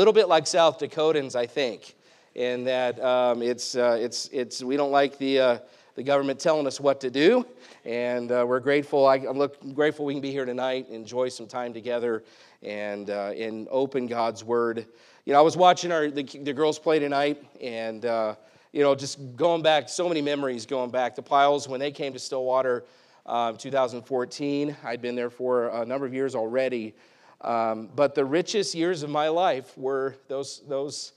little 0.00 0.14
bit 0.14 0.28
like 0.28 0.46
South 0.46 0.78
Dakotans, 0.78 1.36
I 1.36 1.44
think, 1.44 1.94
in 2.34 2.64
that 2.64 2.98
um, 3.04 3.42
it's, 3.42 3.76
uh, 3.76 3.98
it's, 4.00 4.30
it's, 4.32 4.62
we 4.62 4.74
don't 4.74 4.90
like 4.90 5.18
the, 5.18 5.38
uh, 5.38 5.58
the 5.94 6.02
government 6.02 6.40
telling 6.40 6.66
us 6.66 6.80
what 6.80 7.02
to 7.02 7.10
do. 7.10 7.44
And 7.84 8.32
uh, 8.32 8.46
we're 8.48 8.60
grateful. 8.60 9.06
I, 9.06 9.16
am 9.16 9.36
look, 9.36 9.58
grateful 9.74 10.06
we 10.06 10.14
can 10.14 10.22
be 10.22 10.30
here 10.30 10.46
tonight, 10.46 10.88
enjoy 10.88 11.28
some 11.28 11.46
time 11.46 11.74
together, 11.74 12.24
and, 12.62 13.10
uh, 13.10 13.32
and 13.36 13.68
open 13.70 14.06
God's 14.06 14.42
Word. 14.42 14.86
You 15.26 15.34
know, 15.34 15.38
I 15.38 15.42
was 15.42 15.58
watching 15.58 15.92
our, 15.92 16.10
the, 16.10 16.22
the 16.22 16.54
girls 16.54 16.78
play 16.78 16.98
tonight, 16.98 17.44
and, 17.60 18.06
uh, 18.06 18.36
you 18.72 18.82
know, 18.82 18.94
just 18.94 19.18
going 19.36 19.60
back, 19.60 19.90
so 19.90 20.08
many 20.08 20.22
memories 20.22 20.64
going 20.64 20.90
back. 20.90 21.14
The 21.14 21.20
Piles, 21.20 21.68
when 21.68 21.78
they 21.78 21.90
came 21.90 22.14
to 22.14 22.18
Stillwater, 22.18 22.86
um, 23.26 23.58
2014, 23.58 24.78
I'd 24.82 25.02
been 25.02 25.14
there 25.14 25.28
for 25.28 25.68
a 25.68 25.84
number 25.84 26.06
of 26.06 26.14
years 26.14 26.34
already. 26.34 26.94
Um, 27.42 27.88
but 27.94 28.14
the 28.14 28.24
richest 28.24 28.74
years 28.74 29.02
of 29.02 29.10
my 29.10 29.28
life 29.28 29.76
were 29.78 30.16
those, 30.28 30.62
those 30.68 31.12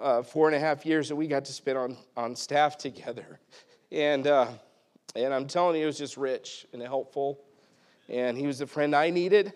uh, 0.00 0.22
four 0.22 0.46
and 0.46 0.56
a 0.56 0.60
half 0.60 0.86
years 0.86 1.08
that 1.08 1.16
we 1.16 1.26
got 1.26 1.44
to 1.46 1.52
spend 1.52 1.78
on, 1.78 1.96
on 2.16 2.36
staff 2.36 2.78
together. 2.78 3.40
And, 3.90 4.26
uh, 4.26 4.48
and 5.14 5.32
I'm 5.32 5.46
telling 5.46 5.76
you, 5.76 5.84
it 5.84 5.86
was 5.86 5.98
just 5.98 6.16
rich 6.16 6.66
and 6.72 6.82
helpful. 6.82 7.40
And 8.08 8.36
he 8.36 8.46
was 8.46 8.58
the 8.60 8.66
friend 8.66 8.94
I 8.94 9.10
needed 9.10 9.52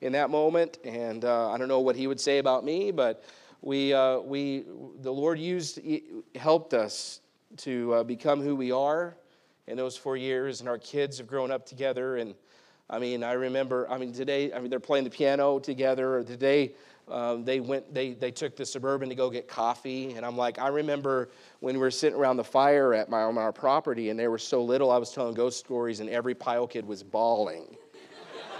in 0.00 0.12
that 0.12 0.30
moment. 0.30 0.78
And 0.84 1.24
uh, 1.24 1.50
I 1.50 1.58
don't 1.58 1.68
know 1.68 1.80
what 1.80 1.96
he 1.96 2.06
would 2.06 2.20
say 2.20 2.38
about 2.38 2.64
me, 2.64 2.90
but 2.90 3.24
we, 3.62 3.92
uh, 3.92 4.18
we, 4.18 4.64
the 5.00 5.10
Lord 5.10 5.38
used, 5.38 5.80
helped 6.36 6.74
us 6.74 7.20
to 7.58 7.94
uh, 7.94 8.04
become 8.04 8.42
who 8.42 8.54
we 8.54 8.70
are 8.70 9.16
in 9.66 9.76
those 9.76 9.96
four 9.96 10.16
years. 10.16 10.60
And 10.60 10.68
our 10.68 10.78
kids 10.78 11.18
have 11.18 11.26
grown 11.26 11.50
up 11.50 11.66
together. 11.66 12.16
And 12.16 12.34
I 12.90 12.98
mean, 12.98 13.24
I 13.24 13.32
remember, 13.32 13.90
I 13.90 13.96
mean, 13.96 14.12
today, 14.12 14.52
I 14.52 14.60
mean, 14.60 14.68
they're 14.68 14.78
playing 14.78 15.04
the 15.04 15.10
piano 15.10 15.58
together. 15.58 16.22
Today, 16.22 16.72
um, 17.08 17.44
they 17.44 17.60
went, 17.60 17.92
they, 17.94 18.12
they 18.12 18.30
took 18.30 18.56
the 18.56 18.66
Suburban 18.66 19.08
to 19.08 19.14
go 19.14 19.30
get 19.30 19.48
coffee. 19.48 20.12
And 20.12 20.24
I'm 20.24 20.36
like, 20.36 20.58
I 20.58 20.68
remember 20.68 21.30
when 21.60 21.74
we 21.74 21.80
were 21.80 21.90
sitting 21.90 22.18
around 22.18 22.36
the 22.36 22.44
fire 22.44 22.92
at 22.92 23.08
my, 23.08 23.22
on 23.22 23.38
our 23.38 23.52
property 23.52 24.10
and 24.10 24.18
they 24.18 24.28
were 24.28 24.38
so 24.38 24.62
little, 24.62 24.90
I 24.90 24.98
was 24.98 25.12
telling 25.12 25.34
ghost 25.34 25.58
stories 25.58 26.00
and 26.00 26.10
every 26.10 26.34
Pile 26.34 26.66
kid 26.66 26.86
was 26.86 27.02
bawling. 27.02 27.76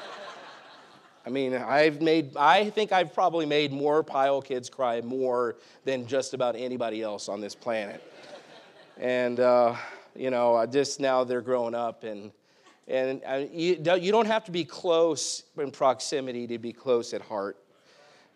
I 1.27 1.31
mean, 1.31 1.55
I've 1.55 2.01
made, 2.01 2.35
I 2.37 2.71
think 2.71 2.93
I've 2.93 3.13
probably 3.13 3.45
made 3.45 3.73
more 3.73 4.03
Pile 4.03 4.41
kids 4.41 4.71
cry 4.71 5.03
more 5.03 5.57
than 5.85 6.07
just 6.07 6.33
about 6.33 6.57
anybody 6.57 7.03
else 7.03 7.29
on 7.29 7.43
this 7.43 7.55
planet. 7.55 8.03
And, 8.97 9.39
uh, 9.41 9.77
you 10.17 10.31
know, 10.31 10.55
I 10.55 10.65
just 10.65 10.99
now 10.99 11.25
they're 11.25 11.43
growing 11.43 11.75
up 11.75 12.05
and, 12.05 12.31
and 12.89 13.23
uh, 13.27 13.45
you 13.51 13.77
don't 13.77 14.27
have 14.27 14.45
to 14.45 14.51
be 14.51 14.65
close 14.65 15.45
in 15.57 15.71
proximity 15.71 16.47
to 16.47 16.59
be 16.59 16.73
close 16.73 17.15
at 17.15 17.23
heart. 17.23 17.57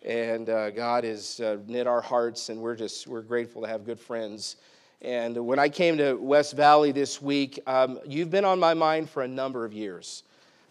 And 0.04 0.48
uh, 0.48 0.70
God 0.70 1.04
has 1.04 1.41
uh, 1.41 1.58
knit 1.66 1.86
our 1.86 2.00
hearts, 2.00 2.48
and 2.48 2.60
we're 2.60 2.76
just 2.76 3.06
we're 3.06 3.22
grateful 3.22 3.62
to 3.62 3.69
have 3.69 3.84
good 3.84 4.00
friends. 4.00 4.56
And 5.02 5.36
when 5.46 5.58
I 5.58 5.69
came 5.69 5.96
to 5.98 6.14
West 6.14 6.56
Valley 6.56 6.92
this 6.92 7.20
week, 7.20 7.60
um, 7.66 8.00
you've 8.06 8.30
been 8.30 8.44
on 8.44 8.58
my 8.58 8.74
mind 8.74 9.10
for 9.10 9.22
a 9.22 9.28
number 9.28 9.64
of 9.64 9.72
years. 9.72 10.24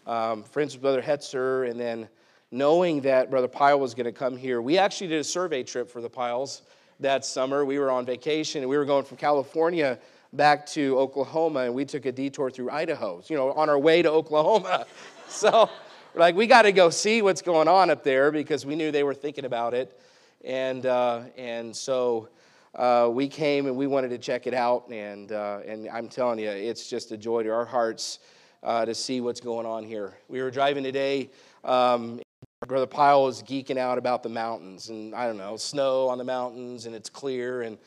Um, 0.06 0.42
friends 0.42 0.74
with 0.74 0.82
Brother 0.82 1.02
Hetzer, 1.02 1.70
and 1.70 1.78
then 1.78 2.08
knowing 2.50 3.02
that 3.02 3.30
Brother 3.30 3.48
Pyle 3.48 3.78
was 3.78 3.94
going 3.94 4.06
to 4.06 4.12
come 4.12 4.36
here, 4.36 4.60
we 4.60 4.78
actually 4.78 5.08
did 5.08 5.20
a 5.20 5.24
survey 5.24 5.62
trip 5.62 5.90
for 5.90 6.00
the 6.00 6.10
Piles 6.10 6.62
that 7.00 7.24
summer. 7.24 7.64
We 7.64 7.78
were 7.78 7.90
on 7.90 8.06
vacation, 8.06 8.62
and 8.62 8.70
we 8.70 8.76
were 8.76 8.86
going 8.86 9.04
from 9.04 9.18
California 9.18 9.98
back 10.32 10.66
to 10.66 10.98
Oklahoma, 10.98 11.60
and 11.60 11.74
we 11.74 11.84
took 11.84 12.06
a 12.06 12.12
detour 12.12 12.50
through 12.50 12.70
Idaho, 12.70 13.22
you 13.26 13.36
know, 13.36 13.52
on 13.52 13.68
our 13.68 13.78
way 13.78 14.02
to 14.02 14.10
Oklahoma. 14.10 14.86
so 15.28 15.70
we're 16.14 16.20
like, 16.20 16.34
we 16.34 16.46
got 16.46 16.62
to 16.62 16.72
go 16.72 16.90
see 16.90 17.22
what's 17.22 17.42
going 17.42 17.68
on 17.68 17.90
up 17.90 18.04
there 18.04 18.30
because 18.30 18.66
we 18.66 18.76
knew 18.76 18.90
they 18.90 19.02
were 19.02 19.14
thinking 19.14 19.44
about 19.44 19.74
it. 19.74 19.98
And, 20.44 20.86
uh, 20.86 21.22
and 21.36 21.74
so 21.74 22.28
uh, 22.74 23.08
we 23.10 23.28
came 23.28 23.66
and 23.66 23.76
we 23.76 23.86
wanted 23.86 24.10
to 24.10 24.18
check 24.18 24.46
it 24.46 24.54
out. 24.54 24.88
And, 24.90 25.32
uh, 25.32 25.60
and 25.66 25.88
I'm 25.88 26.08
telling 26.08 26.38
you, 26.38 26.50
it's 26.50 26.88
just 26.88 27.12
a 27.12 27.16
joy 27.16 27.42
to 27.42 27.50
our 27.50 27.64
hearts 27.64 28.20
uh, 28.62 28.84
to 28.84 28.94
see 28.94 29.20
what's 29.20 29.40
going 29.40 29.66
on 29.66 29.84
here. 29.84 30.18
We 30.28 30.42
were 30.42 30.50
driving 30.50 30.84
today. 30.84 31.30
Um, 31.64 32.20
Brother 32.66 32.86
Pyle 32.86 33.24
was 33.24 33.42
geeking 33.42 33.78
out 33.78 33.98
about 33.98 34.22
the 34.22 34.28
mountains 34.28 34.88
and 34.88 35.14
I 35.14 35.26
don't 35.26 35.36
know, 35.38 35.56
snow 35.56 36.08
on 36.08 36.18
the 36.18 36.24
mountains 36.24 36.86
and 36.86 36.94
it's 36.94 37.08
clear. 37.08 37.62
And 37.62 37.78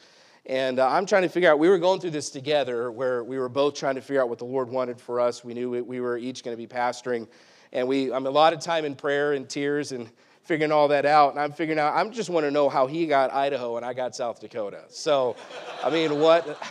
and 0.52 0.80
uh, 0.80 0.90
I'm 0.90 1.06
trying 1.06 1.22
to 1.22 1.30
figure 1.30 1.50
out, 1.50 1.60
we 1.60 1.70
were 1.70 1.78
going 1.78 2.02
through 2.02 2.10
this 2.10 2.30
together 2.30 2.92
where 2.92 3.24
we 3.24 3.40
were 3.40 3.48
both 3.48 3.74
trying 3.74 3.96
to 3.96 4.02
figure 4.02 4.22
out 4.22 4.28
what 4.28 4.38
the 4.38 4.44
Lord 4.44 4.70
wanted 4.70 5.00
for 5.00 5.22
us. 5.22 5.46
We 5.46 5.54
knew 5.54 5.70
we 5.70 6.02
were 6.02 6.18
each 6.18 6.44
going 6.44 6.52
to 6.52 6.62
be 6.62 6.68
pastoring. 6.68 7.30
And 7.72 7.88
we, 7.88 8.12
I'm 8.12 8.26
a 8.26 8.30
lot 8.30 8.52
of 8.52 8.60
time 8.60 8.84
in 8.84 8.94
prayer 8.94 9.32
and 9.32 9.48
tears 9.48 9.94
and 9.94 10.10
figuring 10.44 10.74
all 10.74 10.90
that 10.90 11.06
out. 11.06 11.32
And 11.32 11.40
I'm 11.40 11.54
figuring 11.54 11.80
out, 11.80 11.96
I 11.96 12.06
just 12.10 12.30
want 12.30 12.46
to 12.46 12.52
know 12.52 12.68
how 12.68 12.86
he 12.86 13.08
got 13.08 13.32
Idaho 13.32 13.78
and 13.78 13.86
I 13.86 13.94
got 13.94 14.14
South 14.14 14.42
Dakota. 14.42 14.84
So, 14.90 15.38
I 15.86 15.90
mean, 15.90 16.20
what? 16.20 16.62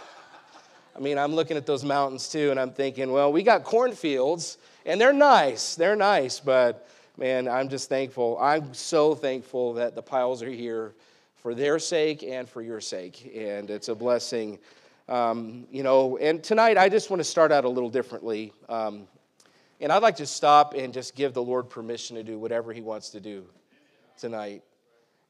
I 0.95 1.01
mean, 1.01 1.17
I'm 1.17 1.35
looking 1.35 1.57
at 1.57 1.65
those 1.65 1.83
mountains 1.83 2.29
too, 2.29 2.51
and 2.51 2.61
I'm 2.61 2.73
thinking, 2.73 3.11
well, 3.11 3.33
we 3.33 3.43
got 3.43 3.65
cornfields, 3.65 4.59
and 4.85 5.01
they're 5.01 5.15
nice. 5.15 5.75
They're 5.75 5.97
nice, 5.97 6.39
but 6.39 6.87
man, 7.17 7.49
I'm 7.49 7.71
just 7.71 7.89
thankful. 7.89 8.37
I'm 8.39 8.75
so 8.75 9.15
thankful 9.15 9.73
that 9.75 9.95
the 9.95 10.03
Piles 10.03 10.43
are 10.43 10.51
here 10.51 10.93
for 11.43 11.55
their 11.55 11.79
sake 11.79 12.23
and 12.23 12.49
for 12.49 12.63
your 12.63 12.81
sake. 12.81 13.33
And 13.35 13.71
it's 13.71 13.89
a 13.89 13.95
blessing. 13.95 14.59
Um, 15.09 15.67
you 15.71 15.83
know, 15.83 16.19
and 16.19 16.43
tonight 16.43 16.79
I 16.79 16.89
just 16.89 17.11
want 17.11 17.21
to 17.21 17.25
start 17.25 17.51
out 17.51 17.65
a 17.65 17.69
little 17.69 17.91
differently. 17.91 18.53
Um, 18.69 19.09
and 19.81 19.91
I'd 19.91 20.03
like 20.03 20.17
to 20.17 20.27
stop 20.27 20.75
and 20.75 20.93
just 20.93 21.15
give 21.15 21.33
the 21.33 21.43
Lord 21.43 21.71
permission 21.71 22.17
to 22.17 22.23
do 22.23 22.39
whatever 22.39 22.73
He 22.73 22.83
wants 22.83 23.11
to 23.11 23.21
do 23.21 23.47
tonight. 24.19 24.63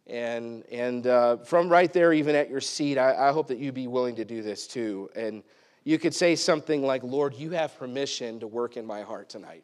And, 0.06 0.65
and 0.72 1.06
uh, 1.06 1.37
from 1.38 1.69
right 1.69 1.93
there, 1.93 2.12
even 2.12 2.34
at 2.34 2.50
your 2.50 2.60
seat, 2.60 2.98
I, 2.98 3.28
I 3.28 3.32
hope 3.32 3.47
that 3.48 3.59
you'd 3.59 3.75
be 3.75 3.87
willing 3.87 4.16
to 4.16 4.25
do 4.25 4.42
this 4.42 4.66
too. 4.66 5.09
And 5.15 5.44
you 5.84 5.98
could 5.98 6.15
say 6.15 6.34
something 6.34 6.82
like, 6.82 7.04
Lord, 7.04 7.34
you 7.34 7.53
have 7.53 7.78
permission 7.78 8.41
to 8.41 8.48
work 8.48 8.77
in 8.77 8.84
my 8.84 9.03
heart 9.03 9.28
tonight. 9.28 9.62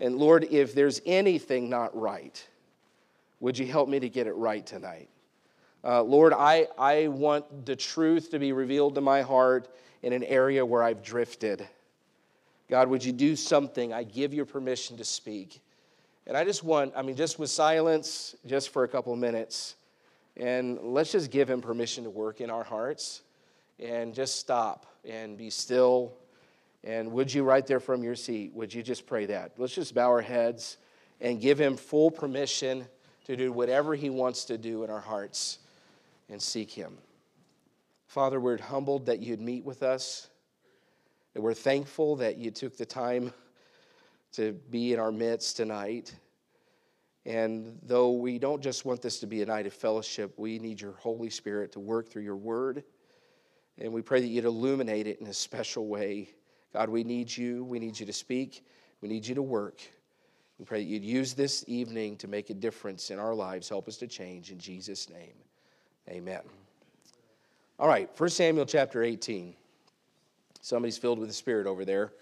And 0.00 0.16
Lord, 0.16 0.44
if 0.50 0.74
there's 0.74 1.00
anything 1.06 1.70
not 1.70 1.96
right, 1.96 2.46
would 3.40 3.56
you 3.56 3.66
help 3.66 3.88
me 3.88 4.00
to 4.00 4.08
get 4.08 4.26
it 4.26 4.34
right 4.34 4.66
tonight? 4.66 5.08
Uh, 5.84 6.02
Lord, 6.02 6.32
I, 6.32 6.66
I 6.76 7.08
want 7.08 7.64
the 7.64 7.76
truth 7.76 8.30
to 8.32 8.38
be 8.38 8.52
revealed 8.52 8.96
to 8.96 9.00
my 9.00 9.22
heart 9.22 9.68
in 10.02 10.12
an 10.12 10.24
area 10.24 10.64
where 10.66 10.82
I've 10.82 11.02
drifted. 11.02 11.66
God, 12.68 12.88
would 12.88 13.04
you 13.04 13.12
do 13.12 13.36
something? 13.36 13.92
I 13.92 14.02
give 14.02 14.34
you 14.34 14.44
permission 14.44 14.96
to 14.96 15.04
speak. 15.04 15.60
And 16.26 16.36
I 16.36 16.44
just 16.44 16.64
want, 16.64 16.92
I 16.96 17.02
mean, 17.02 17.16
just 17.16 17.38
with 17.38 17.48
silence, 17.48 18.34
just 18.44 18.70
for 18.70 18.84
a 18.84 18.88
couple 18.88 19.14
minutes, 19.16 19.76
and 20.36 20.78
let's 20.82 21.12
just 21.12 21.30
give 21.30 21.48
him 21.48 21.60
permission 21.60 22.04
to 22.04 22.10
work 22.10 22.40
in 22.40 22.50
our 22.50 22.64
hearts 22.64 23.22
and 23.78 24.12
just 24.14 24.36
stop 24.36 24.86
and 25.08 25.38
be 25.38 25.48
still. 25.48 26.12
And 26.84 27.10
would 27.12 27.32
you, 27.32 27.44
right 27.44 27.66
there 27.66 27.80
from 27.80 28.02
your 28.02 28.14
seat, 28.14 28.52
would 28.52 28.74
you 28.74 28.82
just 28.82 29.06
pray 29.06 29.26
that? 29.26 29.52
Let's 29.56 29.74
just 29.74 29.94
bow 29.94 30.08
our 30.08 30.20
heads 30.20 30.76
and 31.20 31.40
give 31.40 31.58
him 31.58 31.76
full 31.76 32.10
permission 32.10 32.86
to 33.24 33.36
do 33.36 33.52
whatever 33.52 33.94
he 33.94 34.10
wants 34.10 34.44
to 34.46 34.58
do 34.58 34.84
in 34.84 34.90
our 34.90 35.00
hearts 35.00 35.58
and 36.28 36.40
seek 36.40 36.70
Him. 36.70 36.98
Father, 38.06 38.40
we're 38.40 38.60
humbled 38.60 39.06
that 39.06 39.20
you'd 39.20 39.40
meet 39.40 39.64
with 39.64 39.82
us, 39.82 40.28
and 41.34 41.44
we're 41.44 41.54
thankful 41.54 42.16
that 42.16 42.38
you 42.38 42.50
took 42.50 42.76
the 42.76 42.86
time 42.86 43.32
to 44.32 44.52
be 44.70 44.92
in 44.92 44.98
our 44.98 45.12
midst 45.12 45.56
tonight. 45.56 46.14
And 47.26 47.78
though 47.82 48.12
we 48.12 48.38
don't 48.38 48.62
just 48.62 48.84
want 48.84 49.02
this 49.02 49.20
to 49.20 49.26
be 49.26 49.42
a 49.42 49.46
night 49.46 49.66
of 49.66 49.74
fellowship, 49.74 50.38
we 50.38 50.58
need 50.58 50.80
your 50.80 50.92
Holy 50.92 51.28
Spirit 51.28 51.72
to 51.72 51.80
work 51.80 52.08
through 52.08 52.22
your 52.22 52.36
word. 52.36 52.84
And 53.78 53.92
we 53.92 54.02
pray 54.02 54.20
that 54.20 54.26
you'd 54.26 54.44
illuminate 54.44 55.06
it 55.06 55.20
in 55.20 55.26
a 55.26 55.34
special 55.34 55.86
way. 55.86 56.30
God, 56.72 56.88
we 56.88 57.04
need 57.04 57.34
you. 57.34 57.64
We 57.64 57.78
need 57.78 57.98
you 58.00 58.06
to 58.06 58.12
speak. 58.12 58.64
We 59.00 59.08
need 59.08 59.26
you 59.26 59.34
to 59.34 59.42
work. 59.42 59.80
We 60.58 60.64
pray 60.64 60.82
that 60.82 60.88
you'd 60.88 61.04
use 61.04 61.34
this 61.34 61.64
evening 61.68 62.16
to 62.16 62.28
make 62.28 62.50
a 62.50 62.54
difference 62.54 63.10
in 63.10 63.18
our 63.18 63.34
lives. 63.34 63.68
Help 63.68 63.86
us 63.86 63.96
to 63.98 64.06
change 64.06 64.50
in 64.50 64.58
Jesus' 64.58 65.08
name. 65.08 65.34
Amen. 66.08 66.40
All 67.78 67.86
right, 67.86 68.08
1 68.18 68.30
Samuel 68.30 68.64
chapter 68.64 69.02
18. 69.02 69.52
Somebody's 70.62 70.96
filled 70.96 71.18
with 71.18 71.28
the 71.28 71.34
Spirit 71.34 71.66
over 71.66 71.84
there. 71.84 72.12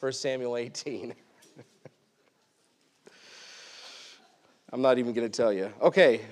1 0.00 0.12
Samuel 0.12 0.56
18. 0.56 1.14
I'm 4.72 4.80
not 4.80 4.96
even 4.98 5.12
going 5.12 5.30
to 5.30 5.36
tell 5.36 5.52
you. 5.52 5.70
Okay. 5.82 6.22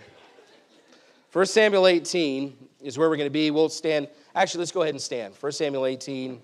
1 1.32 1.44
Samuel 1.46 1.86
18 1.86 2.56
is 2.80 2.96
where 2.96 3.10
we're 3.10 3.16
going 3.16 3.26
to 3.26 3.30
be. 3.30 3.50
We'll 3.50 3.68
stand. 3.68 4.08
Actually, 4.34 4.60
let's 4.60 4.72
go 4.72 4.80
ahead 4.80 4.94
and 4.94 5.02
stand. 5.02 5.34
1 5.38 5.52
Samuel 5.52 5.84
18. 5.84 6.40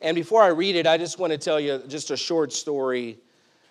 And 0.00 0.14
before 0.16 0.42
I 0.42 0.48
read 0.48 0.74
it, 0.74 0.88
I 0.88 0.98
just 0.98 1.20
want 1.20 1.32
to 1.32 1.38
tell 1.38 1.60
you 1.60 1.80
just 1.86 2.10
a 2.10 2.16
short 2.16 2.52
story 2.52 3.18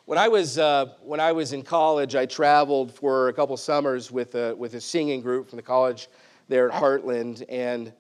when 0.05 0.17
I 0.17 0.27
was, 0.27 0.57
uh, 0.57 0.87
when 1.01 1.21
I 1.21 1.31
was 1.31 1.53
in 1.53 1.63
college, 1.63 2.15
I 2.15 2.25
traveled 2.25 2.93
for 2.93 3.29
a 3.29 3.33
couple 3.33 3.55
summers 3.55 4.11
with 4.11 4.35
a, 4.35 4.53
with 4.55 4.73
a 4.73 4.81
singing 4.81 5.21
group 5.21 5.49
from 5.49 5.55
the 5.55 5.63
college 5.63 6.09
there 6.49 6.69
at 6.69 6.81
Heartland. 6.81 7.43
And 7.47 7.93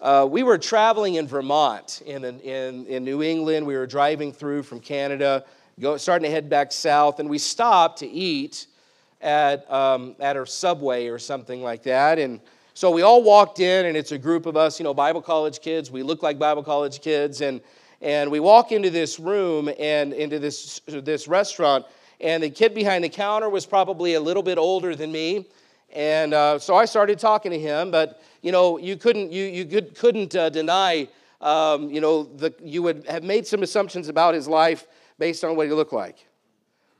uh, 0.00 0.28
we 0.30 0.44
were 0.44 0.56
traveling 0.56 1.16
in 1.16 1.26
Vermont, 1.26 2.02
in, 2.06 2.24
in, 2.24 2.86
in 2.86 3.04
New 3.04 3.24
England. 3.24 3.66
We 3.66 3.74
were 3.74 3.88
driving 3.88 4.32
through 4.32 4.62
from 4.62 4.78
Canada, 4.78 5.44
go, 5.80 5.96
starting 5.96 6.26
to 6.26 6.30
head 6.30 6.48
back 6.48 6.70
south. 6.70 7.18
And 7.18 7.28
we 7.28 7.38
stopped 7.38 7.98
to 8.00 8.06
eat 8.08 8.68
at, 9.20 9.68
um, 9.70 10.14
at 10.20 10.36
a 10.36 10.46
subway 10.46 11.08
or 11.08 11.18
something 11.18 11.60
like 11.60 11.82
that. 11.82 12.20
And 12.20 12.40
so 12.74 12.90
we 12.90 13.02
all 13.02 13.22
walked 13.22 13.58
in, 13.58 13.86
and 13.86 13.96
it's 13.96 14.12
a 14.12 14.18
group 14.18 14.46
of 14.46 14.56
us, 14.56 14.78
you 14.78 14.84
know, 14.84 14.94
Bible 14.94 15.20
college 15.20 15.60
kids. 15.60 15.90
We 15.90 16.04
look 16.04 16.22
like 16.22 16.38
Bible 16.38 16.62
college 16.62 17.00
kids. 17.00 17.40
And, 17.40 17.60
and 18.02 18.32
we 18.32 18.40
walk 18.40 18.72
into 18.72 18.90
this 18.90 19.20
room 19.20 19.70
and 19.78 20.12
into 20.12 20.40
this, 20.40 20.80
this 20.86 21.28
restaurant, 21.28 21.86
and 22.20 22.42
the 22.42 22.50
kid 22.50 22.74
behind 22.74 23.04
the 23.04 23.08
counter 23.08 23.48
was 23.48 23.64
probably 23.64 24.14
a 24.14 24.20
little 24.20 24.42
bit 24.42 24.58
older 24.58 24.96
than 24.96 25.12
me. 25.12 25.46
And 25.92 26.34
uh, 26.34 26.58
so 26.58 26.74
I 26.74 26.84
started 26.84 27.18
talking 27.18 27.52
to 27.52 27.58
him, 27.58 27.90
but 27.90 28.20
you 28.42 28.50
know, 28.50 28.76
you 28.76 28.96
couldn't, 28.96 29.30
you, 29.30 29.44
you 29.44 29.64
could, 29.64 29.94
couldn't 29.94 30.34
uh, 30.34 30.48
deny, 30.48 31.08
um, 31.40 31.90
you 31.90 32.00
know, 32.00 32.24
the, 32.24 32.52
you 32.62 32.82
would 32.82 33.06
have 33.06 33.22
made 33.22 33.46
some 33.46 33.62
assumptions 33.62 34.08
about 34.08 34.34
his 34.34 34.48
life 34.48 34.88
based 35.18 35.44
on 35.44 35.54
what 35.54 35.66
he 35.66 35.72
looked 35.72 35.92
like. 35.92 36.26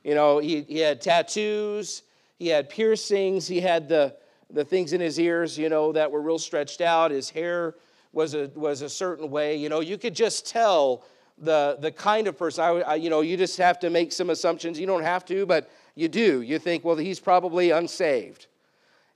You 0.05 0.15
know, 0.15 0.39
he, 0.39 0.63
he 0.63 0.79
had 0.79 1.01
tattoos, 1.01 2.03
he 2.39 2.49
had 2.49 2.69
piercings, 2.69 3.49
he 3.49 3.61
had 3.61 3.89
the, 3.89 4.15
the 4.51 4.65
things 4.65 4.93
in 4.93 5.01
his 5.01 5.19
ears, 5.19 5.59
you 5.59 5.69
know, 5.69 5.93
that 5.93 6.11
were 6.13 6.21
real 6.21 6.39
stretched 6.39 6.81
out. 6.81 7.11
His 7.11 7.31
hair 7.31 7.75
was 8.13 8.35
a, 8.35 8.51
was 8.55 8.83
a 8.83 8.89
certain 8.89 9.31
way. 9.31 9.57
You 9.57 9.69
know, 9.69 9.81
you 9.81 9.99
could 9.99 10.15
just 10.15 10.47
tell 10.47 11.05
the, 11.39 11.77
the 11.81 11.91
kind 11.91 12.27
of 12.27 12.39
person. 12.39 12.65
I, 12.65 12.69
I, 12.69 12.95
you 12.97 13.11
know, 13.11 13.21
you 13.21 13.37
just 13.37 13.57
have 13.59 13.79
to 13.81 13.91
make 13.91 14.13
some 14.13 14.31
assumptions. 14.31 14.79
You 14.79 14.87
don't 14.87 15.03
have 15.03 15.25
to, 15.27 15.47
but 15.47 15.71
you 15.95 16.09
do. 16.09 16.43
You 16.43 16.59
think, 16.59 16.85
well, 16.85 16.97
he's 16.97 17.21
probably 17.21 17.71
unsaved. 17.71 18.47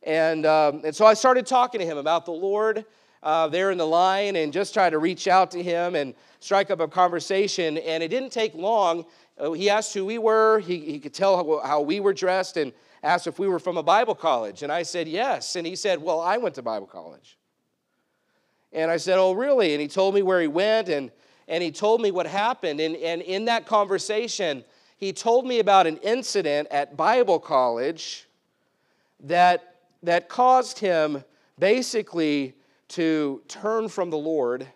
And, 0.02 0.46
um, 0.46 0.82
and 0.84 0.94
so 0.94 1.04
I 1.04 1.14
started 1.14 1.46
talking 1.46 1.80
to 1.80 1.86
him 1.86 1.98
about 1.98 2.24
the 2.24 2.32
Lord 2.32 2.84
uh, 3.22 3.48
there 3.48 3.70
in 3.70 3.78
the 3.78 3.86
line 3.86 4.36
and 4.36 4.52
just 4.52 4.72
try 4.72 4.88
to 4.88 4.98
reach 4.98 5.26
out 5.26 5.50
to 5.52 5.62
him 5.62 5.94
and 5.94 6.14
strike 6.40 6.70
up 6.70 6.80
a 6.80 6.88
conversation. 6.88 7.78
And 7.78 8.02
it 8.02 8.08
didn't 8.08 8.30
take 8.30 8.54
long. 8.54 9.04
Uh, 9.38 9.52
he 9.52 9.68
asked 9.68 9.92
who 9.94 10.06
we 10.06 10.18
were, 10.18 10.60
he, 10.60 10.78
he 10.78 10.98
could 10.98 11.12
tell 11.12 11.36
how, 11.36 11.66
how 11.66 11.80
we 11.80 12.00
were 12.00 12.14
dressed, 12.14 12.56
and 12.56 12.72
asked 13.02 13.26
if 13.26 13.38
we 13.38 13.48
were 13.48 13.58
from 13.58 13.76
a 13.76 13.82
Bible 13.82 14.14
college. 14.14 14.62
And 14.62 14.72
I 14.72 14.82
said, 14.82 15.08
yes. 15.08 15.56
And 15.56 15.66
he 15.66 15.76
said, 15.76 16.00
well, 16.00 16.20
I 16.20 16.38
went 16.38 16.54
to 16.54 16.62
Bible 16.62 16.86
college. 16.86 17.36
And 18.76 18.90
I 18.90 18.98
said, 18.98 19.18
oh, 19.18 19.32
really? 19.32 19.72
And 19.72 19.80
he 19.80 19.88
told 19.88 20.14
me 20.14 20.22
where 20.22 20.40
he 20.40 20.46
went 20.46 20.88
and, 20.88 21.10
and 21.48 21.62
he 21.64 21.72
told 21.72 22.00
me 22.00 22.12
what 22.12 22.26
happened. 22.26 22.78
And, 22.78 22.94
and 22.96 23.22
in 23.22 23.46
that 23.46 23.66
conversation, 23.66 24.62
he 24.98 25.12
told 25.12 25.46
me 25.46 25.58
about 25.58 25.88
an 25.88 25.96
incident 25.98 26.68
at 26.70 26.96
Bible 26.96 27.40
college 27.40 28.28
that 29.20 29.72
that 30.02 30.28
caused 30.28 30.78
him 30.78 31.24
basically 31.58 32.54
to 32.88 33.42
turn 33.48 33.88
from 33.88 34.10
the 34.10 34.18
Lord. 34.18 34.66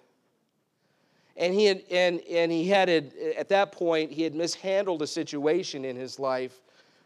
And 1.36 1.54
he 1.54 1.66
had, 1.66 1.82
and, 1.90 2.20
and 2.28 2.50
he 2.50 2.68
had, 2.68 2.88
at 2.88 3.48
that 3.50 3.70
point, 3.70 4.10
he 4.10 4.22
had 4.22 4.34
mishandled 4.34 5.02
a 5.02 5.06
situation 5.06 5.84
in 5.84 5.94
his 5.94 6.18
life 6.18 6.60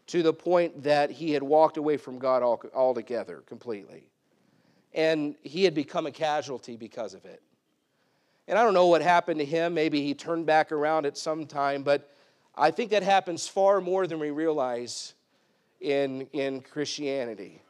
to 0.07 0.23
the 0.23 0.33
point 0.33 0.83
that 0.83 1.11
he 1.11 1.31
had 1.31 1.43
walked 1.43 1.77
away 1.77 1.97
from 1.97 2.19
God 2.19 2.41
altogether, 2.73 3.43
completely. 3.45 4.07
And 4.95 5.35
he 5.43 5.63
had 5.63 5.75
become 5.75 6.07
a 6.07 6.11
casualty 6.11 6.77
because 6.77 7.13
of 7.13 7.25
it. 7.25 7.43
And 8.47 8.57
I 8.57 8.63
don't 8.63 8.73
know 8.73 8.87
what 8.87 9.01
happened 9.01 9.39
to 9.39 9.45
him. 9.45 9.73
Maybe 9.73 10.01
he 10.01 10.13
turned 10.13 10.45
back 10.47 10.71
around 10.71 11.05
at 11.05 11.17
some 11.17 11.45
time, 11.45 11.83
but 11.83 12.11
I 12.55 12.71
think 12.71 12.91
that 12.91 13.03
happens 13.03 13.47
far 13.47 13.81
more 13.81 14.07
than 14.07 14.19
we 14.19 14.31
realize 14.31 15.13
in, 15.81 16.27
in 16.31 16.61
Christianity. 16.61 17.61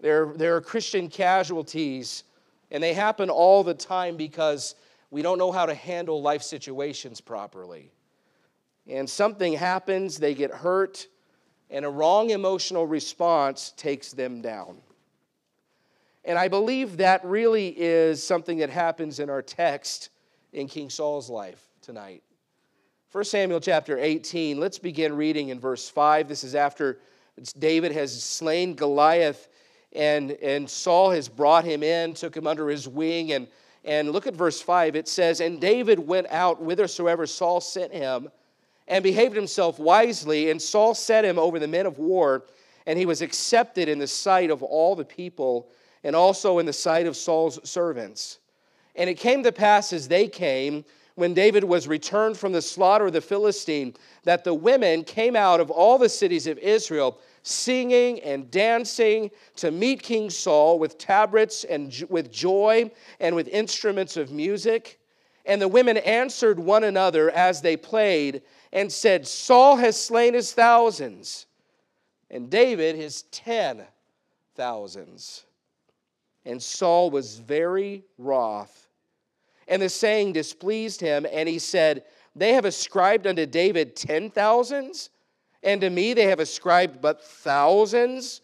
There, 0.00 0.32
there 0.36 0.54
are 0.54 0.60
Christian 0.60 1.08
casualties, 1.08 2.22
and 2.70 2.82
they 2.82 2.94
happen 2.94 3.30
all 3.30 3.64
the 3.64 3.74
time 3.74 4.16
because 4.16 4.76
we 5.10 5.22
don't 5.22 5.38
know 5.38 5.50
how 5.50 5.66
to 5.66 5.74
handle 5.74 6.22
life 6.22 6.42
situations 6.42 7.20
properly. 7.20 7.90
And 8.86 9.08
something 9.08 9.54
happens, 9.54 10.18
they 10.18 10.34
get 10.34 10.50
hurt, 10.50 11.08
and 11.70 11.84
a 11.84 11.90
wrong 11.90 12.30
emotional 12.30 12.86
response 12.86 13.72
takes 13.76 14.12
them 14.12 14.40
down. 14.40 14.78
And 16.28 16.38
I 16.38 16.48
believe 16.48 16.98
that 16.98 17.24
really 17.24 17.68
is 17.68 18.22
something 18.22 18.58
that 18.58 18.68
happens 18.68 19.18
in 19.18 19.30
our 19.30 19.40
text 19.40 20.10
in 20.52 20.68
King 20.68 20.90
Saul's 20.90 21.30
life 21.30 21.70
tonight. 21.80 22.22
1 23.12 23.24
Samuel 23.24 23.60
chapter 23.60 23.96
18, 23.96 24.60
let's 24.60 24.78
begin 24.78 25.16
reading 25.16 25.48
in 25.48 25.58
verse 25.58 25.88
5. 25.88 26.28
This 26.28 26.44
is 26.44 26.54
after 26.54 26.98
David 27.58 27.92
has 27.92 28.22
slain 28.22 28.74
Goliath 28.74 29.48
and, 29.94 30.32
and 30.32 30.68
Saul 30.68 31.12
has 31.12 31.30
brought 31.30 31.64
him 31.64 31.82
in, 31.82 32.12
took 32.12 32.36
him 32.36 32.46
under 32.46 32.68
his 32.68 32.86
wing. 32.86 33.32
And, 33.32 33.48
and 33.82 34.12
look 34.12 34.26
at 34.26 34.36
verse 34.36 34.60
5. 34.60 34.96
It 34.96 35.08
says, 35.08 35.40
And 35.40 35.58
David 35.58 35.98
went 35.98 36.26
out 36.28 36.60
whithersoever 36.60 37.26
Saul 37.26 37.62
sent 37.62 37.90
him 37.90 38.28
and 38.86 39.02
behaved 39.02 39.34
himself 39.34 39.78
wisely. 39.78 40.50
And 40.50 40.60
Saul 40.60 40.94
set 40.94 41.24
him 41.24 41.38
over 41.38 41.58
the 41.58 41.66
men 41.66 41.86
of 41.86 41.98
war, 41.98 42.44
and 42.86 42.98
he 42.98 43.06
was 43.06 43.22
accepted 43.22 43.88
in 43.88 43.98
the 43.98 44.06
sight 44.06 44.50
of 44.50 44.62
all 44.62 44.94
the 44.94 45.06
people 45.06 45.70
and 46.04 46.14
also 46.14 46.58
in 46.58 46.66
the 46.66 46.72
sight 46.72 47.06
of 47.06 47.16
Saul's 47.16 47.58
servants. 47.68 48.38
And 48.96 49.08
it 49.08 49.14
came 49.14 49.42
to 49.44 49.52
pass 49.52 49.92
as 49.92 50.08
they 50.08 50.28
came, 50.28 50.84
when 51.14 51.34
David 51.34 51.64
was 51.64 51.88
returned 51.88 52.38
from 52.38 52.52
the 52.52 52.62
slaughter 52.62 53.06
of 53.06 53.12
the 53.12 53.20
Philistine, 53.20 53.94
that 54.22 54.44
the 54.44 54.54
women 54.54 55.02
came 55.02 55.34
out 55.34 55.58
of 55.58 55.68
all 55.68 55.98
the 55.98 56.08
cities 56.08 56.46
of 56.46 56.58
Israel 56.58 57.18
singing 57.42 58.20
and 58.20 58.50
dancing 58.52 59.30
to 59.56 59.72
meet 59.72 60.00
King 60.02 60.30
Saul 60.30 60.78
with 60.78 60.96
tabrets 60.96 61.64
and 61.64 62.04
with 62.08 62.30
joy 62.30 62.90
and 63.18 63.34
with 63.34 63.48
instruments 63.48 64.16
of 64.16 64.30
music. 64.30 65.00
And 65.44 65.60
the 65.60 65.66
women 65.66 65.96
answered 65.96 66.60
one 66.60 66.84
another 66.84 67.30
as 67.30 67.62
they 67.62 67.76
played 67.76 68.42
and 68.72 68.92
said, 68.92 69.26
Saul 69.26 69.76
has 69.76 70.00
slain 70.00 70.34
his 70.34 70.52
thousands, 70.52 71.46
and 72.30 72.48
David 72.48 72.94
his 72.94 73.22
ten 73.22 73.82
thousands. 74.54 75.46
And 76.44 76.62
Saul 76.62 77.10
was 77.10 77.38
very 77.38 78.04
wroth. 78.16 78.88
And 79.66 79.82
the 79.82 79.88
saying 79.88 80.32
displeased 80.32 81.00
him, 81.00 81.26
and 81.30 81.48
he 81.48 81.58
said, 81.58 82.04
They 82.34 82.54
have 82.54 82.64
ascribed 82.64 83.26
unto 83.26 83.44
David 83.44 83.96
ten 83.96 84.30
thousands 84.30 85.10
and 85.62 85.80
to 85.80 85.90
me 85.90 86.14
they 86.14 86.26
have 86.26 86.40
ascribed 86.40 87.00
but 87.00 87.22
thousands. 87.22 88.40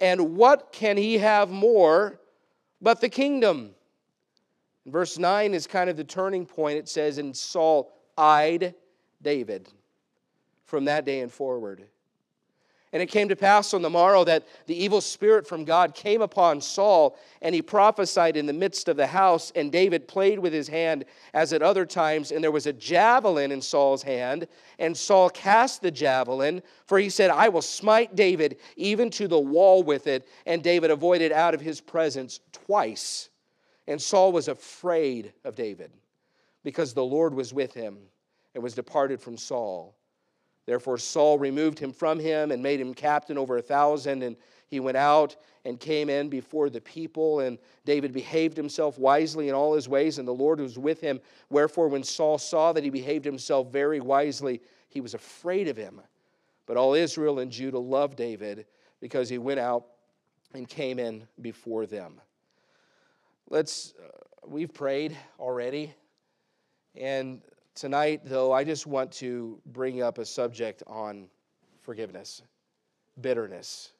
And 0.00 0.36
what 0.36 0.72
can 0.72 0.96
he 0.96 1.18
have 1.18 1.50
more 1.50 2.20
but 2.80 3.00
the 3.00 3.08
kingdom? 3.08 3.74
Verse 4.86 5.18
9 5.18 5.54
is 5.54 5.66
kind 5.66 5.88
of 5.88 5.96
the 5.96 6.04
turning 6.04 6.44
point. 6.44 6.78
It 6.78 6.88
says, 6.88 7.18
And 7.18 7.36
Saul 7.36 7.92
eyed 8.16 8.74
David 9.20 9.68
from 10.64 10.84
that 10.86 11.04
day 11.04 11.20
and 11.20 11.30
forward. 11.30 11.86
And 12.92 13.02
it 13.02 13.06
came 13.06 13.28
to 13.30 13.36
pass 13.36 13.72
on 13.72 13.80
the 13.80 13.88
morrow 13.88 14.22
that 14.24 14.46
the 14.66 14.76
evil 14.76 15.00
spirit 15.00 15.46
from 15.46 15.64
God 15.64 15.94
came 15.94 16.20
upon 16.20 16.60
Saul, 16.60 17.16
and 17.40 17.54
he 17.54 17.62
prophesied 17.62 18.36
in 18.36 18.44
the 18.44 18.52
midst 18.52 18.86
of 18.86 18.98
the 18.98 19.06
house. 19.06 19.50
And 19.56 19.72
David 19.72 20.06
played 20.06 20.38
with 20.38 20.52
his 20.52 20.68
hand 20.68 21.06
as 21.32 21.54
at 21.54 21.62
other 21.62 21.86
times. 21.86 22.32
And 22.32 22.44
there 22.44 22.50
was 22.50 22.66
a 22.66 22.72
javelin 22.72 23.50
in 23.50 23.62
Saul's 23.62 24.02
hand. 24.02 24.46
And 24.78 24.94
Saul 24.94 25.30
cast 25.30 25.80
the 25.80 25.90
javelin, 25.90 26.62
for 26.86 26.98
he 26.98 27.08
said, 27.08 27.30
I 27.30 27.48
will 27.48 27.62
smite 27.62 28.14
David 28.14 28.58
even 28.76 29.08
to 29.12 29.26
the 29.26 29.40
wall 29.40 29.82
with 29.82 30.06
it. 30.06 30.28
And 30.44 30.62
David 30.62 30.90
avoided 30.90 31.32
out 31.32 31.54
of 31.54 31.62
his 31.62 31.80
presence 31.80 32.40
twice. 32.52 33.30
And 33.86 34.00
Saul 34.00 34.32
was 34.32 34.48
afraid 34.48 35.32
of 35.44 35.54
David 35.54 35.92
because 36.62 36.92
the 36.92 37.04
Lord 37.04 37.32
was 37.32 37.54
with 37.54 37.72
him 37.72 37.96
and 38.54 38.62
was 38.62 38.74
departed 38.74 39.18
from 39.18 39.38
Saul. 39.38 39.96
Therefore, 40.66 40.98
Saul 40.98 41.38
removed 41.38 41.78
him 41.78 41.92
from 41.92 42.18
him 42.18 42.50
and 42.50 42.62
made 42.62 42.80
him 42.80 42.94
captain 42.94 43.36
over 43.36 43.56
a 43.56 43.62
thousand. 43.62 44.22
And 44.22 44.36
he 44.68 44.80
went 44.80 44.96
out 44.96 45.36
and 45.64 45.78
came 45.78 46.08
in 46.08 46.28
before 46.28 46.70
the 46.70 46.80
people. 46.80 47.40
And 47.40 47.58
David 47.84 48.12
behaved 48.12 48.56
himself 48.56 48.98
wisely 48.98 49.48
in 49.48 49.54
all 49.54 49.74
his 49.74 49.88
ways, 49.88 50.18
and 50.18 50.26
the 50.26 50.32
Lord 50.32 50.60
was 50.60 50.78
with 50.78 51.00
him. 51.00 51.20
Wherefore, 51.50 51.88
when 51.88 52.04
Saul 52.04 52.38
saw 52.38 52.72
that 52.72 52.84
he 52.84 52.90
behaved 52.90 53.24
himself 53.24 53.72
very 53.72 54.00
wisely, 54.00 54.60
he 54.88 55.00
was 55.00 55.14
afraid 55.14 55.68
of 55.68 55.76
him. 55.76 56.00
But 56.66 56.76
all 56.76 56.94
Israel 56.94 57.40
and 57.40 57.50
Judah 57.50 57.78
loved 57.78 58.16
David 58.16 58.66
because 59.00 59.28
he 59.28 59.38
went 59.38 59.58
out 59.58 59.86
and 60.54 60.68
came 60.68 60.98
in 60.98 61.26
before 61.40 61.86
them. 61.86 62.20
Let's, 63.50 63.94
uh, 64.02 64.08
we've 64.46 64.72
prayed 64.72 65.16
already. 65.38 65.94
And 66.94 67.42
Tonight, 67.74 68.20
though, 68.24 68.52
I 68.52 68.64
just 68.64 68.86
want 68.86 69.10
to 69.12 69.58
bring 69.64 70.02
up 70.02 70.18
a 70.18 70.26
subject 70.26 70.82
on 70.86 71.28
forgiveness, 71.80 72.42
bitterness, 73.20 73.92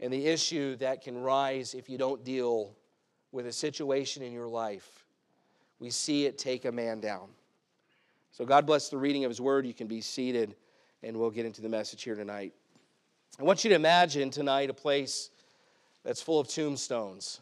and 0.00 0.10
the 0.10 0.26
issue 0.26 0.76
that 0.76 1.02
can 1.02 1.20
rise 1.20 1.74
if 1.74 1.90
you 1.90 1.98
don't 1.98 2.24
deal 2.24 2.74
with 3.30 3.46
a 3.46 3.52
situation 3.52 4.22
in 4.22 4.32
your 4.32 4.48
life. 4.48 5.04
We 5.80 5.90
see 5.90 6.24
it 6.24 6.38
take 6.38 6.64
a 6.64 6.72
man 6.72 7.00
down. 7.00 7.28
So, 8.32 8.46
God 8.46 8.64
bless 8.64 8.88
the 8.88 8.96
reading 8.96 9.24
of 9.24 9.30
His 9.30 9.40
Word. 9.40 9.66
You 9.66 9.74
can 9.74 9.86
be 9.86 10.00
seated, 10.00 10.56
and 11.02 11.14
we'll 11.18 11.30
get 11.30 11.44
into 11.44 11.60
the 11.60 11.68
message 11.68 12.04
here 12.04 12.14
tonight. 12.14 12.54
I 13.38 13.42
want 13.42 13.64
you 13.64 13.70
to 13.70 13.76
imagine 13.76 14.30
tonight 14.30 14.70
a 14.70 14.74
place 14.74 15.28
that's 16.04 16.22
full 16.22 16.40
of 16.40 16.48
tombstones. 16.48 17.40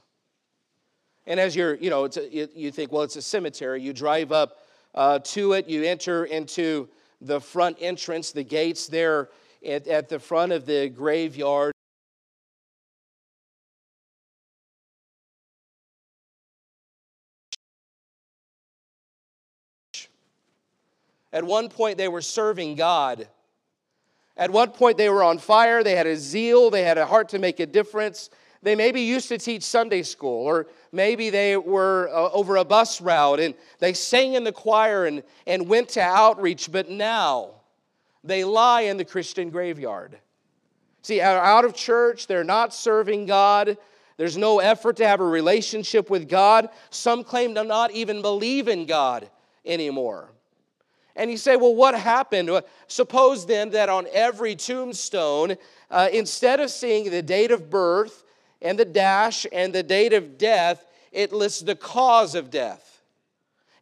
And 1.25 1.38
as 1.38 1.54
you're, 1.54 1.76
you 1.76 1.88
know, 1.88 2.06
a, 2.06 2.28
you 2.30 2.73
think, 2.73 2.90
well, 2.90 3.02
it's 3.02 3.16
a 3.16 3.23
cemetery. 3.23 3.80
You 3.80 3.92
drive 3.92 4.33
up 4.33 4.59
uh, 4.94 5.18
to 5.20 5.52
it. 5.54 5.68
You 5.68 5.84
enter 5.84 6.24
into 6.24 6.88
the 7.20 7.40
front 7.40 7.78
entrance, 7.80 8.32
the 8.32 8.44
gates 8.44 8.86
there 8.86 9.30
at, 9.66 9.86
at 9.86 10.08
the 10.08 10.18
front 10.18 10.52
of 10.52 10.66
the 10.66 10.88
graveyard. 10.88 11.72
At 21.32 21.42
one 21.42 21.68
point, 21.68 21.98
they 21.98 22.06
were 22.06 22.22
serving 22.22 22.76
God. 22.76 23.26
At 24.36 24.50
one 24.50 24.70
point, 24.70 24.98
they 24.98 25.08
were 25.08 25.24
on 25.24 25.38
fire. 25.38 25.82
They 25.82 25.96
had 25.96 26.06
a 26.06 26.16
zeal. 26.16 26.70
They 26.70 26.84
had 26.84 26.96
a 26.96 27.06
heart 27.06 27.30
to 27.30 27.40
make 27.40 27.58
a 27.58 27.66
difference. 27.66 28.30
They 28.64 28.75
maybe 28.75 29.02
used 29.02 29.28
to 29.28 29.37
teach 29.37 29.62
Sunday 29.62 30.02
school, 30.02 30.47
or 30.47 30.66
maybe 30.90 31.28
they 31.28 31.59
were 31.59 32.09
uh, 32.11 32.30
over 32.30 32.56
a 32.56 32.64
bus 32.64 32.99
route 32.99 33.38
and 33.38 33.54
they 33.78 33.92
sang 33.92 34.35
in 34.35 34.42
the 34.42 34.52
choir 34.52 35.04
and, 35.04 35.23
and 35.47 35.68
went 35.68 35.90
to 35.90 36.00
outreach, 36.00 36.73
but 36.73 36.88
now 36.88 37.50
they 38.25 38.42
lie 38.42 38.83
in 38.83 38.97
the 38.97 39.04
Christian 39.04 39.50
graveyard. 39.50 40.18
See, 41.02 41.21
out 41.21 41.66
of 41.66 41.75
church, 41.75 42.26
they're 42.26 42.42
not 42.42 42.73
serving 42.73 43.26
God. 43.26 43.76
There's 44.16 44.38
no 44.38 44.61
effort 44.61 44.97
to 44.97 45.06
have 45.06 45.21
a 45.21 45.26
relationship 45.26 46.09
with 46.09 46.26
God. 46.26 46.71
Some 46.88 47.23
claim 47.23 47.54
to 47.56 47.64
not 47.64 47.90
even 47.90 48.23
believe 48.23 48.68
in 48.68 48.87
God 48.87 49.28
anymore. 49.66 50.30
And 51.16 51.30
you 51.30 51.37
say, 51.37 51.56
well, 51.56 51.75
what 51.75 51.94
happened? 51.94 52.50
Suppose 52.88 53.44
then 53.44 53.71
that 53.71 53.90
on 53.90 54.06
every 54.11 54.56
tombstone, 54.56 55.56
uh, 55.90 56.09
instead 56.11 56.61
of 56.61 56.71
seeing 56.71 57.11
the 57.11 57.21
date 57.21 57.50
of 57.50 57.68
birth 57.68 58.24
and 58.64 58.78
the 58.78 58.85
dash 58.85 59.47
and 59.52 59.73
the 59.73 59.83
date 59.83 60.14
of 60.14 60.38
death, 60.38 60.87
it 61.12 61.33
lists 61.33 61.61
the 61.61 61.76
cause 61.76 62.35
of 62.35 62.50
death. 62.50 63.02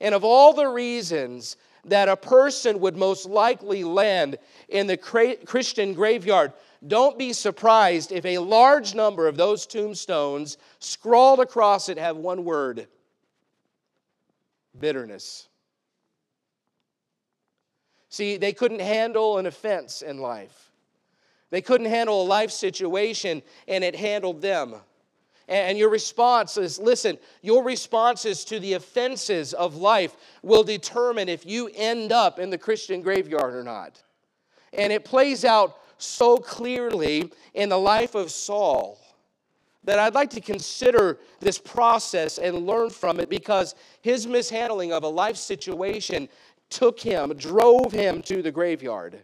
And 0.00 0.14
of 0.14 0.24
all 0.24 0.52
the 0.52 0.66
reasons 0.66 1.56
that 1.84 2.08
a 2.08 2.16
person 2.16 2.80
would 2.80 2.96
most 2.96 3.24
likely 3.24 3.84
land 3.84 4.38
in 4.68 4.88
the 4.88 4.96
Christian 4.96 5.94
graveyard, 5.94 6.52
don't 6.86 7.16
be 7.16 7.32
surprised 7.32 8.10
if 8.10 8.24
a 8.26 8.38
large 8.38 8.94
number 8.94 9.28
of 9.28 9.36
those 9.36 9.66
tombstones 9.66 10.58
scrawled 10.80 11.38
across 11.38 11.88
it 11.88 11.96
have 11.96 12.16
one 12.16 12.44
word 12.44 12.88
bitterness. 14.78 15.48
See, 18.08 18.36
they 18.36 18.52
couldn't 18.52 18.80
handle 18.80 19.38
an 19.38 19.46
offense 19.46 20.02
in 20.02 20.18
life. 20.18 20.71
They 21.52 21.60
couldn't 21.60 21.88
handle 21.88 22.22
a 22.22 22.24
life 22.24 22.50
situation, 22.50 23.42
and 23.68 23.84
it 23.84 23.94
handled 23.94 24.40
them. 24.40 24.74
And 25.48 25.76
your 25.76 25.90
response 25.90 26.56
is 26.56 26.78
listen, 26.78 27.18
your 27.42 27.62
responses 27.62 28.42
to 28.46 28.58
the 28.58 28.72
offenses 28.72 29.52
of 29.52 29.76
life 29.76 30.16
will 30.42 30.64
determine 30.64 31.28
if 31.28 31.44
you 31.44 31.70
end 31.74 32.10
up 32.10 32.38
in 32.38 32.48
the 32.48 32.56
Christian 32.56 33.02
graveyard 33.02 33.54
or 33.54 33.62
not. 33.62 34.02
And 34.72 34.94
it 34.94 35.04
plays 35.04 35.44
out 35.44 35.76
so 35.98 36.38
clearly 36.38 37.30
in 37.52 37.68
the 37.68 37.78
life 37.78 38.14
of 38.14 38.30
Saul 38.30 38.98
that 39.84 39.98
I'd 39.98 40.14
like 40.14 40.30
to 40.30 40.40
consider 40.40 41.18
this 41.40 41.58
process 41.58 42.38
and 42.38 42.66
learn 42.66 42.88
from 42.88 43.20
it 43.20 43.28
because 43.28 43.74
his 44.00 44.26
mishandling 44.26 44.94
of 44.94 45.02
a 45.02 45.08
life 45.08 45.36
situation 45.36 46.30
took 46.70 46.98
him, 46.98 47.34
drove 47.34 47.92
him 47.92 48.22
to 48.22 48.40
the 48.40 48.50
graveyard. 48.50 49.22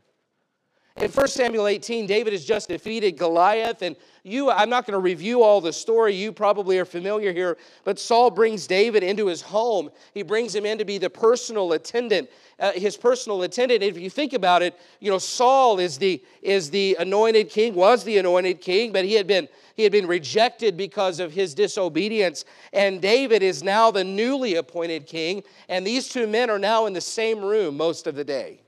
In 1.00 1.12
1 1.12 1.28
Samuel 1.28 1.69
18, 1.69 2.07
David 2.07 2.33
has 2.33 2.45
just 2.45 2.69
defeated 2.69 3.17
Goliath, 3.17 3.83
and 3.83 3.95
you, 4.25 4.50
I'm 4.50 4.69
not 4.69 4.85
going 4.85 4.95
to 4.95 4.99
review 4.99 5.45
all 5.45 5.61
the 5.61 5.73
story. 5.73 6.12
You 6.12 6.33
probably 6.33 6.76
are 6.81 6.85
familiar 6.85 7.33
here, 7.33 7.57
but 7.85 8.00
Saul 8.00 8.33
brings 8.33 8.67
David 8.67 9.05
into 9.05 9.28
his 9.28 9.40
home. 9.40 9.90
He 10.12 10.25
brings 10.25 10.52
him 10.52 10.67
in 10.67 10.76
to 10.78 10.85
be 10.85 10.99
the 10.99 11.09
personal 11.09 11.73
attendant, 11.73 12.28
uh, 12.59 12.73
his 12.73 12.97
personal 12.97 13.45
attendant. 13.45 13.85
If 13.85 13.97
you 13.97 14.11
think 14.11 14.33
about 14.33 14.61
it, 14.61 14.76
you 14.99 15.09
know, 15.09 15.19
Saul 15.19 15.78
is 15.78 15.99
the, 15.99 16.21
is 16.43 16.69
the 16.69 16.97
anointed 16.99 17.49
king, 17.49 17.76
was 17.76 18.02
the 18.02 18.19
anointed 18.19 18.61
king, 18.61 18.90
but 18.90 19.05
he 19.05 19.14
had 19.14 19.28
been 19.28 19.49
he 19.76 19.85
had 19.85 19.93
been 19.93 20.09
rejected 20.09 20.76
because 20.76 21.21
of 21.21 21.33
his 21.33 21.55
disobedience. 21.55 22.45
And 22.73 23.00
David 23.00 23.45
is 23.45 23.62
now 23.62 23.93
the 23.93 24.02
newly 24.02 24.57
appointed 24.57 25.07
king. 25.07 25.45
And 25.69 25.87
these 25.87 26.09
two 26.09 26.26
men 26.26 26.50
are 26.50 26.59
now 26.59 26.87
in 26.87 26.93
the 26.93 27.00
same 27.00 27.45
room 27.45 27.76
most 27.76 28.09
of 28.09 28.17
the 28.17 28.25
day. 28.25 28.59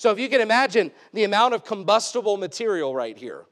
So 0.00 0.10
if 0.10 0.18
you 0.18 0.30
can 0.30 0.40
imagine 0.40 0.92
the 1.12 1.24
amount 1.24 1.52
of 1.52 1.62
combustible 1.62 2.38
material 2.38 2.94
right 2.94 3.18
here. 3.18 3.44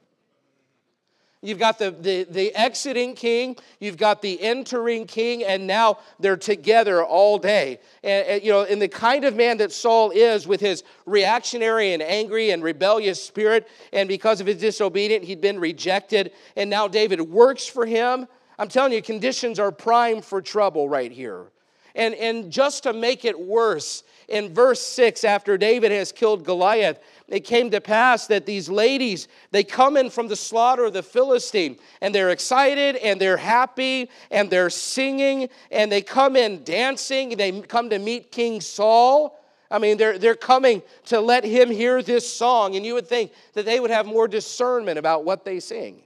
You've 1.43 1.59
got 1.59 1.77
the, 1.77 1.91
the, 1.91 2.23
the 2.23 2.55
exiting 2.55 3.13
king, 3.13 3.55
you've 3.79 3.97
got 3.97 4.23
the 4.23 4.41
entering 4.41 5.05
king, 5.05 5.43
and 5.43 5.67
now 5.67 5.99
they're 6.19 6.35
together 6.35 7.03
all 7.03 7.37
day. 7.37 7.79
And, 8.03 8.25
and, 8.25 8.43
you 8.43 8.51
know, 8.51 8.63
in 8.63 8.79
the 8.79 8.87
kind 8.87 9.25
of 9.25 9.35
man 9.35 9.57
that 9.57 9.71
Saul 9.71 10.09
is, 10.09 10.47
with 10.47 10.59
his 10.59 10.83
reactionary 11.05 11.93
and 11.93 12.01
angry 12.01 12.49
and 12.49 12.63
rebellious 12.63 13.23
spirit, 13.23 13.67
and 13.93 14.09
because 14.09 14.41
of 14.41 14.47
his 14.47 14.57
disobedience, 14.57 15.27
he'd 15.27 15.41
been 15.41 15.59
rejected, 15.59 16.31
and 16.55 16.67
now 16.67 16.87
David 16.87 17.21
works 17.21 17.67
for 17.67 17.85
him. 17.85 18.27
I'm 18.57 18.69
telling 18.69 18.93
you, 18.93 19.03
conditions 19.03 19.59
are 19.59 19.71
prime 19.71 20.23
for 20.23 20.41
trouble 20.41 20.89
right 20.89 21.11
here. 21.11 21.51
And, 21.93 22.15
and 22.15 22.51
just 22.51 22.83
to 22.83 22.93
make 22.93 23.23
it 23.23 23.39
worse, 23.39 24.03
in 24.29 24.53
verse 24.53 24.81
6, 24.81 25.23
after 25.23 25.57
David 25.57 25.91
has 25.91 26.11
killed 26.11 26.45
Goliath, 26.45 26.99
it 27.27 27.41
came 27.41 27.69
to 27.71 27.81
pass 27.81 28.27
that 28.27 28.45
these 28.45 28.69
ladies, 28.69 29.27
they 29.51 29.63
come 29.63 29.97
in 29.97 30.09
from 30.09 30.27
the 30.27 30.35
slaughter 30.35 30.85
of 30.85 30.93
the 30.93 31.03
Philistine, 31.03 31.77
and 32.01 32.13
they're 32.13 32.29
excited 32.29 32.95
and 32.97 33.19
they're 33.19 33.37
happy 33.37 34.09
and 34.31 34.49
they're 34.49 34.69
singing 34.69 35.49
and 35.71 35.91
they 35.91 36.01
come 36.01 36.35
in 36.35 36.63
dancing. 36.63 37.37
They 37.37 37.61
come 37.61 37.89
to 37.89 37.99
meet 37.99 38.31
King 38.31 38.61
Saul. 38.61 39.39
I 39.71 39.77
mean, 39.77 39.97
they're, 39.97 40.17
they're 40.17 40.35
coming 40.35 40.81
to 41.05 41.19
let 41.19 41.43
him 41.43 41.69
hear 41.69 42.01
this 42.01 42.31
song, 42.31 42.75
and 42.75 42.83
you 42.83 42.95
would 42.95 43.07
think 43.07 43.31
that 43.53 43.65
they 43.65 43.79
would 43.79 43.91
have 43.91 44.07
more 44.07 44.27
discernment 44.27 44.97
about 44.97 45.25
what 45.25 45.45
they 45.45 45.59
sing. 45.59 46.01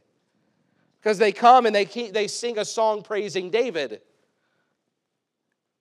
Because 1.00 1.18
they 1.18 1.32
come 1.32 1.66
and 1.66 1.74
they, 1.74 1.86
they 1.86 2.28
sing 2.28 2.58
a 2.58 2.66
song 2.66 3.04
praising 3.04 3.50
David. 3.50 4.02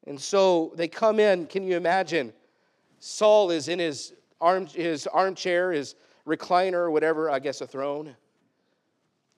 And 0.07 0.21
so 0.21 0.73
they 0.75 0.89
come 0.89 1.21
in, 1.21 1.47
can 1.47 1.65
you 1.65 1.77
imagine? 1.77 2.33
Saul 2.99 3.51
is 3.51 3.69
in 3.69 3.79
his, 3.79 4.13
arm, 4.41 4.67
his 4.67 5.07
armchair, 5.07 5.73
his 5.73 5.95
recliner, 6.27 6.91
whatever, 6.91 7.31
I 7.31 7.39
guess 7.39 7.61
a 7.61 7.67
throne. 7.67 8.17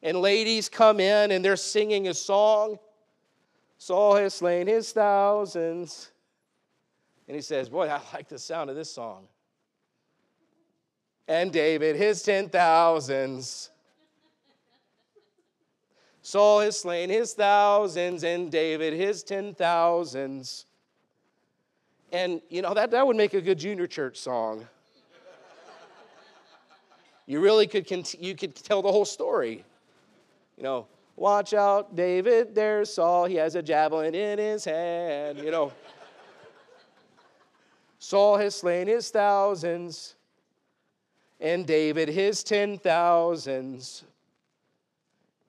And 0.03 0.21
ladies 0.21 0.69
come 0.69 1.01
in 1.01 1.31
and 1.31 1.45
they're 1.45 1.57
singing 1.57 2.09
a 2.09 2.15
song. 2.15 2.79
Saul 3.79 4.17
has 4.17 4.35
slain 4.35 4.67
his 4.67 4.93
thousands. 4.93 6.11
And 7.27 7.35
he 7.35 7.41
says, 7.41 7.69
Boy, 7.69 7.89
I 7.89 8.01
like 8.13 8.29
the 8.29 8.39
sound 8.39 8.71
of 8.71 8.77
this 8.77 8.91
song. 8.91 9.27
And 11.27 11.53
David, 11.53 11.97
his 11.97 12.23
ten 12.23 12.49
thousands. 12.49 13.71
Saul 16.27 16.61
has 16.61 16.81
slain 16.81 17.11
his 17.11 17.35
thousands, 17.35 18.25
and 18.25 18.51
David 18.51 18.95
his 18.95 19.23
ten 19.23 19.55
thousands. 19.55 20.65
And, 22.13 22.41
you 22.49 22.63
know, 22.63 22.73
that, 22.73 22.91
that 22.93 23.07
would 23.07 23.15
make 23.15 23.35
a 23.35 23.43
good 23.43 23.59
junior 23.59 23.87
church 23.87 24.17
song. 24.17 24.67
you 27.27 27.41
really 27.41 27.67
could, 27.67 27.87
cont- 27.87 28.19
you 28.19 28.35
could 28.35 28.55
tell 28.55 28.81
the 28.81 28.91
whole 28.91 29.05
story. 29.05 29.67
You 30.57 30.63
know, 30.63 30.87
watch 31.15 31.53
out, 31.53 31.95
David, 31.95 32.55
there's 32.55 32.95
Saul. 32.95 33.27
He 33.27 33.35
has 33.35 33.55
a 33.55 33.63
javelin 33.63 34.15
in 34.15 34.39
his 34.39 34.65
hand, 34.65 35.41
you 35.41 35.51
know. 35.51 35.73
Saul 37.99 38.39
has 38.39 38.55
slain 38.55 38.87
his 38.87 39.11
thousands, 39.11 40.15
and 41.39 41.67
David 41.67 42.09
his 42.09 42.43
ten 42.43 42.79
thousands. 42.79 44.05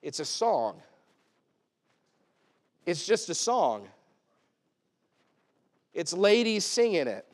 It's 0.06 0.20
a 0.20 0.24
song. 0.24 0.80
It's 2.86 3.04
just 3.04 3.28
a 3.28 3.34
song. 3.34 3.88
It's 5.92 6.12
ladies 6.12 6.64
singing 6.64 7.08
it. 7.08 7.26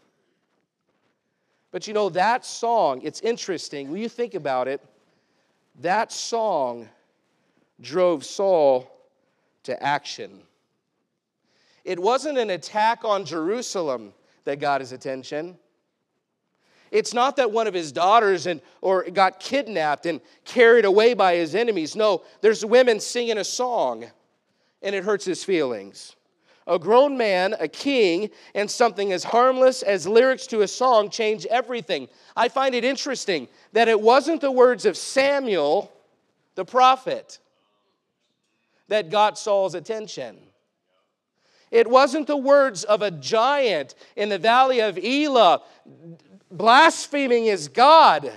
But 1.70 1.86
you 1.86 1.92
know, 1.92 2.08
that 2.08 2.46
song, 2.46 3.02
it's 3.02 3.20
interesting. 3.20 3.90
When 3.90 4.00
you 4.00 4.08
think 4.08 4.32
about 4.32 4.68
it, 4.68 4.80
that 5.82 6.12
song 6.12 6.88
drove 7.82 8.24
Saul 8.24 8.90
to 9.64 9.82
action. 9.82 10.40
It 11.84 11.98
wasn't 11.98 12.38
an 12.38 12.48
attack 12.48 13.04
on 13.04 13.26
Jerusalem 13.26 14.14
that 14.44 14.60
got 14.60 14.80
his 14.80 14.92
attention. 14.92 15.58
It's 16.92 17.14
not 17.14 17.36
that 17.36 17.50
one 17.50 17.66
of 17.66 17.72
his 17.72 17.90
daughters 17.90 18.46
and, 18.46 18.60
or 18.82 19.04
got 19.04 19.40
kidnapped 19.40 20.04
and 20.04 20.20
carried 20.44 20.84
away 20.84 21.14
by 21.14 21.36
his 21.36 21.54
enemies. 21.54 21.96
No, 21.96 22.22
there's 22.42 22.66
women 22.66 23.00
singing 23.00 23.38
a 23.38 23.44
song 23.44 24.04
and 24.82 24.94
it 24.94 25.02
hurts 25.02 25.24
his 25.24 25.42
feelings. 25.42 26.16
A 26.66 26.78
grown 26.78 27.16
man, 27.16 27.56
a 27.58 27.66
king, 27.66 28.30
and 28.54 28.70
something 28.70 29.10
as 29.10 29.24
harmless 29.24 29.82
as 29.82 30.06
lyrics 30.06 30.46
to 30.48 30.60
a 30.60 30.68
song 30.68 31.08
change 31.08 31.46
everything. 31.46 32.08
I 32.36 32.50
find 32.50 32.74
it 32.74 32.84
interesting 32.84 33.48
that 33.72 33.88
it 33.88 33.98
wasn't 33.98 34.42
the 34.42 34.52
words 34.52 34.84
of 34.84 34.96
Samuel, 34.96 35.90
the 36.56 36.64
prophet, 36.64 37.38
that 38.88 39.10
got 39.10 39.38
Saul's 39.38 39.74
attention. 39.74 40.36
It 41.70 41.88
wasn't 41.88 42.26
the 42.26 42.36
words 42.36 42.84
of 42.84 43.00
a 43.00 43.10
giant 43.10 43.94
in 44.14 44.28
the 44.28 44.38
valley 44.38 44.80
of 44.80 44.98
Elah 44.98 45.62
blaspheming 46.56 47.44
his 47.44 47.68
God 47.68 48.32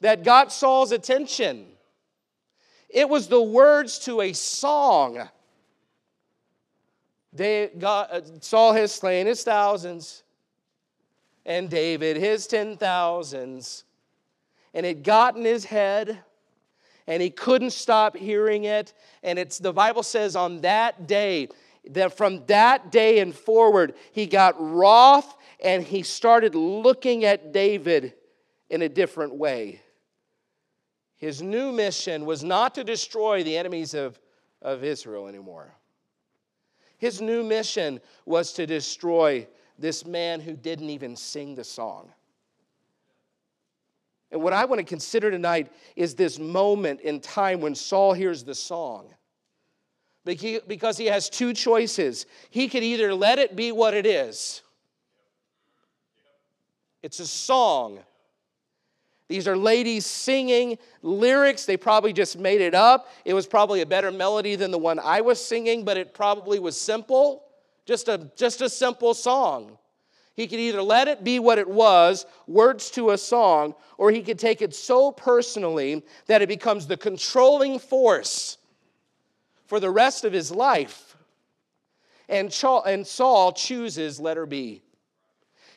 that 0.00 0.24
got 0.24 0.52
Saul's 0.52 0.92
attention. 0.92 1.66
It 2.88 3.08
was 3.08 3.28
the 3.28 3.42
words 3.42 3.98
to 4.00 4.20
a 4.20 4.32
song. 4.32 5.28
They 7.32 7.70
got, 7.78 8.10
uh, 8.10 8.20
Saul 8.40 8.72
has 8.72 8.92
slain 8.92 9.26
his 9.26 9.42
thousands, 9.44 10.22
and 11.44 11.68
David 11.70 12.16
his 12.16 12.46
ten 12.46 12.76
thousands. 12.76 13.84
And 14.74 14.84
it 14.84 15.02
got 15.02 15.36
in 15.36 15.44
his 15.44 15.64
head, 15.64 16.18
and 17.06 17.22
he 17.22 17.30
couldn't 17.30 17.70
stop 17.70 18.16
hearing 18.16 18.64
it. 18.64 18.92
And 19.22 19.38
it's 19.38 19.58
the 19.58 19.72
Bible 19.72 20.02
says 20.02 20.36
on 20.36 20.60
that 20.62 21.06
day, 21.06 21.48
that 21.90 22.16
from 22.16 22.44
that 22.46 22.92
day 22.92 23.20
and 23.20 23.34
forward, 23.34 23.94
he 24.12 24.26
got 24.26 24.54
wroth 24.58 25.36
and 25.60 25.82
he 25.82 26.02
started 26.02 26.54
looking 26.54 27.24
at 27.24 27.52
David 27.52 28.14
in 28.70 28.82
a 28.82 28.88
different 28.88 29.34
way. 29.34 29.80
His 31.16 31.42
new 31.42 31.72
mission 31.72 32.26
was 32.26 32.44
not 32.44 32.74
to 32.76 32.84
destroy 32.84 33.42
the 33.42 33.56
enemies 33.56 33.94
of, 33.94 34.18
of 34.62 34.84
Israel 34.84 35.26
anymore. 35.26 35.74
His 36.96 37.20
new 37.20 37.42
mission 37.42 38.00
was 38.24 38.52
to 38.54 38.66
destroy 38.66 39.46
this 39.78 40.04
man 40.04 40.40
who 40.40 40.54
didn't 40.54 40.90
even 40.90 41.16
sing 41.16 41.54
the 41.54 41.64
song. 41.64 42.12
And 44.30 44.42
what 44.42 44.52
I 44.52 44.64
want 44.64 44.80
to 44.80 44.84
consider 44.84 45.30
tonight 45.30 45.72
is 45.96 46.14
this 46.14 46.38
moment 46.38 47.00
in 47.00 47.20
time 47.20 47.60
when 47.60 47.74
Saul 47.74 48.12
hears 48.12 48.44
the 48.44 48.54
song. 48.54 49.08
Because 50.24 50.98
he 50.98 51.06
has 51.06 51.30
two 51.30 51.54
choices. 51.54 52.26
He 52.50 52.68
could 52.68 52.82
either 52.82 53.14
let 53.14 53.38
it 53.38 53.56
be 53.56 53.72
what 53.72 53.94
it 53.94 54.04
is, 54.04 54.62
it's 57.02 57.20
a 57.20 57.26
song 57.26 58.00
these 59.28 59.46
are 59.46 59.56
ladies 59.56 60.06
singing 60.06 60.78
lyrics. 61.02 61.66
They 61.66 61.76
probably 61.76 62.12
just 62.12 62.38
made 62.38 62.62
it 62.62 62.74
up. 62.74 63.08
It 63.26 63.34
was 63.34 63.46
probably 63.46 63.82
a 63.82 63.86
better 63.86 64.10
melody 64.10 64.56
than 64.56 64.70
the 64.70 64.78
one 64.78 64.98
I 64.98 65.20
was 65.20 65.44
singing, 65.44 65.84
but 65.84 65.98
it 65.98 66.14
probably 66.14 66.58
was 66.58 66.80
simple. 66.80 67.44
Just 67.84 68.08
a, 68.08 68.30
just 68.36 68.62
a 68.62 68.70
simple 68.70 69.12
song. 69.12 69.76
He 70.34 70.46
could 70.46 70.60
either 70.60 70.82
let 70.82 71.08
it 71.08 71.24
be 71.24 71.40
what 71.40 71.58
it 71.58 71.68
was, 71.68 72.24
words 72.46 72.90
to 72.92 73.10
a 73.10 73.18
song, 73.18 73.74
or 73.98 74.10
he 74.10 74.22
could 74.22 74.38
take 74.38 74.62
it 74.62 74.74
so 74.74 75.10
personally 75.12 76.04
that 76.26 76.42
it 76.42 76.48
becomes 76.48 76.86
the 76.86 76.96
controlling 76.96 77.78
force 77.78 78.56
for 79.66 79.80
the 79.80 79.90
rest 79.90 80.24
of 80.24 80.32
his 80.32 80.50
life. 80.50 81.16
And, 82.28 82.56
and 82.86 83.06
Saul 83.06 83.52
chooses 83.52 84.20
letter 84.20 84.46
B. 84.46 84.82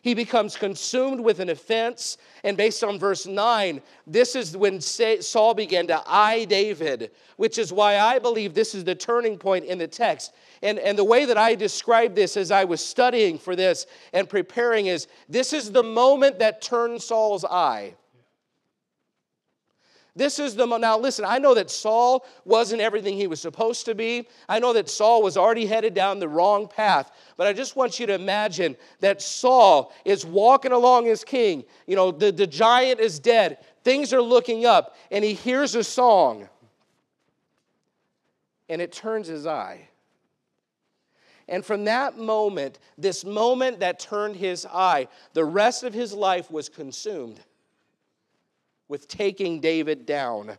He 0.01 0.15
becomes 0.15 0.55
consumed 0.55 1.21
with 1.21 1.39
an 1.39 1.49
offense. 1.49 2.17
And 2.43 2.57
based 2.57 2.83
on 2.83 2.97
verse 2.97 3.27
9, 3.27 3.81
this 4.07 4.35
is 4.35 4.57
when 4.57 4.81
Saul 4.81 5.53
began 5.53 5.87
to 5.87 6.01
eye 6.07 6.45
David, 6.45 7.11
which 7.37 7.57
is 7.57 7.71
why 7.71 7.99
I 7.99 8.17
believe 8.17 8.53
this 8.53 8.73
is 8.73 8.83
the 8.83 8.95
turning 8.95 9.37
point 9.37 9.65
in 9.65 9.77
the 9.77 9.87
text. 9.87 10.33
And, 10.63 10.79
and 10.79 10.97
the 10.97 11.03
way 11.03 11.25
that 11.25 11.37
I 11.37 11.55
describe 11.55 12.15
this 12.15 12.35
as 12.35 12.49
I 12.51 12.63
was 12.63 12.83
studying 12.83 13.37
for 13.37 13.55
this 13.55 13.85
and 14.11 14.27
preparing 14.27 14.87
is 14.87 15.07
this 15.29 15.53
is 15.53 15.71
the 15.71 15.83
moment 15.83 16.39
that 16.39 16.61
turned 16.61 17.01
Saul's 17.01 17.45
eye. 17.45 17.93
This 20.15 20.39
is 20.39 20.55
the 20.55 20.65
now 20.65 20.97
listen, 20.97 21.23
I 21.25 21.37
know 21.37 21.53
that 21.53 21.71
Saul 21.71 22.25
wasn't 22.43 22.81
everything 22.81 23.15
he 23.15 23.27
was 23.27 23.39
supposed 23.39 23.85
to 23.85 23.95
be. 23.95 24.27
I 24.49 24.59
know 24.59 24.73
that 24.73 24.89
Saul 24.89 25.23
was 25.23 25.37
already 25.37 25.65
headed 25.65 25.93
down 25.93 26.19
the 26.19 26.27
wrong 26.27 26.67
path, 26.67 27.11
but 27.37 27.47
I 27.47 27.53
just 27.53 27.77
want 27.77 27.97
you 27.97 28.05
to 28.07 28.13
imagine 28.13 28.75
that 28.99 29.21
Saul 29.21 29.93
is 30.03 30.25
walking 30.25 30.73
along 30.73 31.07
as 31.07 31.23
king. 31.23 31.63
You 31.87 31.95
know, 31.95 32.11
the, 32.11 32.31
the 32.31 32.47
giant 32.47 32.99
is 32.99 33.19
dead. 33.19 33.59
Things 33.85 34.13
are 34.13 34.21
looking 34.21 34.65
up, 34.65 34.97
and 35.11 35.23
he 35.23 35.33
hears 35.33 35.75
a 35.75 35.83
song. 35.83 36.49
And 38.67 38.81
it 38.81 38.91
turns 38.91 39.27
his 39.27 39.47
eye. 39.47 39.87
And 41.47 41.65
from 41.65 41.85
that 41.85 42.17
moment, 42.17 42.79
this 42.97 43.23
moment 43.23 43.79
that 43.79 43.99
turned 43.99 44.35
his 44.35 44.65
eye, 44.65 45.07
the 45.33 45.45
rest 45.45 45.83
of 45.83 45.93
his 45.93 46.13
life 46.13 46.51
was 46.51 46.67
consumed 46.67 47.39
with 48.91 49.07
taking 49.07 49.61
David 49.61 50.05
down. 50.05 50.57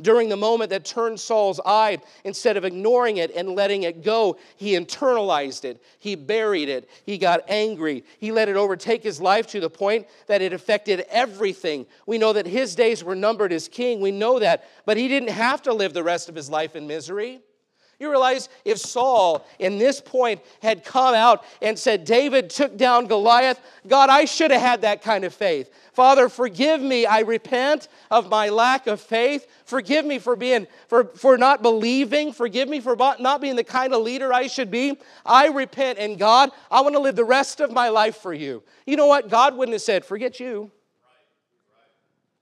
During 0.00 0.28
the 0.28 0.36
moment 0.36 0.70
that 0.70 0.84
turned 0.84 1.18
Saul's 1.18 1.60
eye, 1.66 1.98
instead 2.24 2.56
of 2.56 2.64
ignoring 2.64 3.18
it 3.18 3.34
and 3.34 3.50
letting 3.50 3.82
it 3.82 4.02
go, 4.02 4.38
he 4.56 4.74
internalized 4.74 5.64
it. 5.64 5.82
He 5.98 6.14
buried 6.14 6.68
it. 6.68 6.88
He 7.04 7.18
got 7.18 7.40
angry. 7.48 8.04
He 8.18 8.30
let 8.30 8.48
it 8.48 8.56
overtake 8.56 9.02
his 9.02 9.20
life 9.20 9.48
to 9.48 9.60
the 9.60 9.68
point 9.68 10.06
that 10.28 10.40
it 10.40 10.52
affected 10.52 11.04
everything. 11.10 11.86
We 12.06 12.18
know 12.18 12.32
that 12.32 12.46
his 12.46 12.76
days 12.76 13.02
were 13.02 13.16
numbered 13.16 13.52
as 13.52 13.68
king. 13.68 14.00
We 14.00 14.12
know 14.12 14.38
that. 14.38 14.64
But 14.86 14.96
he 14.96 15.08
didn't 15.08 15.30
have 15.30 15.60
to 15.62 15.74
live 15.74 15.92
the 15.92 16.04
rest 16.04 16.28
of 16.28 16.36
his 16.36 16.48
life 16.48 16.76
in 16.76 16.86
misery. 16.86 17.40
You 18.00 18.08
realize 18.08 18.48
if 18.64 18.78
Saul, 18.78 19.46
in 19.58 19.76
this 19.76 20.00
point, 20.00 20.40
had 20.62 20.84
come 20.84 21.14
out 21.14 21.44
and 21.60 21.78
said, 21.78 22.06
David 22.06 22.48
took 22.48 22.78
down 22.78 23.06
Goliath, 23.06 23.60
God, 23.86 24.08
I 24.08 24.24
should 24.24 24.50
have 24.50 24.62
had 24.62 24.80
that 24.80 25.02
kind 25.02 25.22
of 25.22 25.34
faith. 25.34 25.70
Father, 25.92 26.30
forgive 26.30 26.80
me. 26.80 27.04
I 27.04 27.20
repent 27.20 27.88
of 28.10 28.30
my 28.30 28.48
lack 28.48 28.86
of 28.86 29.02
faith. 29.02 29.46
Forgive 29.66 30.06
me 30.06 30.18
for 30.18 30.34
being 30.34 30.66
for, 30.88 31.04
for 31.04 31.36
not 31.36 31.60
believing. 31.60 32.32
Forgive 32.32 32.70
me 32.70 32.80
for 32.80 32.96
not 32.96 33.42
being 33.42 33.56
the 33.56 33.64
kind 33.64 33.92
of 33.92 34.00
leader 34.00 34.32
I 34.32 34.46
should 34.46 34.70
be. 34.70 34.96
I 35.26 35.48
repent, 35.48 35.98
and 35.98 36.18
God, 36.18 36.52
I 36.70 36.80
want 36.80 36.94
to 36.94 37.00
live 37.00 37.16
the 37.16 37.24
rest 37.24 37.60
of 37.60 37.70
my 37.70 37.90
life 37.90 38.16
for 38.16 38.32
you. 38.32 38.62
You 38.86 38.96
know 38.96 39.08
what? 39.08 39.28
God 39.28 39.56
wouldn't 39.58 39.74
have 39.74 39.82
said, 39.82 40.06
forget 40.06 40.40
you. 40.40 40.70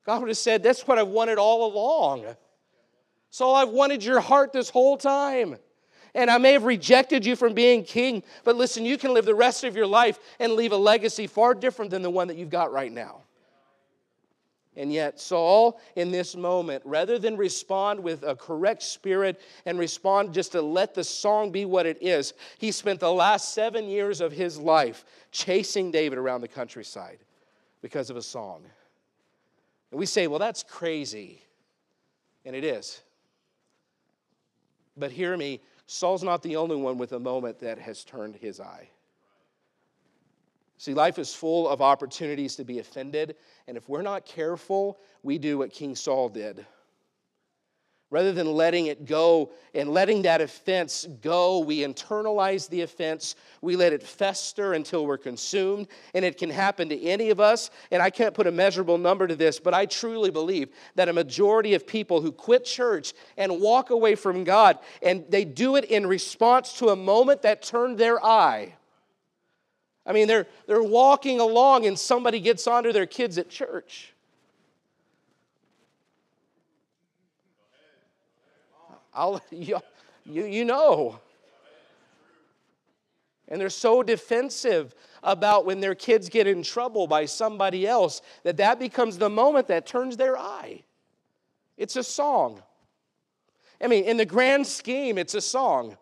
God 0.07 0.21
would 0.21 0.29
have 0.29 0.39
said, 0.39 0.63
That's 0.63 0.87
what 0.87 0.99
I've 0.99 1.09
wanted 1.09 1.37
all 1.37 1.71
along. 1.71 2.25
Saul, 3.31 3.55
I've 3.55 3.69
wanted 3.69 4.03
your 4.03 4.21
heart 4.21 4.53
this 4.53 4.71
whole 4.71 4.97
time. 4.97 5.57
And 6.15 6.31
I 6.31 6.39
may 6.39 6.53
have 6.53 6.65
rejected 6.65 7.25
you 7.25 7.37
from 7.37 7.55
being 7.55 7.85
king, 7.85 8.23
but 8.43 8.57
listen, 8.57 8.85
you 8.85 8.97
can 8.97 9.13
live 9.13 9.27
the 9.27 9.35
rest 9.35 9.63
of 9.63 9.77
your 9.77 9.87
life 9.87 10.19
and 10.39 10.55
leave 10.55 10.73
a 10.73 10.77
legacy 10.77 11.27
far 11.27 11.55
different 11.55 11.91
than 11.91 12.03
the 12.03 12.11
one 12.11 12.29
that 12.29 12.37
you've 12.37 12.51
got 12.51 12.73
right 12.73 12.91
now. 12.91 13.23
And 14.75 14.93
yet, 14.93 15.21
Saul, 15.21 15.81
in 15.97 16.13
this 16.13 16.37
moment, 16.37 16.83
rather 16.87 17.19
than 17.19 17.37
respond 17.37 18.01
with 18.01 18.23
a 18.23 18.37
correct 18.37 18.83
spirit 18.85 19.41
and 19.67 19.77
respond 19.77 20.33
just 20.33 20.53
to 20.53 20.63
let 20.63 20.95
the 20.95 21.03
song 21.03 21.51
be 21.51 21.65
what 21.65 21.85
it 21.85 21.99
is, 22.01 22.33
he 22.59 22.71
spent 22.71 23.01
the 23.01 23.13
last 23.13 23.55
seven 23.55 23.89
years 23.89 24.21
of 24.21 24.31
his 24.31 24.57
life 24.57 25.05
chasing 25.33 25.91
David 25.91 26.17
around 26.17 26.43
the 26.43 26.49
countryside 26.49 27.19
because 27.83 28.09
of 28.09 28.17
a 28.17 28.23
song. 28.23 28.63
And 29.91 29.99
we 29.99 30.07
say, 30.07 30.29
well, 30.29 30.39
that's 30.39 30.63
crazy. 30.63 31.43
And 32.45 32.55
it 32.55 32.63
is. 32.65 33.03
But 34.99 35.13
hear 35.13 35.37
me, 35.37 35.61
Saul's 35.87 36.23
not 36.23 36.43
the 36.43 36.57
only 36.57 36.77
one 36.77 36.99
with 36.99 37.13
a 37.13 37.21
moment 37.21 37.59
that 37.61 37.79
has 37.79 38.05
turned 38.05 38.37
his 38.37 38.61
eye. 38.61 38.89
See, 40.77 40.95
life 40.95 41.19
is 41.19 41.35
full 41.35 41.69
of 41.69 41.81
opportunities 41.81 42.57
to 42.57 42.65
be 42.65 42.79
offended, 42.79 43.37
and 43.67 43.77
if 43.77 43.89
we're 43.89 44.03
not 44.03 44.25
careful, 44.25 44.99
we 45.23 45.39
do 45.39 45.59
what 45.59 45.73
King 45.73 45.97
Saul 45.97 46.29
did. 46.29 46.65
Rather 48.11 48.33
than 48.33 48.51
letting 48.51 48.87
it 48.87 49.05
go 49.05 49.51
and 49.75 49.91
letting 49.91 50.23
that 50.23 50.41
offense 50.41 51.07
go, 51.21 51.59
we 51.59 51.81
internalize 51.81 52.67
the 52.67 52.81
offense. 52.81 53.35
We 53.61 53.77
let 53.77 53.93
it 53.93 54.03
fester 54.03 54.73
until 54.73 55.05
we're 55.05 55.19
consumed. 55.19 55.89
And 56.15 56.25
it 56.25 56.39
can 56.39 56.49
happen 56.49 56.89
to 56.89 57.03
any 57.03 57.29
of 57.29 57.39
us. 57.39 57.69
And 57.91 58.03
I 58.03 58.09
can't 58.09 58.33
put 58.33 58.47
a 58.47 58.53
measurable 58.53 58.97
number 58.97 59.27
to 59.27 59.37
this, 59.37 59.61
but 59.61 59.75
I 59.75 59.85
truly 59.85 60.31
believe 60.31 60.71
that 60.95 61.11
a 61.11 61.13
majority 61.13 61.75
of 61.75 61.87
people 61.87 62.23
who 62.23 62.33
quit 62.33 62.65
church 62.65 63.13
and 63.37 63.61
walk 63.61 63.91
away 63.91 64.15
from 64.15 64.43
God, 64.43 64.79
and 65.03 65.27
they 65.29 65.45
do 65.45 65.77
it 65.77 65.85
in 65.85 66.07
response 66.07 66.73
to 66.79 66.89
a 66.89 66.97
moment 66.97 67.43
that 67.43 67.61
turned 67.61 67.99
their 67.99 68.25
eye. 68.25 68.75
I 70.07 70.15
mean, 70.15 70.29
they're, 70.29 70.47
they're 70.67 70.83
walking 70.83 71.41
along 71.41 71.85
and 71.85 71.99
somebody 71.99 72.41
gets 72.41 72.67
onto 72.67 72.91
their 72.91 73.05
kids 73.05 73.37
at 73.37 73.51
church. 73.51 74.15
I'll, 79.19 79.43
you, 79.51 79.79
you, 80.25 80.47
you 80.47 80.65
know. 80.65 81.21
And 83.49 83.61
they're 83.61 83.71
so 83.71 84.03
defensive 84.03 84.95
about 85.23 85.65
when 85.65 85.81
their 85.81 85.95
kids 85.95 86.29
get 86.29 86.47
in 86.47 86.63
trouble 86.63 87.07
by 87.07 87.25
somebody 87.25 87.87
else 87.87 88.21
that 88.45 88.59
that 88.59 88.79
becomes 88.79 89.19
the 89.19 89.31
moment 89.31 89.69
that 89.69 89.87
turns 89.87 90.17
their 90.17 90.39
eye. 90.39 90.83
It's 91.77 91.97
a 91.97 92.03
song. 92.03 92.63
I 93.81 93.87
mean, 93.87 94.05
in 94.05 94.17
the 94.17 94.27
grand 94.27 94.67
scheme, 94.67 95.19
it's 95.19 95.35
a 95.35 95.41
song. 95.41 95.97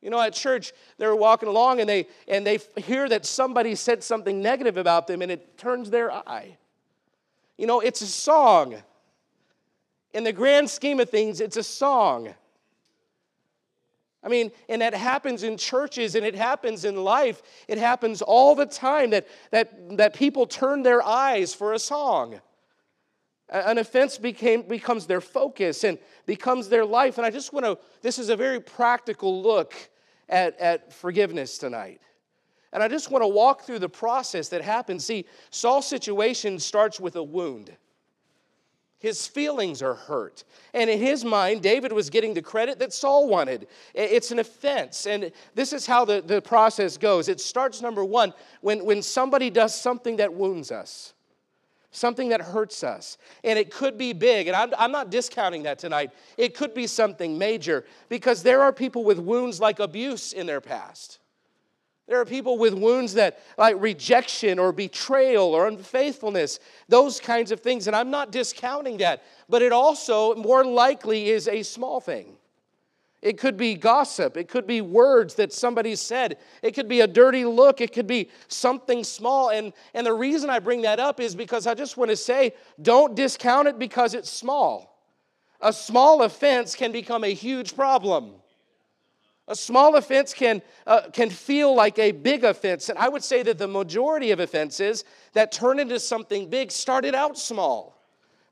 You 0.00 0.10
know, 0.10 0.20
at 0.20 0.32
church, 0.32 0.72
they're 0.98 1.14
walking 1.14 1.48
along 1.48 1.78
and 1.78 1.88
they 1.88 2.08
and 2.26 2.44
they 2.44 2.58
hear 2.76 3.08
that 3.08 3.24
somebody 3.24 3.76
said 3.76 4.02
something 4.02 4.42
negative 4.42 4.76
about 4.76 5.06
them 5.06 5.22
and 5.22 5.30
it 5.30 5.56
turns 5.56 5.90
their 5.90 6.10
eye. 6.10 6.56
You 7.56 7.68
know, 7.68 7.78
it's 7.80 8.00
a 8.00 8.06
song. 8.06 8.82
In 10.12 10.24
the 10.24 10.32
grand 10.32 10.68
scheme 10.68 11.00
of 11.00 11.08
things, 11.08 11.40
it's 11.40 11.56
a 11.56 11.62
song. 11.62 12.34
I 14.24 14.28
mean, 14.28 14.52
and 14.68 14.82
that 14.82 14.94
happens 14.94 15.42
in 15.42 15.56
churches 15.56 16.14
and 16.14 16.24
it 16.24 16.34
happens 16.34 16.84
in 16.84 17.02
life. 17.02 17.42
It 17.66 17.78
happens 17.78 18.22
all 18.22 18.54
the 18.54 18.66
time 18.66 19.10
that, 19.10 19.26
that, 19.50 19.96
that 19.96 20.14
people 20.14 20.46
turn 20.46 20.82
their 20.82 21.02
eyes 21.02 21.54
for 21.54 21.72
a 21.72 21.78
song. 21.78 22.40
An 23.48 23.78
offense 23.78 24.18
became, 24.18 24.62
becomes 24.62 25.06
their 25.06 25.20
focus 25.20 25.82
and 25.84 25.98
becomes 26.24 26.68
their 26.68 26.84
life. 26.84 27.18
And 27.18 27.26
I 27.26 27.30
just 27.30 27.52
want 27.52 27.66
to, 27.66 27.78
this 28.00 28.18
is 28.18 28.28
a 28.28 28.36
very 28.36 28.60
practical 28.60 29.42
look 29.42 29.74
at, 30.28 30.58
at 30.60 30.92
forgiveness 30.92 31.58
tonight. 31.58 32.00
And 32.72 32.82
I 32.82 32.88
just 32.88 33.10
want 33.10 33.22
to 33.22 33.28
walk 33.28 33.62
through 33.62 33.80
the 33.80 33.88
process 33.88 34.48
that 34.50 34.62
happens. 34.62 35.04
See, 35.04 35.26
Saul's 35.50 35.86
situation 35.86 36.58
starts 36.58 36.98
with 37.00 37.16
a 37.16 37.22
wound. 37.22 37.76
His 39.02 39.26
feelings 39.26 39.82
are 39.82 39.94
hurt. 39.94 40.44
And 40.72 40.88
in 40.88 41.00
his 41.00 41.24
mind, 41.24 41.60
David 41.60 41.92
was 41.92 42.08
getting 42.08 42.34
the 42.34 42.40
credit 42.40 42.78
that 42.78 42.92
Saul 42.92 43.26
wanted. 43.28 43.66
It's 43.94 44.30
an 44.30 44.38
offense. 44.38 45.06
And 45.06 45.32
this 45.56 45.72
is 45.72 45.86
how 45.86 46.04
the, 46.04 46.22
the 46.22 46.40
process 46.40 46.96
goes. 46.96 47.28
It 47.28 47.40
starts, 47.40 47.82
number 47.82 48.04
one, 48.04 48.32
when, 48.60 48.84
when 48.84 49.02
somebody 49.02 49.50
does 49.50 49.74
something 49.74 50.18
that 50.18 50.32
wounds 50.32 50.70
us, 50.70 51.14
something 51.90 52.28
that 52.28 52.40
hurts 52.40 52.84
us. 52.84 53.18
And 53.42 53.58
it 53.58 53.72
could 53.72 53.98
be 53.98 54.12
big. 54.12 54.46
And 54.46 54.54
I'm, 54.54 54.72
I'm 54.78 54.92
not 54.92 55.10
discounting 55.10 55.64
that 55.64 55.80
tonight. 55.80 56.12
It 56.38 56.54
could 56.54 56.72
be 56.72 56.86
something 56.86 57.36
major 57.36 57.84
because 58.08 58.44
there 58.44 58.62
are 58.62 58.72
people 58.72 59.02
with 59.02 59.18
wounds 59.18 59.58
like 59.58 59.80
abuse 59.80 60.32
in 60.32 60.46
their 60.46 60.60
past. 60.60 61.18
There 62.08 62.20
are 62.20 62.24
people 62.24 62.58
with 62.58 62.74
wounds 62.74 63.14
that, 63.14 63.40
like 63.56 63.76
rejection 63.78 64.58
or 64.58 64.72
betrayal 64.72 65.54
or 65.54 65.68
unfaithfulness, 65.68 66.58
those 66.88 67.20
kinds 67.20 67.52
of 67.52 67.60
things. 67.60 67.86
And 67.86 67.94
I'm 67.94 68.10
not 68.10 68.32
discounting 68.32 68.98
that, 68.98 69.22
but 69.48 69.62
it 69.62 69.72
also 69.72 70.34
more 70.34 70.64
likely 70.64 71.30
is 71.30 71.46
a 71.46 71.62
small 71.62 72.00
thing. 72.00 72.36
It 73.22 73.38
could 73.38 73.56
be 73.56 73.74
gossip. 73.74 74.36
It 74.36 74.48
could 74.48 74.66
be 74.66 74.80
words 74.80 75.34
that 75.36 75.52
somebody 75.52 75.94
said. 75.94 76.38
It 76.60 76.72
could 76.72 76.88
be 76.88 77.02
a 77.02 77.06
dirty 77.06 77.44
look. 77.44 77.80
It 77.80 77.92
could 77.92 78.08
be 78.08 78.28
something 78.48 79.04
small. 79.04 79.50
And, 79.50 79.72
and 79.94 80.04
the 80.04 80.12
reason 80.12 80.50
I 80.50 80.58
bring 80.58 80.82
that 80.82 80.98
up 80.98 81.20
is 81.20 81.36
because 81.36 81.68
I 81.68 81.74
just 81.74 81.96
want 81.96 82.10
to 82.10 82.16
say 82.16 82.52
don't 82.80 83.14
discount 83.14 83.68
it 83.68 83.78
because 83.78 84.14
it's 84.14 84.30
small. 84.30 84.98
A 85.60 85.72
small 85.72 86.22
offense 86.22 86.74
can 86.74 86.90
become 86.90 87.22
a 87.22 87.32
huge 87.32 87.76
problem. 87.76 88.32
A 89.48 89.56
small 89.56 89.96
offense 89.96 90.32
can, 90.32 90.62
uh, 90.86 91.10
can 91.12 91.28
feel 91.28 91.74
like 91.74 91.98
a 91.98 92.12
big 92.12 92.44
offense. 92.44 92.88
And 92.88 92.98
I 92.98 93.08
would 93.08 93.24
say 93.24 93.42
that 93.42 93.58
the 93.58 93.66
majority 93.66 94.30
of 94.30 94.40
offenses 94.40 95.04
that 95.32 95.50
turn 95.50 95.80
into 95.80 95.98
something 95.98 96.48
big 96.48 96.70
started 96.70 97.14
out 97.14 97.36
small. 97.36 97.98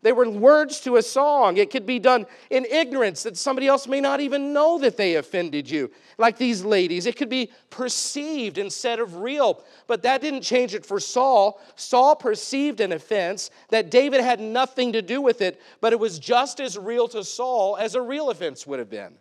They 0.02 0.12
were 0.12 0.28
words 0.28 0.80
to 0.80 0.96
a 0.96 1.02
song. 1.02 1.58
It 1.58 1.70
could 1.70 1.84
be 1.84 1.98
done 1.98 2.26
in 2.48 2.64
ignorance 2.64 3.22
that 3.24 3.36
somebody 3.36 3.66
else 3.66 3.86
may 3.86 4.00
not 4.00 4.20
even 4.20 4.54
know 4.54 4.78
that 4.78 4.96
they 4.96 5.16
offended 5.16 5.70
you, 5.70 5.90
like 6.16 6.38
these 6.38 6.64
ladies. 6.64 7.04
It 7.04 7.16
could 7.16 7.28
be 7.28 7.50
perceived 7.68 8.56
instead 8.56 8.98
of 8.98 9.16
real. 9.16 9.62
But 9.86 10.02
that 10.02 10.22
didn't 10.22 10.40
change 10.40 10.74
it 10.74 10.86
for 10.86 10.98
Saul. 11.00 11.60
Saul 11.76 12.16
perceived 12.16 12.80
an 12.80 12.92
offense 12.92 13.50
that 13.68 13.90
David 13.90 14.22
had 14.22 14.40
nothing 14.40 14.94
to 14.94 15.02
do 15.02 15.20
with 15.20 15.42
it, 15.42 15.60
but 15.82 15.92
it 15.92 16.00
was 16.00 16.18
just 16.18 16.60
as 16.60 16.78
real 16.78 17.06
to 17.08 17.22
Saul 17.22 17.76
as 17.76 17.94
a 17.94 18.00
real 18.00 18.30
offense 18.30 18.66
would 18.66 18.78
have 18.78 18.90
been. 18.90 19.18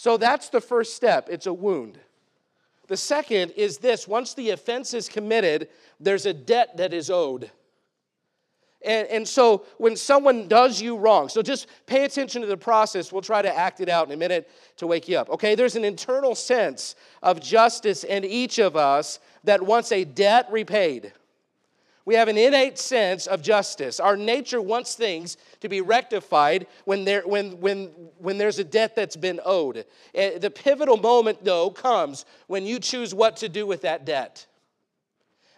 So 0.00 0.16
that's 0.16 0.48
the 0.48 0.62
first 0.62 0.96
step 0.96 1.28
it's 1.30 1.44
a 1.44 1.52
wound. 1.52 1.98
The 2.86 2.96
second 2.96 3.50
is 3.50 3.76
this 3.76 4.08
once 4.08 4.32
the 4.32 4.48
offense 4.48 4.94
is 4.94 5.10
committed, 5.10 5.68
there's 6.00 6.24
a 6.24 6.32
debt 6.32 6.78
that 6.78 6.94
is 6.94 7.10
owed. 7.10 7.50
And, 8.82 9.06
and 9.08 9.28
so 9.28 9.66
when 9.76 9.96
someone 9.96 10.48
does 10.48 10.80
you 10.80 10.96
wrong, 10.96 11.28
so 11.28 11.42
just 11.42 11.66
pay 11.84 12.06
attention 12.06 12.40
to 12.40 12.48
the 12.48 12.56
process. 12.56 13.12
We'll 13.12 13.20
try 13.20 13.42
to 13.42 13.54
act 13.54 13.82
it 13.82 13.90
out 13.90 14.06
in 14.06 14.14
a 14.14 14.16
minute 14.16 14.48
to 14.78 14.86
wake 14.86 15.06
you 15.06 15.18
up. 15.18 15.28
Okay, 15.28 15.54
there's 15.54 15.76
an 15.76 15.84
internal 15.84 16.34
sense 16.34 16.94
of 17.22 17.38
justice 17.38 18.02
in 18.02 18.24
each 18.24 18.58
of 18.58 18.76
us 18.76 19.18
that 19.44 19.60
wants 19.60 19.92
a 19.92 20.04
debt 20.04 20.46
repaid. 20.50 21.12
We 22.06 22.14
have 22.14 22.28
an 22.28 22.38
innate 22.38 22.78
sense 22.78 23.26
of 23.26 23.42
justice. 23.42 24.00
Our 24.00 24.16
nature 24.16 24.60
wants 24.62 24.94
things 24.94 25.36
to 25.60 25.68
be 25.68 25.80
rectified 25.80 26.66
when, 26.84 27.04
there, 27.04 27.22
when, 27.26 27.60
when, 27.60 27.90
when 28.18 28.38
there's 28.38 28.58
a 28.58 28.64
debt 28.64 28.96
that's 28.96 29.16
been 29.16 29.40
owed. 29.44 29.84
Eh, 30.14 30.38
the 30.38 30.50
pivotal 30.50 30.96
moment, 30.96 31.44
though, 31.44 31.70
comes 31.70 32.24
when 32.46 32.64
you 32.64 32.78
choose 32.78 33.14
what 33.14 33.36
to 33.38 33.48
do 33.48 33.66
with 33.66 33.82
that 33.82 34.06
debt. 34.06 34.46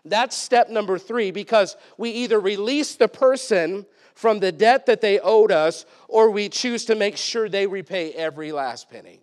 That's 0.05 0.37
step 0.37 0.69
number 0.69 0.99
three 0.99 1.31
because 1.31 1.77
we 1.97 2.11
either 2.11 2.41
release 2.41 2.97
the 2.97 3.09
person 3.09 3.87
from 4.15 4.41
the 4.41 4.51
debt 4.51 4.87
that 4.87 5.01
they 5.01 5.21
owed 5.21 5.53
us 5.53 5.87
or 6.09 6.31
we 6.31 6.49
choose 6.49 6.85
to 6.87 6.97
make 6.97 7.17
sure 7.17 7.49
they 7.49 7.67
repay 7.67 8.13
every 8.13 8.51
last 8.51 8.91
penny. 8.91 9.21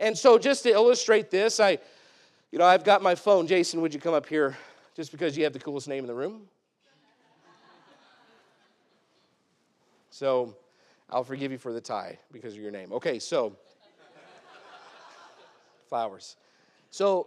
And 0.00 0.18
so, 0.18 0.38
just 0.38 0.64
to 0.64 0.70
illustrate 0.70 1.30
this, 1.30 1.60
I, 1.60 1.78
you 2.50 2.58
know, 2.58 2.64
I've 2.64 2.84
got 2.84 3.02
my 3.02 3.14
phone. 3.14 3.46
Jason, 3.46 3.80
would 3.80 3.94
you 3.94 4.00
come 4.00 4.14
up 4.14 4.26
here? 4.26 4.56
Just 4.94 5.10
because 5.10 5.36
you 5.36 5.44
have 5.44 5.52
the 5.52 5.58
coolest 5.58 5.88
name 5.88 6.04
in 6.04 6.06
the 6.06 6.14
room. 6.14 6.42
So 10.10 10.56
I'll 11.10 11.24
forgive 11.24 11.50
you 11.50 11.58
for 11.58 11.72
the 11.72 11.80
tie 11.80 12.18
because 12.32 12.54
of 12.54 12.60
your 12.60 12.70
name. 12.70 12.92
Okay, 12.92 13.18
so 13.18 13.56
flowers. 15.88 16.36
So 16.90 17.26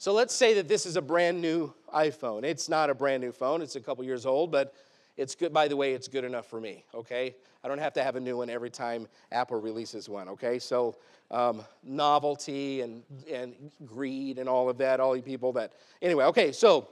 so 0.00 0.12
let's 0.12 0.32
say 0.32 0.54
that 0.54 0.68
this 0.68 0.86
is 0.86 0.94
a 0.94 1.02
brand 1.02 1.42
new 1.42 1.74
iPhone. 1.92 2.44
It's 2.44 2.68
not 2.68 2.88
a 2.88 2.94
brand 2.94 3.20
new 3.20 3.32
phone, 3.32 3.62
it's 3.62 3.74
a 3.74 3.80
couple 3.80 4.04
years 4.04 4.26
old, 4.26 4.52
but 4.52 4.72
it's 5.18 5.34
good 5.34 5.52
by 5.52 5.68
the 5.68 5.76
way, 5.76 5.92
it's 5.92 6.08
good 6.08 6.24
enough 6.24 6.46
for 6.46 6.60
me, 6.60 6.84
okay? 6.94 7.34
I 7.62 7.68
don't 7.68 7.78
have 7.78 7.92
to 7.94 8.04
have 8.04 8.16
a 8.16 8.20
new 8.20 8.38
one 8.38 8.48
every 8.48 8.70
time 8.70 9.08
Apple 9.32 9.60
releases 9.60 10.08
one, 10.08 10.28
okay? 10.28 10.58
So 10.58 10.96
um, 11.30 11.62
novelty 11.82 12.80
and, 12.80 13.02
and 13.30 13.54
greed 13.84 14.38
and 14.38 14.48
all 14.48 14.70
of 14.70 14.78
that, 14.78 15.00
all 15.00 15.16
you 15.16 15.22
people 15.22 15.52
that. 15.52 15.72
Anyway, 16.00 16.24
okay, 16.26 16.52
so 16.52 16.88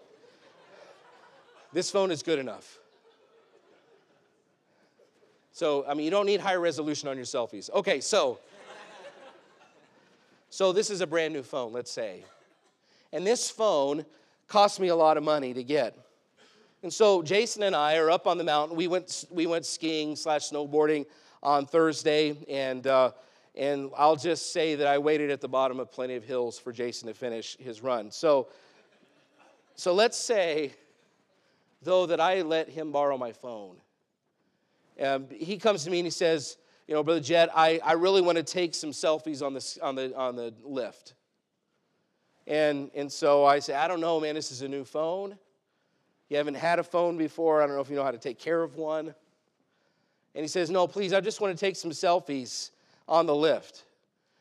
this 1.73 1.91
phone 1.91 2.11
is 2.11 2.23
good 2.23 2.39
enough. 2.39 2.79
So, 5.53 5.87
I 5.89 5.95
mean, 5.95 6.05
you 6.05 6.11
don't 6.11 6.27
need 6.27 6.41
higher 6.41 6.61
resolution 6.61 7.09
on 7.09 7.17
your 7.17 7.25
selfies. 7.25 7.71
Okay, 7.71 8.01
so, 8.01 8.41
so 10.51 10.73
this 10.73 10.91
is 10.91 11.01
a 11.01 11.07
brand 11.07 11.33
new 11.33 11.43
phone, 11.43 11.73
let's 11.73 11.91
say. 11.91 12.25
And 13.13 13.27
this 13.27 13.49
phone 13.49 14.05
cost 14.49 14.81
me 14.81 14.89
a 14.89 14.97
lot 14.97 15.17
of 15.17 15.23
money 15.23 15.55
to 15.55 15.63
get. 15.63 15.97
And 16.87 16.95
so 16.95 17.21
Jason 17.21 17.65
and 17.65 17.75
I 17.75 17.97
are 17.97 18.13
up 18.13 18.29
on 18.29 18.39
the 18.39 18.45
mountain. 18.45 18.77
We 18.77 18.87
went, 18.87 19.25
we 19.33 19.49
went 19.49 19.67
skiing 19.67 20.15
slash 20.15 20.51
snowboarding 20.51 21.07
on 21.43 21.67
Thursday, 21.67 22.37
and 22.49 22.87
uh, 22.87 23.11
and 23.57 23.91
I'll 23.99 24.15
just 24.15 24.53
say 24.53 24.77
that 24.77 24.87
I 24.87 24.97
waited 24.99 25.33
at 25.33 25.41
the 25.41 25.49
bottom 25.49 25.81
of 25.81 25.91
plenty 25.91 26.15
of 26.15 26.23
hills 26.23 26.61
for 26.61 26.73
Jason 26.73 27.09
to 27.09 27.15
finish 27.15 27.57
his 27.59 27.83
run. 27.83 28.13
So, 28.13 28.51
so 29.75 29.95
let's 29.95 30.17
say, 30.17 30.75
though, 31.83 32.07
that 32.07 32.21
I 32.21 32.43
let 32.43 32.69
him 32.69 32.93
borrow 32.93 33.19
my 33.19 33.33
phone. 33.33 33.79
Um, 35.03 35.27
he 35.29 35.59
comes 35.59 35.83
to 35.87 35.91
me 35.91 35.99
and 35.99 36.07
he 36.07 36.13
says, 36.13 36.57
you 36.87 36.95
know, 36.95 37.03
Brother 37.03 37.19
Jet, 37.19 37.51
I, 37.53 37.81
I 37.85 37.95
really 37.95 38.23
want 38.23 38.37
to 38.37 38.45
take 38.45 38.77
some 38.77 38.93
selfies 38.93 39.45
on 39.45 39.55
the, 39.55 39.79
on 39.83 39.97
the, 39.97 40.17
on 40.17 40.37
the 40.37 40.55
lift. 40.63 41.15
And, 42.47 42.93
and 42.95 43.11
so 43.11 43.45
I 43.45 43.59
say, 43.59 43.75
I 43.75 43.89
don't 43.89 44.01
know, 44.01 44.21
man, 44.21 44.37
this 44.37 44.53
is 44.53 44.63
a 44.63 44.69
new 44.69 44.85
phone. 44.85 45.37
You 46.29 46.37
haven't 46.37 46.55
had 46.55 46.79
a 46.79 46.85
phone 46.85 47.17
before. 47.17 47.63
I 47.63 47.67
don't 47.67 47.77
know 47.77 47.83
if 47.83 47.91
you 47.91 47.97
know 47.97 48.05
how 48.05 48.11
to 48.11 48.19
take 48.19 48.39
care 48.39 48.63
of 48.63 48.77
one. 48.77 49.15
And 50.35 50.43
he 50.43 50.49
says, 50.49 50.71
No, 50.71 50.87
please, 50.87 51.13
I 51.13 51.21
just 51.21 51.41
want 51.41 51.57
to 51.57 51.61
take 51.61 51.77
some 51.77 51.91
selfies 51.91 52.71
on 53.09 53.27
the 53.27 53.35
lift. 53.35 53.85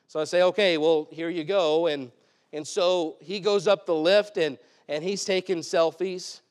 So 0.08 0.19
I 0.19 0.24
say, 0.24 0.43
okay, 0.43 0.78
well, 0.78 1.08
here 1.12 1.30
you 1.30 1.43
go. 1.43 1.88
And, 1.88 2.12
and 2.54 2.67
so 2.67 3.17
he 3.21 3.39
goes 3.39 3.67
up 3.67 3.86
the 3.86 3.95
lift 3.95 4.38
and, 4.38 4.58
and 4.88 5.04
he's 5.04 5.26
taking 5.26 5.58
selfies. 5.58 6.41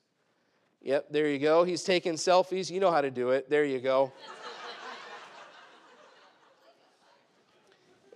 Yep, 0.82 1.06
there 1.10 1.28
you 1.28 1.38
go. 1.38 1.64
He's 1.64 1.82
taking 1.82 2.14
selfies. 2.14 2.70
You 2.70 2.80
know 2.80 2.90
how 2.90 3.00
to 3.00 3.10
do 3.10 3.30
it. 3.30 3.48
There 3.48 3.64
you 3.64 3.80
go. 3.80 4.12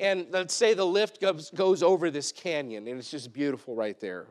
and 0.00 0.26
let's 0.30 0.54
say 0.54 0.74
the 0.74 0.84
lift 0.84 1.20
goes, 1.20 1.50
goes 1.50 1.82
over 1.82 2.10
this 2.10 2.30
canyon, 2.30 2.86
and 2.86 2.98
it's 2.98 3.10
just 3.10 3.32
beautiful 3.32 3.74
right 3.74 3.98
there. 4.00 4.26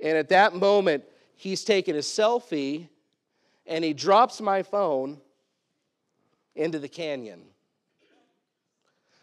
And 0.00 0.16
at 0.16 0.28
that 0.28 0.54
moment, 0.54 1.02
he's 1.36 1.62
taking 1.62 1.94
a 1.94 2.00
selfie 2.00 2.88
and 3.66 3.84
he 3.84 3.92
drops 3.92 4.40
my 4.40 4.62
phone 4.62 5.20
into 6.54 6.78
the 6.78 6.88
canyon. 6.88 7.42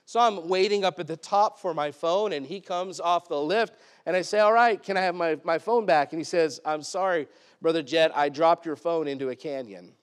So 0.05 0.19
I'm 0.19 0.47
waiting 0.47 0.85
up 0.85 0.99
at 0.99 1.07
the 1.07 1.17
top 1.17 1.59
for 1.59 1.73
my 1.73 1.89
phone, 1.89 2.33
and 2.33 2.45
he 2.45 2.59
comes 2.59 2.99
off 2.99 3.27
the 3.27 3.39
lift, 3.39 3.73
and 4.05 4.15
I 4.15 4.21
say, 4.21 4.39
All 4.39 4.53
right, 4.53 4.81
can 4.81 4.95
I 4.95 5.01
have 5.01 5.15
my, 5.15 5.39
my 5.43 5.57
phone 5.57 5.85
back? 5.85 6.11
And 6.11 6.19
he 6.19 6.23
says, 6.23 6.59
I'm 6.65 6.83
sorry, 6.83 7.27
Brother 7.61 7.81
Jet, 7.81 8.15
I 8.15 8.29
dropped 8.29 8.65
your 8.65 8.75
phone 8.75 9.07
into 9.07 9.29
a 9.29 9.35
canyon. 9.35 9.93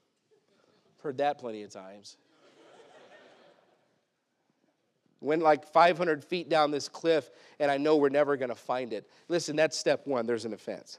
Heard 1.03 1.19
that 1.19 1.39
plenty 1.39 1.63
of 1.63 1.71
times. 1.71 2.17
Went 5.21 5.43
like 5.43 5.71
500 5.71 6.25
feet 6.25 6.49
down 6.49 6.71
this 6.71 6.89
cliff, 6.89 7.31
and 7.59 7.71
I 7.71 7.77
know 7.77 7.97
we're 7.97 8.09
never 8.09 8.37
going 8.39 8.49
to 8.49 8.55
find 8.55 8.95
it. 8.95 9.09
Listen, 9.29 9.55
that's 9.55 9.77
step 9.79 10.07
one 10.07 10.27
there's 10.27 10.47
an 10.47 10.55
offense. 10.55 10.99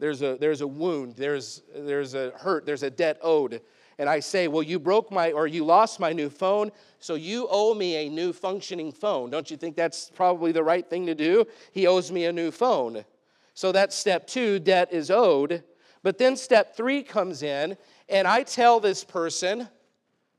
There's 0.00 0.22
a, 0.22 0.36
there's 0.40 0.62
a 0.62 0.66
wound, 0.66 1.14
there's, 1.16 1.62
there's 1.74 2.14
a 2.14 2.30
hurt, 2.30 2.64
there's 2.64 2.82
a 2.82 2.90
debt 2.90 3.18
owed. 3.22 3.60
And 3.98 4.08
I 4.08 4.20
say, 4.20 4.48
Well, 4.48 4.62
you 4.62 4.78
broke 4.78 5.12
my, 5.12 5.30
or 5.30 5.46
you 5.46 5.64
lost 5.64 6.00
my 6.00 6.12
new 6.12 6.30
phone, 6.30 6.72
so 6.98 7.14
you 7.14 7.46
owe 7.50 7.74
me 7.74 7.96
a 7.96 8.08
new 8.08 8.32
functioning 8.32 8.92
phone. 8.92 9.28
Don't 9.28 9.50
you 9.50 9.58
think 9.58 9.76
that's 9.76 10.10
probably 10.14 10.52
the 10.52 10.64
right 10.64 10.88
thing 10.88 11.04
to 11.06 11.14
do? 11.14 11.44
He 11.72 11.86
owes 11.86 12.10
me 12.10 12.24
a 12.24 12.32
new 12.32 12.50
phone. 12.50 13.04
So 13.52 13.72
that's 13.72 13.94
step 13.94 14.26
two, 14.26 14.58
debt 14.58 14.88
is 14.90 15.10
owed. 15.10 15.62
But 16.02 16.16
then 16.16 16.34
step 16.34 16.74
three 16.74 17.02
comes 17.02 17.42
in, 17.42 17.76
and 18.08 18.26
I 18.26 18.42
tell 18.42 18.80
this 18.80 19.04
person, 19.04 19.68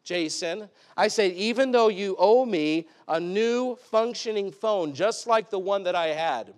Jason, 0.03 0.69
I 0.97 1.07
say, 1.07 1.29
even 1.33 1.71
though 1.71 1.89
you 1.89 2.15
owe 2.17 2.45
me 2.45 2.87
a 3.07 3.19
new 3.19 3.75
functioning 3.75 4.51
phone, 4.51 4.93
just 4.93 5.27
like 5.27 5.51
the 5.51 5.59
one 5.59 5.83
that 5.83 5.93
I 5.93 6.07
had, 6.07 6.55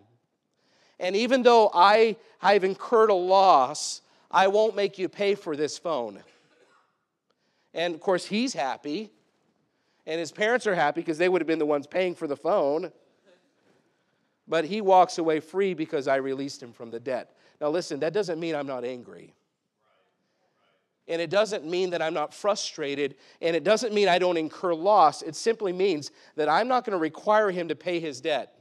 and 1.03 1.17
even 1.17 1.43
though 1.43 1.69
I 1.73 2.15
have 2.39 2.63
incurred 2.63 3.09
a 3.09 3.13
loss, 3.13 4.01
I 4.31 4.47
won't 4.47 4.73
make 4.73 4.97
you 4.97 5.09
pay 5.09 5.35
for 5.35 5.55
this 5.55 5.77
phone. 5.77 6.23
And 7.73 7.93
of 7.93 7.99
course, 7.99 8.25
he's 8.25 8.53
happy, 8.53 9.11
and 10.05 10.17
his 10.17 10.31
parents 10.31 10.65
are 10.65 10.73
happy 10.73 11.01
because 11.01 11.17
they 11.17 11.27
would 11.27 11.41
have 11.41 11.47
been 11.47 11.59
the 11.59 11.65
ones 11.65 11.87
paying 11.87 12.15
for 12.15 12.25
the 12.25 12.37
phone. 12.37 12.89
But 14.47 14.63
he 14.63 14.79
walks 14.79 15.17
away 15.17 15.41
free 15.41 15.73
because 15.73 16.07
I 16.07 16.15
released 16.15 16.63
him 16.63 16.71
from 16.71 16.89
the 16.89 17.01
debt. 17.01 17.35
Now, 17.59 17.69
listen, 17.69 17.99
that 17.99 18.13
doesn't 18.13 18.39
mean 18.39 18.55
I'm 18.55 18.67
not 18.67 18.85
angry. 18.85 19.33
And 21.09 21.21
it 21.21 21.29
doesn't 21.29 21.65
mean 21.65 21.89
that 21.89 22.01
I'm 22.01 22.13
not 22.13 22.33
frustrated, 22.33 23.15
and 23.41 23.57
it 23.57 23.65
doesn't 23.65 23.93
mean 23.93 24.07
I 24.07 24.19
don't 24.19 24.37
incur 24.37 24.73
loss. 24.73 25.21
It 25.21 25.35
simply 25.35 25.73
means 25.73 26.11
that 26.37 26.47
I'm 26.47 26.69
not 26.69 26.85
going 26.85 26.93
to 26.93 27.01
require 27.01 27.51
him 27.51 27.67
to 27.67 27.75
pay 27.75 27.99
his 27.99 28.21
debt. 28.21 28.57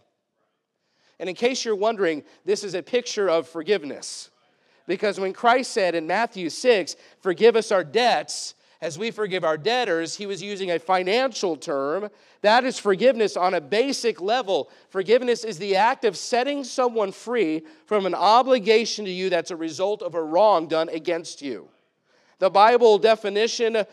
And 1.23 1.29
in 1.29 1.37
case 1.37 1.65
you're 1.65 1.77
wondering, 1.77 2.25
this 2.45 2.65
is 2.65 2.75
a 2.75 2.83
picture 2.83 3.31
of 3.31 3.47
forgiveness. 3.47 4.31
Because 4.89 5.21
when 5.21 5.33
Christ 5.33 5.71
said 5.71 5.95
in 5.95 6.05
Matthew 6.05 6.51
6, 6.51 6.97
forgive 7.21 7.55
us 7.55 7.71
our 7.71 7.85
debts 7.85 8.57
as 8.81 8.99
we 8.99 9.13
forgive 9.13 9.45
our 9.45 9.57
debtors, 9.57 10.17
he 10.17 10.27
was 10.27 10.43
using 10.43 10.73
a 10.73 10.81
financial 10.81 11.55
term. 11.55 12.09
That 12.41 12.65
is 12.65 12.81
forgiveness 12.81 13.37
on 13.37 13.55
a 13.55 13.61
basic 13.61 14.21
level. 14.21 14.69
Forgiveness 14.91 15.45
is 15.45 15.57
the 15.59 15.77
act 15.77 16.05
of 16.05 16.17
setting 16.17 16.65
someone 16.65 17.13
free 17.13 17.63
from 17.87 18.05
an 18.07 18.15
obligation 18.17 19.05
to 19.05 19.11
you 19.13 19.31
that's 19.31 19.53
a 19.53 19.57
result 19.57 20.03
of 20.03 20.17
a 20.17 20.23
wrong 20.23 20.67
done 20.67 20.89
against 20.89 21.41
you. 21.41 21.69
The 22.41 22.51
Bible 22.51 22.99
definition 22.99 23.77
uh, 23.77 23.85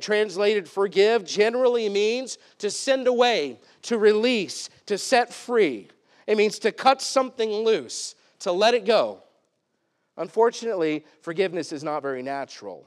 translated 0.00 0.66
forgive 0.66 1.26
generally 1.26 1.90
means 1.90 2.38
to 2.56 2.70
send 2.70 3.06
away, 3.06 3.60
to 3.82 3.98
release, 3.98 4.70
to 4.86 4.96
set 4.96 5.30
free. 5.30 5.90
It 6.28 6.36
means 6.36 6.58
to 6.58 6.72
cut 6.72 7.00
something 7.00 7.50
loose, 7.50 8.14
to 8.40 8.52
let 8.52 8.74
it 8.74 8.84
go. 8.84 9.22
Unfortunately, 10.18 11.06
forgiveness 11.22 11.72
is 11.72 11.82
not 11.82 12.02
very 12.02 12.22
natural. 12.22 12.86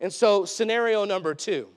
And 0.00 0.12
so, 0.12 0.44
scenario 0.44 1.04
number 1.04 1.32
two 1.32 1.68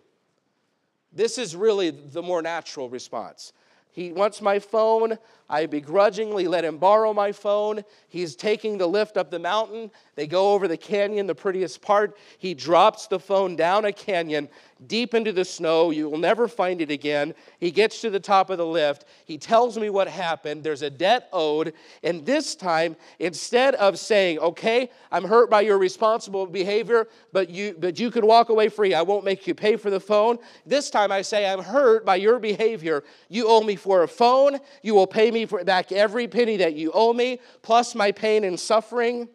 this 1.14 1.38
is 1.38 1.56
really 1.56 1.92
the 1.92 2.24
more 2.24 2.42
natural 2.42 2.90
response. 2.90 3.54
He 3.92 4.12
wants 4.12 4.42
my 4.42 4.58
phone. 4.58 5.18
I 5.50 5.68
begrudgingly 5.68 6.48
let 6.48 6.66
him 6.66 6.78
borrow 6.78 7.14
my 7.14 7.32
phone. 7.32 7.84
He's 8.10 8.36
taking 8.36 8.78
the 8.78 8.88
lift 8.88 9.16
up 9.16 9.30
the 9.30 9.40
mountain. 9.40 9.92
They 10.16 10.26
go 10.26 10.54
over 10.54 10.68
the 10.68 10.78
canyon, 10.78 11.28
the 11.28 11.36
prettiest 11.36 11.82
part. 11.82 12.18
He 12.38 12.54
drops 12.54 13.08
the 13.08 13.20
phone 13.20 13.56
down 13.56 13.86
a 13.86 13.92
canyon 13.92 14.50
deep 14.88 15.14
into 15.14 15.32
the 15.32 15.46
snow. 15.46 15.92
You 15.92 16.10
will 16.10 16.18
never 16.18 16.48
find 16.48 16.82
it 16.82 16.92
again. 16.92 17.34
He 17.60 17.72
gets 17.72 18.02
to 18.02 18.10
the 18.10 18.20
top 18.20 18.50
of 18.50 18.58
the 18.58 18.66
lift. 18.66 19.06
He 19.26 19.38
tells 19.38 19.78
me 19.78 19.90
what 19.90 20.08
happened. 20.08 20.64
There's 20.64 20.82
a 20.82 20.90
debt 20.90 21.30
owed. 21.32 21.74
And 22.04 22.26
this 22.26 22.56
time, 22.56 22.96
instead 23.20 23.76
of 23.76 23.98
saying, 23.98 24.40
okay, 24.40 24.90
I'm 25.12 25.24
hurt 25.24 25.50
by 25.50 25.62
your 25.62 25.78
responsible 25.78 26.46
behavior, 26.46 27.08
but 27.32 27.50
you, 27.50 27.76
but 27.80 28.00
you 28.00 28.12
could 28.12 28.24
walk 28.24 28.50
away 28.50 28.70
free, 28.70 28.94
I 28.94 29.02
won't 29.02 29.24
make 29.24 29.48
you 29.48 29.54
pay 29.54 29.76
for 29.76 29.90
the 29.90 30.00
phone. 30.00 30.38
This 30.66 30.90
time 30.90 31.12
I 31.12 31.22
say, 31.22 31.46
I'm 31.46 31.64
hurt 31.64 32.06
by 32.06 32.18
your 32.18 32.40
behavior. 32.40 33.04
You 33.30 33.48
owe 33.48 33.62
me 33.62 33.76
for 33.76 34.04
a 34.04 34.08
phone. 34.08 34.60
You 34.82 34.96
will 34.96 35.08
pay 35.08 35.32
me 35.36 35.46
back 35.46 35.92
every 35.92 36.28
penny 36.28 36.58
that 36.58 36.74
you 36.74 36.92
owe 36.94 37.14
me, 37.14 37.40
plus 37.62 37.94
my 37.94 38.12
pain 38.12 38.44
and 38.44 38.60
suffering. 38.60 39.28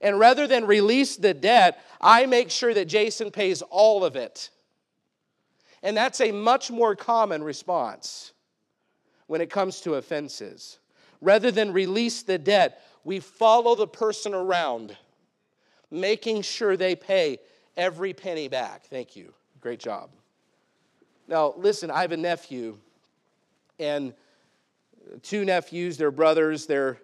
And 0.00 0.18
rather 0.18 0.46
than 0.46 0.66
release 0.66 1.16
the 1.16 1.32
debt, 1.32 1.82
I 2.00 2.26
make 2.26 2.50
sure 2.50 2.74
that 2.74 2.84
Jason 2.86 3.30
pays 3.30 3.62
all 3.62 4.04
of 4.04 4.16
it. 4.16 4.50
And 5.82 5.96
that's 5.96 6.20
a 6.20 6.32
much 6.32 6.70
more 6.70 6.94
common 6.94 7.42
response 7.42 8.32
when 9.26 9.40
it 9.40 9.48
comes 9.48 9.80
to 9.82 9.94
offenses. 9.94 10.78
Rather 11.20 11.50
than 11.50 11.72
release 11.72 12.22
the 12.22 12.36
debt, 12.36 12.82
we 13.04 13.20
follow 13.20 13.74
the 13.74 13.86
person 13.86 14.34
around, 14.34 14.96
making 15.90 16.42
sure 16.42 16.76
they 16.76 16.96
pay 16.96 17.38
every 17.76 18.12
penny 18.12 18.48
back. 18.48 18.84
Thank 18.86 19.16
you. 19.16 19.32
Great 19.60 19.78
job. 19.78 20.10
Now, 21.28 21.54
listen, 21.56 21.90
I 21.90 22.02
have 22.02 22.12
a 22.12 22.16
nephew, 22.16 22.78
and 23.78 24.14
two 25.22 25.44
nephews, 25.44 25.96
they're 25.96 26.10
brothers, 26.10 26.66
they're 26.66 26.98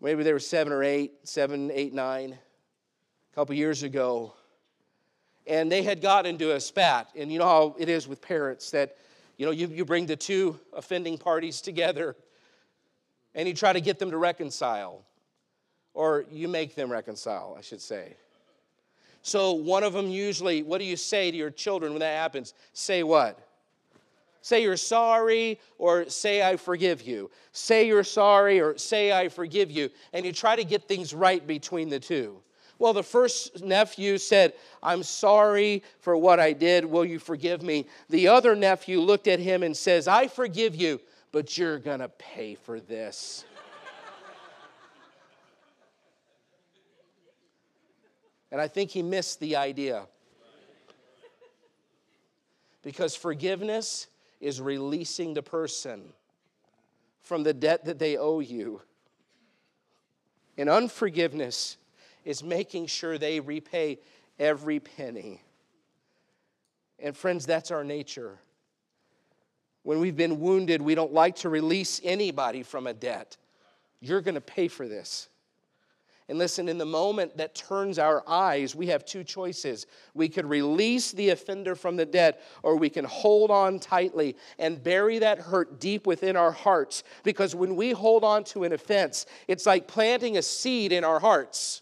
Maybe 0.00 0.22
they 0.22 0.32
were 0.32 0.38
seven 0.38 0.72
or 0.72 0.84
eight, 0.84 1.12
seven, 1.24 1.70
eight, 1.72 1.92
nine, 1.92 2.32
a 2.32 3.34
couple 3.34 3.54
years 3.54 3.82
ago. 3.82 4.32
And 5.46 5.72
they 5.72 5.82
had 5.82 6.00
gotten 6.00 6.34
into 6.34 6.54
a 6.54 6.60
spat. 6.60 7.08
And 7.16 7.32
you 7.32 7.38
know 7.38 7.46
how 7.46 7.76
it 7.78 7.88
is 7.88 8.06
with 8.06 8.20
parents 8.20 8.70
that, 8.70 8.96
you 9.36 9.46
know, 9.46 9.52
you, 9.52 9.66
you 9.66 9.84
bring 9.84 10.06
the 10.06 10.16
two 10.16 10.58
offending 10.72 11.18
parties 11.18 11.60
together 11.60 12.16
and 13.34 13.48
you 13.48 13.54
try 13.54 13.72
to 13.72 13.80
get 13.80 13.98
them 13.98 14.10
to 14.10 14.18
reconcile. 14.18 15.04
Or 15.94 16.24
you 16.30 16.46
make 16.46 16.76
them 16.76 16.92
reconcile, 16.92 17.56
I 17.58 17.62
should 17.62 17.80
say. 17.80 18.14
So 19.22 19.52
one 19.52 19.82
of 19.82 19.92
them 19.92 20.08
usually, 20.08 20.62
what 20.62 20.78
do 20.78 20.84
you 20.84 20.96
say 20.96 21.30
to 21.32 21.36
your 21.36 21.50
children 21.50 21.92
when 21.92 22.00
that 22.00 22.16
happens? 22.16 22.54
Say 22.72 23.02
what? 23.02 23.47
Say 24.40 24.62
you're 24.62 24.76
sorry 24.76 25.60
or 25.78 26.08
say 26.08 26.42
I 26.42 26.56
forgive 26.56 27.02
you. 27.02 27.30
Say 27.52 27.86
you're 27.86 28.04
sorry 28.04 28.60
or 28.60 28.78
say 28.78 29.12
I 29.12 29.28
forgive 29.28 29.70
you. 29.70 29.90
And 30.12 30.24
you 30.24 30.32
try 30.32 30.56
to 30.56 30.64
get 30.64 30.86
things 30.86 31.12
right 31.12 31.44
between 31.46 31.88
the 31.88 32.00
two. 32.00 32.40
Well, 32.78 32.92
the 32.92 33.02
first 33.02 33.64
nephew 33.64 34.18
said, 34.18 34.52
I'm 34.82 35.02
sorry 35.02 35.82
for 35.98 36.16
what 36.16 36.38
I 36.38 36.52
did. 36.52 36.84
Will 36.84 37.04
you 37.04 37.18
forgive 37.18 37.62
me? 37.62 37.86
The 38.08 38.28
other 38.28 38.54
nephew 38.54 39.00
looked 39.00 39.26
at 39.26 39.40
him 39.40 39.64
and 39.64 39.76
says, 39.76 40.06
I 40.06 40.28
forgive 40.28 40.76
you, 40.76 41.00
but 41.32 41.58
you're 41.58 41.80
going 41.80 41.98
to 41.98 42.08
pay 42.08 42.54
for 42.54 42.78
this. 42.78 43.44
and 48.52 48.60
I 48.60 48.68
think 48.68 48.90
he 48.90 49.02
missed 49.02 49.40
the 49.40 49.56
idea. 49.56 50.06
Because 52.82 53.16
forgiveness 53.16 54.06
is 54.40 54.60
releasing 54.60 55.34
the 55.34 55.42
person 55.42 56.12
from 57.20 57.42
the 57.42 57.52
debt 57.52 57.84
that 57.84 57.98
they 57.98 58.16
owe 58.16 58.40
you. 58.40 58.80
And 60.56 60.68
unforgiveness 60.68 61.76
is 62.24 62.42
making 62.42 62.86
sure 62.86 63.18
they 63.18 63.40
repay 63.40 63.98
every 64.38 64.80
penny. 64.80 65.42
And 66.98 67.16
friends, 67.16 67.46
that's 67.46 67.70
our 67.70 67.84
nature. 67.84 68.38
When 69.82 70.00
we've 70.00 70.16
been 70.16 70.40
wounded, 70.40 70.82
we 70.82 70.94
don't 70.94 71.12
like 71.12 71.36
to 71.36 71.48
release 71.48 72.00
anybody 72.02 72.62
from 72.62 72.86
a 72.86 72.94
debt. 72.94 73.36
You're 74.00 74.20
going 74.20 74.34
to 74.34 74.40
pay 74.40 74.68
for 74.68 74.88
this. 74.88 75.28
And 76.28 76.36
listen, 76.36 76.68
in 76.68 76.76
the 76.76 76.84
moment 76.84 77.38
that 77.38 77.54
turns 77.54 77.98
our 77.98 78.22
eyes, 78.28 78.74
we 78.74 78.88
have 78.88 79.06
two 79.06 79.24
choices. 79.24 79.86
We 80.12 80.28
could 80.28 80.44
release 80.44 81.10
the 81.12 81.30
offender 81.30 81.74
from 81.74 81.96
the 81.96 82.04
debt, 82.04 82.42
or 82.62 82.76
we 82.76 82.90
can 82.90 83.06
hold 83.06 83.50
on 83.50 83.78
tightly 83.78 84.36
and 84.58 84.82
bury 84.82 85.18
that 85.20 85.38
hurt 85.38 85.80
deep 85.80 86.06
within 86.06 86.36
our 86.36 86.52
hearts. 86.52 87.02
Because 87.24 87.54
when 87.54 87.76
we 87.76 87.92
hold 87.92 88.24
on 88.24 88.44
to 88.44 88.64
an 88.64 88.74
offense, 88.74 89.24
it's 89.48 89.64
like 89.64 89.88
planting 89.88 90.36
a 90.36 90.42
seed 90.42 90.92
in 90.92 91.02
our 91.02 91.18
hearts. 91.18 91.80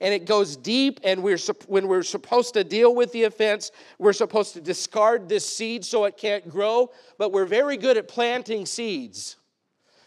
And 0.00 0.14
it 0.14 0.24
goes 0.24 0.56
deep, 0.56 1.00
and 1.02 1.22
we're, 1.22 1.38
when 1.66 1.88
we're 1.88 2.02
supposed 2.04 2.54
to 2.54 2.62
deal 2.62 2.94
with 2.94 3.10
the 3.12 3.24
offense, 3.24 3.72
we're 3.98 4.12
supposed 4.12 4.52
to 4.54 4.60
discard 4.60 5.28
this 5.28 5.48
seed 5.48 5.84
so 5.84 6.04
it 6.04 6.16
can't 6.16 6.48
grow. 6.48 6.90
But 7.18 7.32
we're 7.32 7.46
very 7.46 7.76
good 7.76 7.96
at 7.96 8.06
planting 8.06 8.66
seeds. 8.66 9.36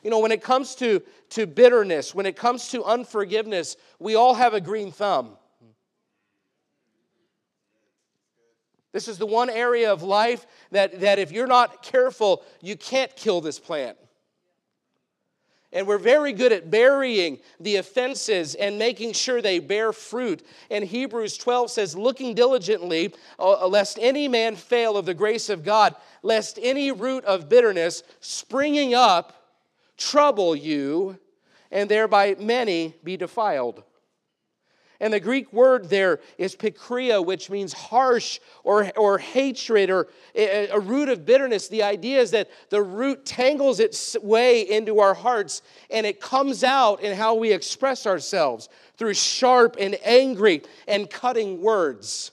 You 0.05 0.11
know, 0.11 0.19
when 0.19 0.31
it 0.31 0.43
comes 0.43 0.75
to, 0.75 1.01
to 1.31 1.47
bitterness, 1.47 2.13
when 2.13 2.27
it 2.27 2.35
comes 2.35 2.69
to 2.69 2.83
unforgiveness, 2.83 3.75
we 3.97 4.13
all 4.13 4.35
have 4.35 4.53
a 4.53 4.61
green 4.61 4.91
thumb. 4.91 5.35
This 8.91 9.07
is 9.07 9.17
the 9.17 9.25
one 9.25 9.49
area 9.49 9.91
of 9.91 10.03
life 10.03 10.45
that, 10.69 10.99
that 11.01 11.17
if 11.17 11.31
you're 11.31 11.47
not 11.47 11.81
careful, 11.81 12.43
you 12.61 12.77
can't 12.77 13.15
kill 13.15 13.41
this 13.41 13.57
plant. 13.57 13.97
And 15.73 15.87
we're 15.87 15.97
very 15.97 16.33
good 16.33 16.51
at 16.51 16.69
burying 16.69 17.39
the 17.59 17.77
offenses 17.77 18.53
and 18.53 18.77
making 18.77 19.13
sure 19.13 19.41
they 19.41 19.57
bear 19.57 19.91
fruit. 19.91 20.45
And 20.69 20.85
Hebrews 20.85 21.35
12 21.39 21.71
says, 21.71 21.97
looking 21.97 22.35
diligently, 22.35 23.11
uh, 23.39 23.65
lest 23.65 23.97
any 23.99 24.27
man 24.27 24.55
fail 24.55 24.97
of 24.97 25.07
the 25.07 25.15
grace 25.15 25.49
of 25.49 25.63
God, 25.63 25.95
lest 26.21 26.59
any 26.61 26.91
root 26.91 27.25
of 27.25 27.49
bitterness 27.49 28.03
springing 28.19 28.93
up 28.93 29.41
trouble 29.97 30.55
you, 30.55 31.19
and 31.71 31.89
thereby 31.89 32.35
many 32.39 32.95
be 33.03 33.17
defiled. 33.17 33.83
And 34.99 35.11
the 35.11 35.19
Greek 35.19 35.51
word 35.51 35.89
there 35.89 36.21
is 36.37 36.55
pikria, 36.55 37.23
which 37.23 37.49
means 37.49 37.73
harsh 37.73 38.39
or, 38.63 38.89
or 38.97 39.17
hatred 39.17 39.89
or 39.89 40.07
a, 40.33 40.69
a, 40.69 40.79
root 40.79 41.09
of 41.09 41.25
bitterness. 41.25 41.67
The 41.67 41.83
idea 41.83 42.21
is 42.21 42.31
that 42.31 42.49
the 42.69 42.81
root 42.81 43.25
tangles 43.25 43.81
its 43.81 44.15
way 44.21 44.61
into 44.61 44.99
our 44.99 45.13
hearts 45.13 45.61
and 45.91 46.05
it 46.05 46.21
comes 46.21 46.63
out 46.63 47.01
in 47.01 47.15
how 47.15 47.35
we 47.35 47.51
express 47.51 48.07
ourselves 48.07 48.69
through 48.97 49.15
sharp 49.15 49.75
and 49.79 49.97
angry 50.05 50.63
and 50.87 51.09
cutting 51.09 51.61
words. 51.61 52.31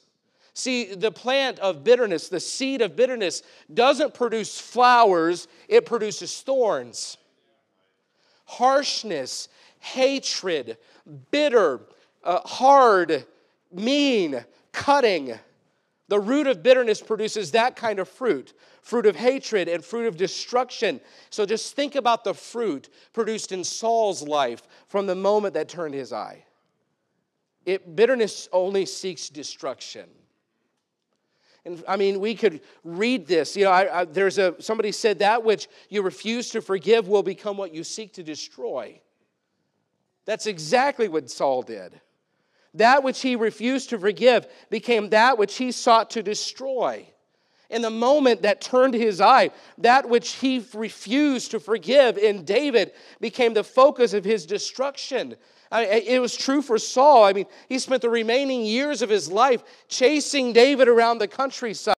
See, 0.54 0.94
the 0.94 1.10
plant 1.10 1.58
of 1.58 1.82
bitterness, 1.82 2.28
the 2.28 2.38
seed 2.38 2.80
of 2.82 2.94
bitterness, 2.94 3.42
doesn't 3.72 4.14
produce 4.14 4.60
flowers, 4.60 5.48
it 5.66 5.86
produces 5.86 6.40
thorns. 6.42 7.16
Harshness, 8.58 9.48
hatred, 9.80 10.76
bitter, 11.30 11.80
uh, 12.22 12.40
hard, 12.40 13.24
mean, 13.72 14.44
cutting. 14.72 15.38
The 16.08 16.20
root 16.20 16.46
of 16.46 16.62
bitterness 16.62 17.00
produces 17.00 17.52
that 17.52 17.76
kind 17.76 17.98
of 17.98 18.08
fruit 18.08 18.52
fruit 18.82 19.06
of 19.06 19.14
hatred 19.16 19.68
and 19.68 19.84
fruit 19.84 20.06
of 20.06 20.16
destruction. 20.16 21.00
So 21.30 21.46
just 21.46 21.76
think 21.76 21.94
about 21.94 22.24
the 22.24 22.34
fruit 22.34 22.88
produced 23.12 23.52
in 23.52 23.62
Saul's 23.62 24.22
life 24.22 24.64
from 24.88 25.06
the 25.06 25.14
moment 25.14 25.54
that 25.54 25.68
turned 25.68 25.94
his 25.94 26.12
eye. 26.12 26.44
It, 27.64 27.94
bitterness 27.94 28.48
only 28.52 28.84
seeks 28.86 29.28
destruction. 29.28 30.08
And 31.64 31.82
I 31.86 31.96
mean, 31.96 32.18
we 32.20 32.34
could 32.34 32.60
read 32.82 33.26
this. 33.26 33.56
You 33.56 33.64
know, 33.64 33.70
I, 33.70 34.00
I, 34.00 34.04
there's 34.04 34.38
a 34.38 34.60
somebody 34.60 34.90
said 34.90 35.20
that 35.20 35.44
which 35.44 35.68
you 35.88 36.02
refuse 36.02 36.50
to 36.50 36.60
forgive 36.60 37.06
will 37.06 37.22
become 37.22 37.56
what 37.56 37.72
you 37.72 37.84
seek 37.84 38.14
to 38.14 38.22
destroy. 38.22 39.00
That's 40.24 40.46
exactly 40.46 41.08
what 41.08 41.30
Saul 41.30 41.62
did. 41.62 42.00
That 42.74 43.02
which 43.02 43.20
he 43.20 43.36
refused 43.36 43.90
to 43.90 43.98
forgive 43.98 44.46
became 44.70 45.10
that 45.10 45.38
which 45.38 45.56
he 45.56 45.72
sought 45.72 46.10
to 46.10 46.22
destroy. 46.22 47.06
In 47.68 47.82
the 47.82 47.90
moment 47.90 48.42
that 48.42 48.60
turned 48.60 48.94
his 48.94 49.20
eye, 49.20 49.50
that 49.78 50.08
which 50.08 50.32
he 50.32 50.64
refused 50.74 51.52
to 51.52 51.60
forgive 51.60 52.18
in 52.18 52.44
David 52.44 52.92
became 53.20 53.54
the 53.54 53.64
focus 53.64 54.12
of 54.12 54.24
his 54.24 54.46
destruction. 54.46 55.36
It 55.80 56.20
was 56.20 56.36
true 56.36 56.60
for 56.62 56.78
Saul. 56.78 57.24
I 57.24 57.32
mean, 57.32 57.46
he 57.68 57.78
spent 57.78 58.02
the 58.02 58.10
remaining 58.10 58.64
years 58.64 59.00
of 59.02 59.08
his 59.08 59.30
life 59.30 59.62
chasing 59.88 60.52
David 60.52 60.88
around 60.88 61.18
the 61.18 61.28
countryside. 61.28 61.94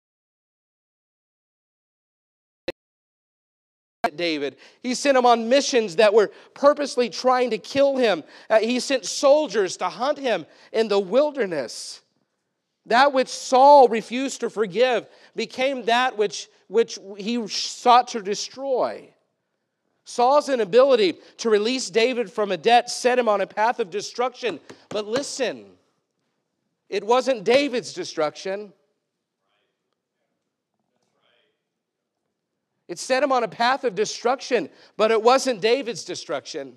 David. 4.16 4.56
He 4.80 4.94
sent 4.94 5.16
him 5.16 5.26
on 5.26 5.48
missions 5.48 5.96
that 5.96 6.14
were 6.14 6.30
purposely 6.54 7.08
trying 7.10 7.50
to 7.50 7.58
kill 7.58 7.96
him. 7.96 8.22
Uh, 8.48 8.60
he 8.60 8.80
sent 8.80 9.04
soldiers 9.04 9.76
to 9.78 9.88
hunt 9.88 10.18
him 10.18 10.46
in 10.72 10.88
the 10.88 10.98
wilderness. 10.98 12.02
That 12.87 13.12
which 13.12 13.28
Saul 13.28 13.88
refused 13.88 14.40
to 14.40 14.50
forgive 14.50 15.06
became 15.34 15.87
that 15.87 16.18
which, 16.18 16.48
which 16.68 16.98
he 17.16 17.46
sought 17.48 18.08
to 18.08 18.20
destroy. 18.20 19.13
Saul's 20.04 20.48
inability 20.48 21.14
to 21.38 21.50
release 21.50 21.88
David 21.88 22.30
from 22.30 22.52
a 22.52 22.56
debt 22.56 22.90
set 22.90 23.18
him 23.18 23.28
on 23.28 23.40
a 23.40 23.46
path 23.46 23.80
of 23.80 23.90
destruction. 23.90 24.60
But 24.90 25.06
listen, 25.06 25.64
it 26.88 27.04
wasn't 27.04 27.44
David's 27.44 27.94
destruction. 27.94 28.72
It 32.86 32.98
set 32.98 33.22
him 33.22 33.32
on 33.32 33.44
a 33.44 33.48
path 33.48 33.84
of 33.84 33.94
destruction, 33.94 34.68
but 34.98 35.10
it 35.10 35.22
wasn't 35.22 35.62
David's 35.62 36.04
destruction. 36.04 36.76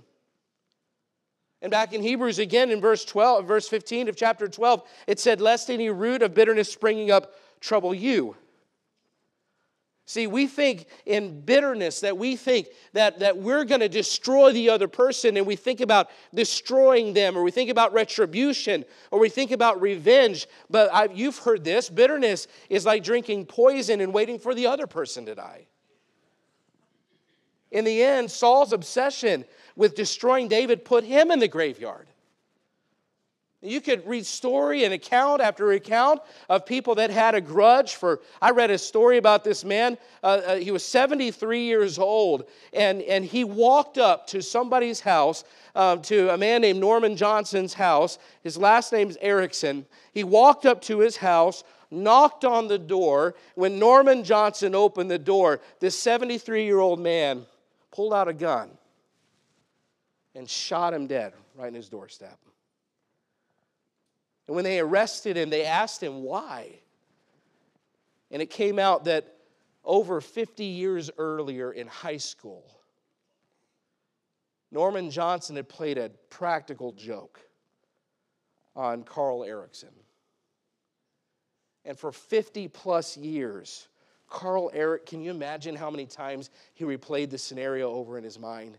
And 1.62 1.70
back 1.70 1.92
in 1.92 2.02
Hebrews 2.02 2.40
again 2.40 2.72
in 2.72 2.80
verse 2.80 3.04
12, 3.04 3.46
verse 3.46 3.68
15 3.68 4.08
of 4.08 4.16
chapter 4.16 4.48
12, 4.48 4.84
it 5.08 5.20
said, 5.20 5.42
Lest 5.42 5.70
any 5.70 5.90
root 5.90 6.22
of 6.22 6.34
bitterness 6.34 6.72
springing 6.72 7.12
up 7.12 7.34
trouble 7.60 7.94
you. 7.94 8.38
See, 10.10 10.26
we 10.26 10.48
think 10.48 10.88
in 11.06 11.42
bitterness 11.42 12.00
that 12.00 12.18
we 12.18 12.38
think 12.38 12.70
that, 12.94 13.20
that 13.20 13.38
we're 13.38 13.66
going 13.66 13.82
to 13.82 13.90
destroy 13.90 14.54
the 14.54 14.70
other 14.70 14.88
person, 14.88 15.36
and 15.36 15.46
we 15.46 15.58
think 15.58 15.82
about 15.82 16.10
destroying 16.34 17.14
them, 17.14 17.38
or 17.38 17.44
we 17.44 17.52
think 17.52 17.70
about 17.70 17.92
retribution, 17.92 18.86
or 19.12 19.20
we 19.20 19.28
think 19.28 19.52
about 19.52 19.82
revenge. 19.82 20.48
But 20.70 20.94
I've, 20.94 21.18
you've 21.18 21.38
heard 21.40 21.66
this 21.66 21.90
bitterness 21.90 22.48
is 22.70 22.86
like 22.86 23.04
drinking 23.04 23.48
poison 23.48 24.00
and 24.00 24.14
waiting 24.14 24.40
for 24.40 24.56
the 24.56 24.68
other 24.68 24.88
person 24.88 25.26
to 25.26 25.36
die. 25.36 25.68
In 27.72 27.84
the 27.84 28.02
end, 28.02 28.32
Saul's 28.32 28.72
obsession 28.72 29.44
with 29.76 29.94
destroying 29.94 30.48
David 30.48 30.86
put 30.86 31.04
him 31.04 31.32
in 31.32 31.40
the 31.40 31.50
graveyard. 31.50 32.08
You 33.62 33.82
could 33.82 34.06
read 34.06 34.24
story 34.24 34.84
and 34.84 34.94
account 34.94 35.42
after 35.42 35.72
account 35.72 36.22
of 36.48 36.64
people 36.64 36.94
that 36.96 37.10
had 37.10 37.34
a 37.34 37.42
grudge 37.42 37.96
for. 37.96 38.20
I 38.40 38.52
read 38.52 38.70
a 38.70 38.78
story 38.78 39.18
about 39.18 39.44
this 39.44 39.66
man. 39.66 39.98
Uh, 40.22 40.42
uh, 40.46 40.56
he 40.58 40.70
was 40.70 40.86
73 40.86 41.64
years 41.64 41.98
old, 41.98 42.48
and, 42.72 43.02
and 43.02 43.26
he 43.26 43.44
walked 43.44 43.98
up 43.98 44.28
to 44.28 44.44
somebody's 44.44 45.00
house, 45.00 45.44
uh, 45.74 45.98
to 45.98 46.30
a 46.30 46.38
man 46.38 46.62
named 46.62 46.80
Norman 46.80 47.18
Johnson's 47.18 47.74
house. 47.74 48.20
His 48.44 48.58
last 48.58 48.94
name's 48.94 49.18
Erickson. 49.22 49.88
He 50.14 50.24
walked 50.24 50.68
up 50.68 50.80
to 50.84 51.00
his 51.00 51.18
house, 51.18 51.64
knocked 51.90 52.46
on 52.46 52.68
the 52.68 52.78
door. 52.78 53.34
When 53.56 53.80
Norman 53.80 54.24
Johnson 54.24 54.76
opened 54.76 55.10
the 55.10 55.18
door, 55.18 55.62
this 55.80 55.98
73 55.98 56.64
year 56.64 56.80
old 56.80 57.00
man 57.00 57.44
pulled 57.92 58.14
out 58.14 58.28
a 58.28 58.34
gun 58.34 58.70
and 60.36 60.48
shot 60.48 60.94
him 60.94 61.08
dead 61.08 61.34
right 61.56 61.70
in 61.70 61.74
his 61.74 61.90
doorstep. 61.90 62.38
And 64.48 64.56
when 64.56 64.64
they 64.64 64.80
arrested 64.80 65.38
him, 65.38 65.50
they 65.50 65.66
asked 65.66 66.02
him 66.02 66.24
why. 66.24 66.80
And 68.32 68.42
it 68.42 68.50
came 68.50 68.80
out 68.80 69.06
that 69.06 69.36
over 69.84 70.22
50 70.22 70.64
years 70.64 71.10
earlier 71.18 71.72
in 71.72 71.88
high 71.88 72.18
school, 72.18 72.66
Norman 74.72 75.10
Johnson 75.12 75.56
had 75.56 75.70
played 75.70 75.98
a 75.98 76.10
practical 76.30 76.92
joke 76.92 77.40
on 78.76 79.04
Carl 79.04 79.44
Erickson. 79.44 79.90
And 81.86 81.98
for 81.98 82.12
50 82.12 82.68
plus 82.68 83.16
years, 83.16 83.88
Carl 84.30 84.70
Eric, 84.74 85.06
can 85.06 85.22
you 85.22 85.32
imagine 85.32 85.76
how 85.76 85.90
many 85.90 86.06
times 86.06 86.50
he 86.74 86.84
replayed 86.84 87.30
the 87.30 87.38
scenario 87.38 87.92
over 87.92 88.18
in 88.18 88.26
his 88.26 88.38
mind? 88.38 88.78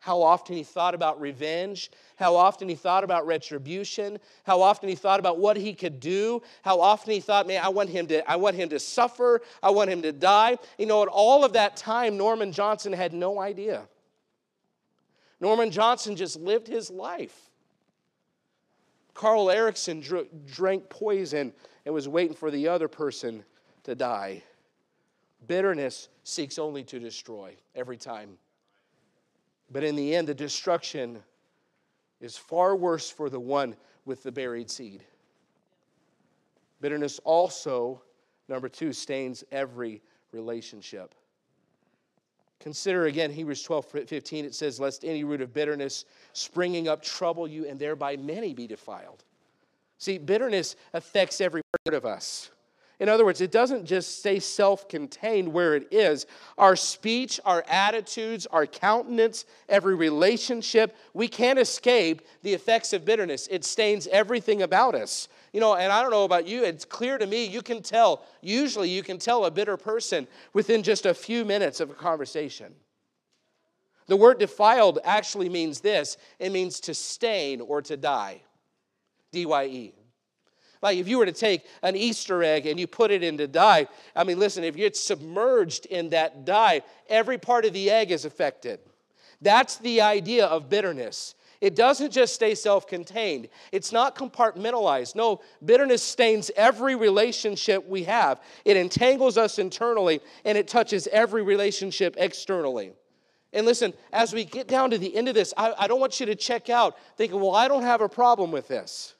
How 0.00 0.22
often 0.22 0.56
he 0.56 0.62
thought 0.62 0.94
about 0.94 1.20
revenge, 1.20 1.90
how 2.16 2.34
often 2.34 2.70
he 2.70 2.74
thought 2.74 3.04
about 3.04 3.26
retribution, 3.26 4.18
how 4.44 4.62
often 4.62 4.88
he 4.88 4.94
thought 4.94 5.20
about 5.20 5.38
what 5.38 5.58
he 5.58 5.74
could 5.74 6.00
do, 6.00 6.40
how 6.62 6.80
often 6.80 7.12
he 7.12 7.20
thought, 7.20 7.46
man, 7.46 7.62
I 7.62 7.68
want 7.68 7.90
him 7.90 8.06
to, 8.06 8.28
I 8.28 8.36
want 8.36 8.56
him 8.56 8.70
to 8.70 8.78
suffer, 8.78 9.42
I 9.62 9.68
want 9.70 9.90
him 9.90 10.00
to 10.02 10.12
die. 10.12 10.56
You 10.78 10.86
know, 10.86 11.02
at 11.02 11.08
all 11.08 11.44
of 11.44 11.52
that 11.52 11.76
time, 11.76 12.16
Norman 12.16 12.50
Johnson 12.50 12.94
had 12.94 13.12
no 13.12 13.38
idea. 13.38 13.86
Norman 15.38 15.70
Johnson 15.70 16.16
just 16.16 16.40
lived 16.40 16.66
his 16.66 16.90
life. 16.90 17.50
Carl 19.12 19.50
Erickson 19.50 20.02
drank 20.46 20.88
poison 20.88 21.52
and 21.84 21.94
was 21.94 22.08
waiting 22.08 22.34
for 22.34 22.50
the 22.50 22.68
other 22.68 22.88
person 22.88 23.44
to 23.82 23.94
die. 23.94 24.42
Bitterness 25.46 26.08
seeks 26.24 26.58
only 26.58 26.84
to 26.84 26.98
destroy 26.98 27.54
every 27.74 27.98
time. 27.98 28.38
But 29.70 29.84
in 29.84 29.94
the 29.96 30.14
end, 30.14 30.28
the 30.28 30.34
destruction 30.34 31.22
is 32.20 32.36
far 32.36 32.74
worse 32.76 33.10
for 33.10 33.30
the 33.30 33.40
one 33.40 33.76
with 34.04 34.22
the 34.22 34.32
buried 34.32 34.70
seed. 34.70 35.04
Bitterness 36.80 37.20
also, 37.24 38.02
number 38.48 38.68
two, 38.68 38.92
stains 38.92 39.44
every 39.52 40.02
relationship. 40.32 41.14
Consider 42.58 43.06
again 43.06 43.30
Hebrews 43.30 43.62
12 43.62 43.86
15. 43.86 44.44
It 44.44 44.54
says, 44.54 44.78
Lest 44.78 45.04
any 45.04 45.24
root 45.24 45.40
of 45.40 45.52
bitterness 45.52 46.04
springing 46.34 46.88
up 46.88 47.02
trouble 47.02 47.48
you, 47.48 47.66
and 47.66 47.78
thereby 47.78 48.16
many 48.16 48.52
be 48.52 48.66
defiled. 48.66 49.24
See, 49.98 50.18
bitterness 50.18 50.76
affects 50.92 51.40
every 51.40 51.62
part 51.84 51.94
of 51.94 52.04
us. 52.04 52.50
In 53.00 53.08
other 53.08 53.24
words, 53.24 53.40
it 53.40 53.50
doesn't 53.50 53.86
just 53.86 54.18
stay 54.18 54.38
self 54.38 54.86
contained 54.86 55.50
where 55.50 55.74
it 55.74 55.88
is. 55.90 56.26
Our 56.58 56.76
speech, 56.76 57.40
our 57.46 57.64
attitudes, 57.66 58.46
our 58.46 58.66
countenance, 58.66 59.46
every 59.70 59.94
relationship, 59.94 60.94
we 61.14 61.26
can't 61.26 61.58
escape 61.58 62.20
the 62.42 62.52
effects 62.52 62.92
of 62.92 63.06
bitterness. 63.06 63.48
It 63.50 63.64
stains 63.64 64.06
everything 64.08 64.60
about 64.62 64.94
us. 64.94 65.28
You 65.54 65.60
know, 65.60 65.74
and 65.74 65.90
I 65.90 66.02
don't 66.02 66.10
know 66.10 66.24
about 66.24 66.46
you, 66.46 66.62
it's 66.62 66.84
clear 66.84 67.18
to 67.18 67.26
me, 67.26 67.44
you 67.46 67.62
can 67.62 67.82
tell, 67.82 68.22
usually 68.40 68.88
you 68.88 69.02
can 69.02 69.18
tell 69.18 69.46
a 69.46 69.50
bitter 69.50 69.76
person 69.76 70.28
within 70.52 70.82
just 70.82 71.06
a 71.06 71.14
few 71.14 71.44
minutes 71.44 71.80
of 71.80 71.90
a 71.90 71.94
conversation. 71.94 72.72
The 74.06 74.16
word 74.16 74.38
defiled 74.38 74.98
actually 75.04 75.48
means 75.48 75.80
this 75.80 76.18
it 76.38 76.52
means 76.52 76.80
to 76.80 76.94
stain 76.94 77.62
or 77.62 77.80
to 77.82 77.96
die. 77.96 78.42
D 79.32 79.46
Y 79.46 79.64
E. 79.64 79.94
Like 80.82 80.98
if 80.98 81.08
you 81.08 81.18
were 81.18 81.26
to 81.26 81.32
take 81.32 81.64
an 81.82 81.94
Easter 81.94 82.42
egg 82.42 82.66
and 82.66 82.80
you 82.80 82.86
put 82.86 83.10
it 83.10 83.22
into 83.22 83.46
dye, 83.46 83.86
I 84.16 84.24
mean, 84.24 84.38
listen, 84.38 84.64
if 84.64 84.76
it's 84.76 85.00
submerged 85.00 85.86
in 85.86 86.10
that 86.10 86.44
dye, 86.44 86.82
every 87.08 87.38
part 87.38 87.64
of 87.64 87.72
the 87.72 87.90
egg 87.90 88.10
is 88.10 88.24
affected. 88.24 88.80
That's 89.42 89.76
the 89.76 90.00
idea 90.00 90.46
of 90.46 90.68
bitterness. 90.68 91.34
It 91.60 91.76
doesn't 91.76 92.10
just 92.10 92.34
stay 92.34 92.54
self 92.54 92.86
contained, 92.86 93.48
it's 93.70 93.92
not 93.92 94.16
compartmentalized. 94.16 95.14
No, 95.14 95.42
bitterness 95.64 96.02
stains 96.02 96.50
every 96.56 96.94
relationship 96.94 97.86
we 97.86 98.04
have. 98.04 98.40
It 98.64 98.76
entangles 98.78 99.36
us 99.36 99.58
internally 99.58 100.20
and 100.44 100.56
it 100.56 100.68
touches 100.68 101.06
every 101.08 101.42
relationship 101.42 102.14
externally. 102.18 102.92
And 103.52 103.66
listen, 103.66 103.92
as 104.12 104.32
we 104.32 104.44
get 104.44 104.68
down 104.68 104.90
to 104.90 104.98
the 104.98 105.14
end 105.14 105.28
of 105.28 105.34
this, 105.34 105.52
I, 105.56 105.74
I 105.76 105.86
don't 105.88 106.00
want 106.00 106.20
you 106.20 106.26
to 106.26 106.36
check 106.36 106.70
out 106.70 106.96
thinking, 107.16 107.40
well, 107.40 107.54
I 107.54 107.68
don't 107.68 107.82
have 107.82 108.00
a 108.00 108.08
problem 108.08 108.52
with 108.52 108.68
this. 108.68 109.14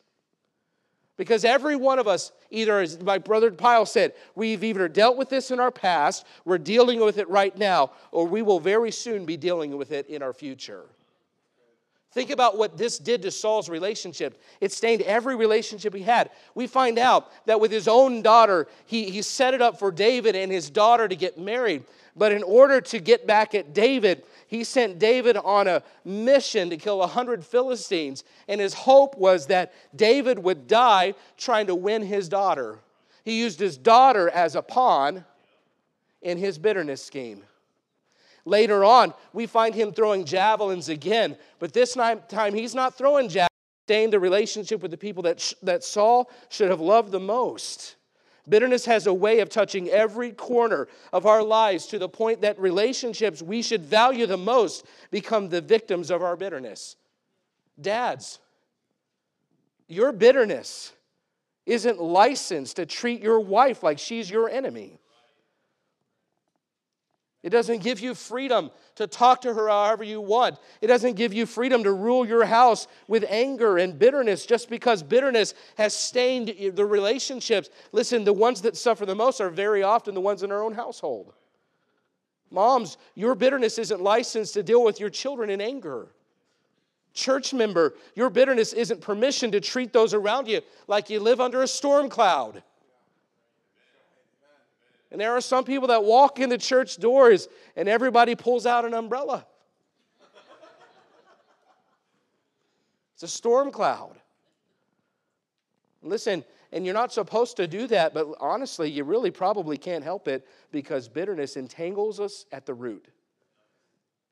Because 1.20 1.44
every 1.44 1.76
one 1.76 1.98
of 1.98 2.08
us, 2.08 2.32
either 2.50 2.80
as 2.80 2.98
my 3.02 3.18
brother 3.18 3.50
Pyle 3.50 3.84
said, 3.84 4.14
we've 4.34 4.64
either 4.64 4.88
dealt 4.88 5.18
with 5.18 5.28
this 5.28 5.50
in 5.50 5.60
our 5.60 5.70
past, 5.70 6.24
we're 6.46 6.56
dealing 6.56 6.98
with 6.98 7.18
it 7.18 7.28
right 7.28 7.54
now, 7.58 7.90
or 8.10 8.26
we 8.26 8.40
will 8.40 8.58
very 8.58 8.90
soon 8.90 9.26
be 9.26 9.36
dealing 9.36 9.76
with 9.76 9.92
it 9.92 10.08
in 10.08 10.22
our 10.22 10.32
future. 10.32 10.86
Think 12.12 12.30
about 12.30 12.56
what 12.56 12.78
this 12.78 12.96
did 12.96 13.20
to 13.20 13.30
Saul's 13.30 13.68
relationship. 13.68 14.40
It 14.62 14.72
stained 14.72 15.02
every 15.02 15.36
relationship 15.36 15.94
he 15.94 16.02
had. 16.02 16.30
We 16.54 16.66
find 16.66 16.98
out 16.98 17.30
that 17.44 17.60
with 17.60 17.70
his 17.70 17.86
own 17.86 18.22
daughter, 18.22 18.66
he, 18.86 19.10
he 19.10 19.20
set 19.20 19.52
it 19.52 19.60
up 19.60 19.78
for 19.78 19.92
David 19.92 20.34
and 20.34 20.50
his 20.50 20.70
daughter 20.70 21.06
to 21.06 21.14
get 21.14 21.38
married. 21.38 21.84
But 22.16 22.32
in 22.32 22.42
order 22.42 22.80
to 22.80 22.98
get 22.98 23.26
back 23.26 23.54
at 23.54 23.74
David, 23.74 24.24
he 24.50 24.64
sent 24.64 24.98
David 24.98 25.36
on 25.36 25.68
a 25.68 25.80
mission 26.04 26.70
to 26.70 26.76
kill 26.76 27.04
a 27.04 27.06
hundred 27.06 27.44
Philistines. 27.44 28.24
And 28.48 28.60
his 28.60 28.74
hope 28.74 29.16
was 29.16 29.46
that 29.46 29.72
David 29.94 30.40
would 30.40 30.66
die 30.66 31.14
trying 31.36 31.68
to 31.68 31.76
win 31.76 32.02
his 32.02 32.28
daughter. 32.28 32.80
He 33.24 33.38
used 33.38 33.60
his 33.60 33.78
daughter 33.78 34.28
as 34.28 34.56
a 34.56 34.62
pawn 34.62 35.24
in 36.20 36.36
his 36.36 36.58
bitterness 36.58 37.00
scheme. 37.00 37.44
Later 38.44 38.84
on, 38.84 39.14
we 39.32 39.46
find 39.46 39.72
him 39.72 39.92
throwing 39.92 40.24
javelins 40.24 40.88
again, 40.88 41.36
but 41.60 41.72
this 41.72 41.94
time 41.94 42.52
he's 42.52 42.74
not 42.74 42.98
throwing 42.98 43.28
javelins, 43.28 43.54
staying 43.86 44.10
the 44.10 44.18
relationship 44.18 44.82
with 44.82 44.90
the 44.90 44.96
people 44.96 45.22
that, 45.22 45.54
that 45.62 45.84
Saul 45.84 46.28
should 46.48 46.70
have 46.70 46.80
loved 46.80 47.12
the 47.12 47.20
most. 47.20 47.94
Bitterness 48.50 48.84
has 48.84 49.06
a 49.06 49.14
way 49.14 49.40
of 49.40 49.48
touching 49.48 49.88
every 49.88 50.32
corner 50.32 50.88
of 51.12 51.24
our 51.24 51.42
lives 51.42 51.86
to 51.86 51.98
the 51.98 52.08
point 52.08 52.42
that 52.42 52.60
relationships 52.60 53.40
we 53.40 53.62
should 53.62 53.82
value 53.82 54.26
the 54.26 54.36
most 54.36 54.84
become 55.10 55.48
the 55.48 55.62
victims 55.62 56.10
of 56.10 56.22
our 56.22 56.36
bitterness. 56.36 56.96
Dads, 57.80 58.40
your 59.88 60.12
bitterness 60.12 60.92
isn't 61.64 62.00
licensed 62.00 62.76
to 62.76 62.86
treat 62.86 63.22
your 63.22 63.40
wife 63.40 63.82
like 63.82 63.98
she's 63.98 64.28
your 64.28 64.50
enemy. 64.50 64.99
It 67.42 67.50
doesn't 67.50 67.82
give 67.82 68.00
you 68.00 68.14
freedom 68.14 68.70
to 68.96 69.06
talk 69.06 69.40
to 69.42 69.54
her 69.54 69.68
however 69.68 70.04
you 70.04 70.20
want. 70.20 70.58
It 70.82 70.88
doesn't 70.88 71.14
give 71.14 71.32
you 71.32 71.46
freedom 71.46 71.82
to 71.84 71.92
rule 71.92 72.26
your 72.26 72.44
house 72.44 72.86
with 73.08 73.24
anger 73.28 73.78
and 73.78 73.98
bitterness 73.98 74.44
just 74.44 74.68
because 74.68 75.02
bitterness 75.02 75.54
has 75.76 75.94
stained 75.94 76.54
the 76.74 76.84
relationships. 76.84 77.70
Listen, 77.92 78.24
the 78.24 78.32
ones 78.32 78.60
that 78.62 78.76
suffer 78.76 79.06
the 79.06 79.14
most 79.14 79.40
are 79.40 79.48
very 79.48 79.82
often 79.82 80.14
the 80.14 80.20
ones 80.20 80.42
in 80.42 80.52
our 80.52 80.62
own 80.62 80.74
household. 80.74 81.32
Moms, 82.50 82.98
your 83.14 83.34
bitterness 83.34 83.78
isn't 83.78 84.02
licensed 84.02 84.54
to 84.54 84.62
deal 84.62 84.84
with 84.84 85.00
your 85.00 85.10
children 85.10 85.48
in 85.48 85.62
anger. 85.62 86.08
Church 87.14 87.54
member, 87.54 87.94
your 88.14 88.28
bitterness 88.28 88.72
isn't 88.72 89.00
permission 89.00 89.50
to 89.52 89.60
treat 89.60 89.92
those 89.92 90.12
around 90.12 90.46
you 90.46 90.60
like 90.88 91.08
you 91.08 91.20
live 91.20 91.40
under 91.40 91.62
a 91.62 91.68
storm 91.68 92.08
cloud. 92.10 92.62
And 95.10 95.20
there 95.20 95.32
are 95.32 95.40
some 95.40 95.64
people 95.64 95.88
that 95.88 96.04
walk 96.04 96.38
in 96.38 96.48
the 96.48 96.58
church 96.58 96.98
doors 96.98 97.48
and 97.76 97.88
everybody 97.88 98.34
pulls 98.34 98.66
out 98.66 98.84
an 98.84 98.94
umbrella. 98.94 99.46
It's 103.14 103.22
a 103.24 103.28
storm 103.28 103.70
cloud. 103.70 104.16
Listen, 106.02 106.44
and 106.72 106.84
you're 106.84 106.94
not 106.94 107.12
supposed 107.12 107.56
to 107.56 107.66
do 107.66 107.86
that, 107.88 108.14
but 108.14 108.28
honestly, 108.40 108.90
you 108.90 109.04
really 109.04 109.30
probably 109.30 109.76
can't 109.76 110.04
help 110.04 110.28
it 110.28 110.46
because 110.70 111.08
bitterness 111.08 111.56
entangles 111.56 112.20
us 112.20 112.46
at 112.52 112.64
the 112.64 112.72
root 112.72 113.08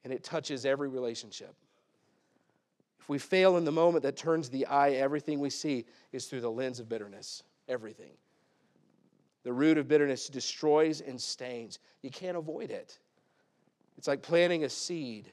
and 0.05 0.13
it 0.13 0.25
touches 0.25 0.65
every 0.65 0.89
relationship. 0.89 1.55
If 3.01 3.09
we 3.09 3.19
fail 3.19 3.57
in 3.57 3.65
the 3.65 3.73
moment 3.73 4.05
that 4.05 4.17
turns 4.17 4.49
the 4.49 4.67
eye, 4.67 4.93
everything 4.93 5.41
we 5.41 5.51
see 5.51 5.85
is 6.13 6.27
through 6.27 6.41
the 6.41 6.51
lens 6.51 6.81
of 6.81 6.89
bitterness. 6.89 7.43
Everything. 7.69 8.13
The 9.49 9.55
root 9.55 9.79
of 9.79 9.89
bitterness 9.89 10.29
destroys 10.29 11.01
and 11.01 11.19
stains. 11.19 11.79
You 12.03 12.11
can't 12.11 12.37
avoid 12.37 12.71
it. 12.71 12.99
It's 13.97 14.07
like 14.07 14.21
planting 14.21 14.65
a 14.65 14.69
seed. 14.69 15.33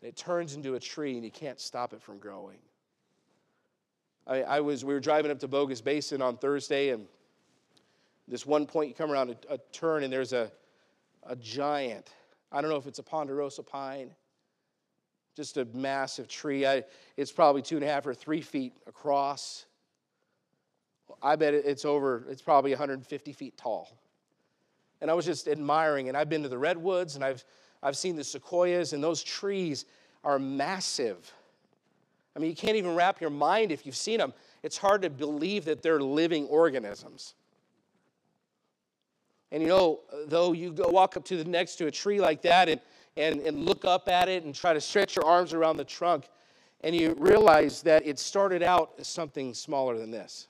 and 0.00 0.08
It 0.08 0.16
turns 0.16 0.54
into 0.54 0.74
a 0.74 0.80
tree 0.80 1.16
and 1.16 1.22
you 1.22 1.30
can't 1.30 1.60
stop 1.60 1.92
it 1.92 2.00
from 2.00 2.16
growing. 2.16 2.56
I, 4.26 4.42
I 4.42 4.60
was, 4.60 4.86
we 4.86 4.94
were 4.94 5.00
driving 5.00 5.30
up 5.30 5.38
to 5.40 5.48
Bogus 5.48 5.82
Basin 5.82 6.22
on 6.22 6.38
Thursday, 6.38 6.88
and 6.88 7.04
this 8.26 8.46
one 8.46 8.64
point 8.64 8.88
you 8.88 8.94
come 8.94 9.12
around 9.12 9.28
a, 9.28 9.52
a 9.52 9.58
turn 9.70 10.02
and 10.02 10.10
there's 10.10 10.32
a, 10.32 10.50
a 11.24 11.36
giant, 11.36 12.14
I 12.50 12.62
don't 12.62 12.70
know 12.70 12.78
if 12.78 12.86
it's 12.86 13.00
a 13.00 13.02
ponderosa 13.02 13.62
pine, 13.62 14.12
just 15.34 15.58
a 15.58 15.66
massive 15.74 16.26
tree. 16.26 16.64
I, 16.64 16.84
it's 17.18 17.32
probably 17.32 17.60
two 17.60 17.76
and 17.76 17.84
a 17.84 17.86
half 17.86 18.06
or 18.06 18.14
three 18.14 18.40
feet 18.40 18.72
across. 18.86 19.66
I 21.22 21.36
bet 21.36 21.54
it's 21.54 21.84
over, 21.84 22.24
it's 22.28 22.42
probably 22.42 22.70
150 22.72 23.32
feet 23.32 23.56
tall. 23.56 23.96
And 25.00 25.10
I 25.10 25.14
was 25.14 25.24
just 25.24 25.48
admiring, 25.48 26.08
and 26.08 26.16
I've 26.16 26.28
been 26.28 26.42
to 26.42 26.48
the 26.48 26.58
redwoods 26.58 27.16
and 27.16 27.24
I've, 27.24 27.44
I've 27.82 27.96
seen 27.96 28.16
the 28.16 28.24
sequoias, 28.24 28.92
and 28.92 29.02
those 29.02 29.22
trees 29.22 29.84
are 30.24 30.38
massive. 30.38 31.32
I 32.34 32.38
mean, 32.38 32.50
you 32.50 32.56
can't 32.56 32.76
even 32.76 32.94
wrap 32.94 33.20
your 33.20 33.30
mind 33.30 33.72
if 33.72 33.86
you've 33.86 33.96
seen 33.96 34.18
them. 34.18 34.32
It's 34.62 34.76
hard 34.76 35.02
to 35.02 35.10
believe 35.10 35.64
that 35.66 35.82
they're 35.82 36.00
living 36.00 36.46
organisms. 36.46 37.34
And 39.52 39.62
you 39.62 39.68
know, 39.68 40.00
though 40.26 40.52
you 40.52 40.72
go 40.72 40.88
walk 40.88 41.16
up 41.16 41.24
to 41.26 41.36
the 41.36 41.48
next 41.48 41.76
to 41.76 41.86
a 41.86 41.90
tree 41.90 42.20
like 42.20 42.42
that 42.42 42.68
and, 42.68 42.80
and, 43.16 43.40
and 43.40 43.64
look 43.64 43.84
up 43.84 44.08
at 44.08 44.28
it 44.28 44.44
and 44.44 44.54
try 44.54 44.72
to 44.72 44.80
stretch 44.80 45.16
your 45.16 45.24
arms 45.24 45.52
around 45.52 45.76
the 45.76 45.84
trunk, 45.84 46.28
and 46.82 46.94
you 46.94 47.14
realize 47.18 47.82
that 47.82 48.06
it 48.06 48.18
started 48.18 48.62
out 48.62 48.92
as 48.98 49.06
something 49.06 49.54
smaller 49.54 49.96
than 49.96 50.10
this. 50.10 50.48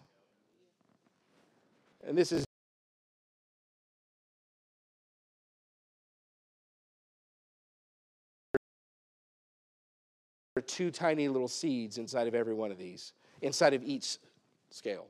And 2.06 2.16
this 2.16 2.30
is 2.30 2.44
two 10.66 10.90
tiny 10.90 11.28
little 11.28 11.48
seeds 11.48 11.98
inside 11.98 12.26
of 12.26 12.34
every 12.34 12.54
one 12.54 12.70
of 12.70 12.78
these, 12.78 13.12
inside 13.42 13.74
of 13.74 13.82
each 13.82 14.18
scale. 14.70 15.06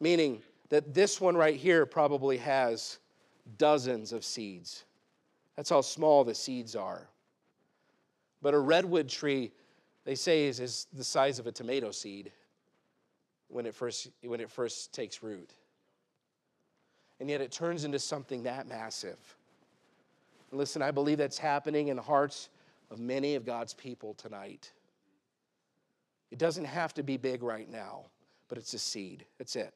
Meaning 0.00 0.42
that 0.70 0.94
this 0.94 1.20
one 1.20 1.36
right 1.36 1.56
here 1.56 1.84
probably 1.86 2.38
has 2.38 2.98
dozens 3.58 4.12
of 4.12 4.24
seeds. 4.24 4.84
That's 5.56 5.70
how 5.70 5.80
small 5.80 6.24
the 6.24 6.34
seeds 6.34 6.76
are. 6.76 7.08
But 8.40 8.54
a 8.54 8.58
redwood 8.58 9.08
tree, 9.08 9.52
they 10.04 10.14
say, 10.14 10.46
is, 10.46 10.60
is 10.60 10.86
the 10.92 11.04
size 11.04 11.38
of 11.38 11.46
a 11.46 11.52
tomato 11.52 11.90
seed 11.90 12.32
when 13.48 13.66
it 13.66 13.74
first, 13.74 14.08
when 14.22 14.40
it 14.40 14.50
first 14.50 14.92
takes 14.92 15.22
root. 15.22 15.50
And 17.20 17.28
yet 17.28 17.40
it 17.40 17.50
turns 17.50 17.84
into 17.84 17.98
something 17.98 18.44
that 18.44 18.68
massive. 18.68 19.18
And 20.50 20.58
listen, 20.58 20.82
I 20.82 20.90
believe 20.90 21.18
that's 21.18 21.38
happening 21.38 21.88
in 21.88 21.96
the 21.96 22.02
hearts 22.02 22.48
of 22.90 22.98
many 22.98 23.34
of 23.34 23.44
God's 23.44 23.74
people 23.74 24.14
tonight. 24.14 24.72
It 26.30 26.38
doesn't 26.38 26.64
have 26.64 26.94
to 26.94 27.02
be 27.02 27.16
big 27.16 27.42
right 27.42 27.70
now, 27.70 28.04
but 28.48 28.58
it's 28.58 28.74
a 28.74 28.78
seed. 28.78 29.24
That's 29.38 29.56
it. 29.56 29.72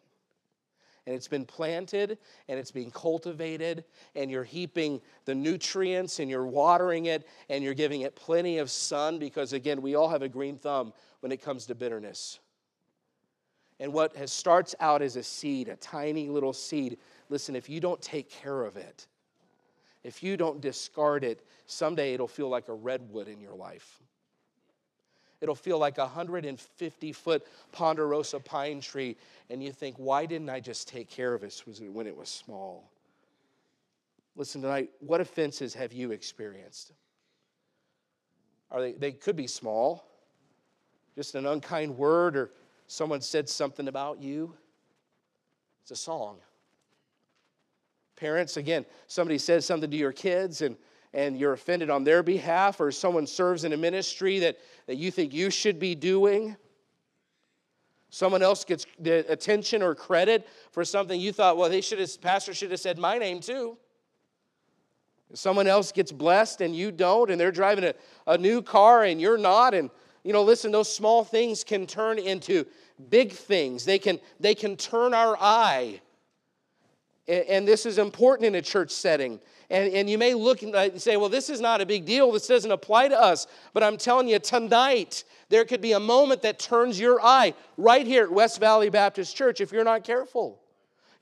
And 1.07 1.17
it's 1.17 1.29
been 1.29 1.45
planted 1.45 2.19
and 2.49 2.61
it's 2.61 2.71
being 2.71 2.93
cultivated, 2.93 3.85
and 4.15 4.31
you're 4.31 4.45
heaping 4.45 5.01
the 5.25 5.35
nutrients 5.35 6.21
and 6.21 6.31
you're 6.31 6.47
watering 6.47 7.07
it 7.07 7.27
and 7.49 7.65
you're 7.65 7.75
giving 7.75 8.03
it 8.03 8.15
plenty 8.15 8.59
of 8.59 8.71
sun 8.71 9.19
because, 9.19 9.53
again, 9.53 9.83
we 9.83 9.97
all 9.97 10.09
have 10.09 10.23
a 10.23 10.29
green 10.29 10.59
thumb 10.59 10.93
when 11.21 11.33
it 11.33 11.43
comes 11.43 11.67
to 11.67 11.75
bitterness. 11.75 12.39
And 13.83 13.93
what 13.93 14.15
has 14.15 14.31
starts 14.33 14.77
out 14.79 15.03
as 15.03 15.17
a 15.17 15.25
seed, 15.25 15.67
a 15.67 15.75
tiny 15.75 16.29
little 16.29 16.53
seed, 16.53 16.99
listen, 17.31 17.57
if 17.57 17.69
you 17.69 17.81
don't 17.81 18.01
take 18.01 18.31
care 18.31 18.63
of 18.63 18.77
it, 18.77 19.09
if 20.05 20.23
you 20.23 20.37
don't 20.37 20.61
discard 20.61 21.25
it, 21.25 21.45
someday 21.67 22.15
it'll 22.15 22.29
feel 22.29 22.49
like 22.49 22.69
a 22.69 22.75
redwood 22.75 23.27
in 23.27 23.41
your 23.41 23.57
life. 23.57 24.01
It'll 25.41 25.57
feel 25.57 25.79
like 25.79 25.99
a 25.99 26.03
150 26.03 27.13
foot 27.13 27.45
ponderosa 27.73 28.39
pine 28.39 28.81
tree, 28.81 29.17
and 29.51 29.61
you 29.61 29.73
think, 29.73 29.97
why 29.97 30.27
didn't 30.27 30.49
I 30.49 30.61
just 30.61 30.87
take 30.87 31.11
care 31.11 31.35
of 31.35 31.43
it 31.43 31.61
when 31.91 32.07
it 32.07 32.17
was 32.17 32.29
small? 32.29 32.89
Listen 34.37 34.63
tonight, 34.63 34.91
what 35.01 35.21
offenses 35.21 35.75
have 35.75 35.93
you 35.93 36.13
experienced? 36.13 36.93
Are 38.71 38.81
they, 38.81 38.93
they 38.93 39.11
could 39.11 39.35
be 39.35 39.49
small, 39.49 40.07
just 41.17 41.35
an 41.35 41.47
unkind 41.47 41.99
word 41.99 42.37
or 42.37 42.53
someone 42.93 43.23
said 43.23 43.49
something 43.49 43.89
about 43.89 44.21
you, 44.21 44.53
it's 45.81 45.93
a 45.93 45.97
song. 45.97 46.37
Parents, 48.17 48.59
again, 48.59 48.85
somebody 49.07 49.39
says 49.39 49.65
something 49.65 49.91
to 49.91 49.97
your 49.97 50.13
kids 50.13 50.61
and, 50.61 50.77
and 51.15 51.39
you're 51.39 51.55
offended 51.55 51.89
on 51.89 52.05
their 52.05 52.23
behalf, 52.23 52.81
or 52.81 52.93
someone 52.93 53.27
serves 53.27 53.65
in 53.65 53.73
a 53.73 53.79
ministry 53.79 54.41
that, 54.41 54.59
that 54.87 54.97
you 54.97 55.11
think 55.11 55.33
you 55.33 55.49
should 55.49 55.79
be 55.79 55.95
doing. 55.95 56.55
Someone 58.11 58.43
else 58.43 58.63
gets 58.63 58.85
attention 59.03 59.83
or 59.83 59.95
credit 59.95 60.47
for 60.71 60.85
something 60.85 61.19
you 61.19 61.33
thought, 61.33 61.57
well, 61.57 61.71
they 61.71 61.81
should 61.81 61.99
have, 61.99 62.21
pastor 62.21 62.53
should 62.53 62.73
have 62.73 62.81
said 62.81 62.99
my 62.99 63.17
name 63.17 63.41
too. 63.41 63.79
Someone 65.33 65.67
else 65.67 65.93
gets 65.93 66.13
blessed 66.13 66.61
and 66.61 66.77
you 66.77 66.93
don't, 66.93 67.31
and 67.31 67.41
they're 67.41 67.53
driving 67.53 67.85
a, 67.85 67.95
a 68.27 68.37
new 68.37 68.61
car 68.61 69.05
and 69.05 69.19
you're 69.19 69.39
not. 69.39 69.73
And, 69.73 69.89
you 70.25 70.35
know, 70.35 70.43
listen, 70.43 70.71
those 70.71 70.95
small 70.95 71.25
things 71.25 71.65
can 71.65 71.87
turn 71.87 72.19
into 72.19 72.67
big 73.09 73.33
things. 73.33 73.85
They 73.85 73.99
can, 73.99 74.21
they 74.41 74.55
can 74.55 74.77
turn 74.77 75.15
our 75.15 75.37
eye. 75.41 76.01
And, 77.29 77.45
and 77.47 77.69
this 77.69 77.87
is 77.87 77.99
important 77.99 78.47
in 78.47 78.55
a 78.55 78.63
church 78.63 78.91
setting. 78.91 79.41
And, 79.71 79.93
and 79.93 80.11
you 80.11 80.19
may 80.19 80.35
look 80.35 80.63
uh, 80.63 80.77
and 80.77 81.01
say, 81.01 81.17
well, 81.17 81.29
this 81.29 81.49
is 81.49 81.61
not 81.61 81.81
a 81.81 81.87
big 81.87 82.05
deal. 82.05 82.31
This 82.33 82.47
doesn't 82.47 82.71
apply 82.71 83.09
to 83.09 83.21
us. 83.21 83.47
But 83.73 83.83
I'm 83.83 83.97
telling 83.97 84.29
you, 84.29 84.39
tonight, 84.39 85.25
there 85.49 85.65
could 85.65 85.81
be 85.81 85.93
a 85.93 86.01
moment 86.01 86.43
that 86.43 86.59
turns 86.59 86.99
your 87.01 87.21
eye 87.23 87.55
right 87.77 88.07
here 88.07 88.25
at 88.25 88.33
West 88.33 88.61
Valley 88.61 88.91
Baptist 88.91 89.37
Church 89.37 89.61
if 89.61 89.73
you're 89.73 89.85
not 89.85 90.05
careful. 90.05 90.62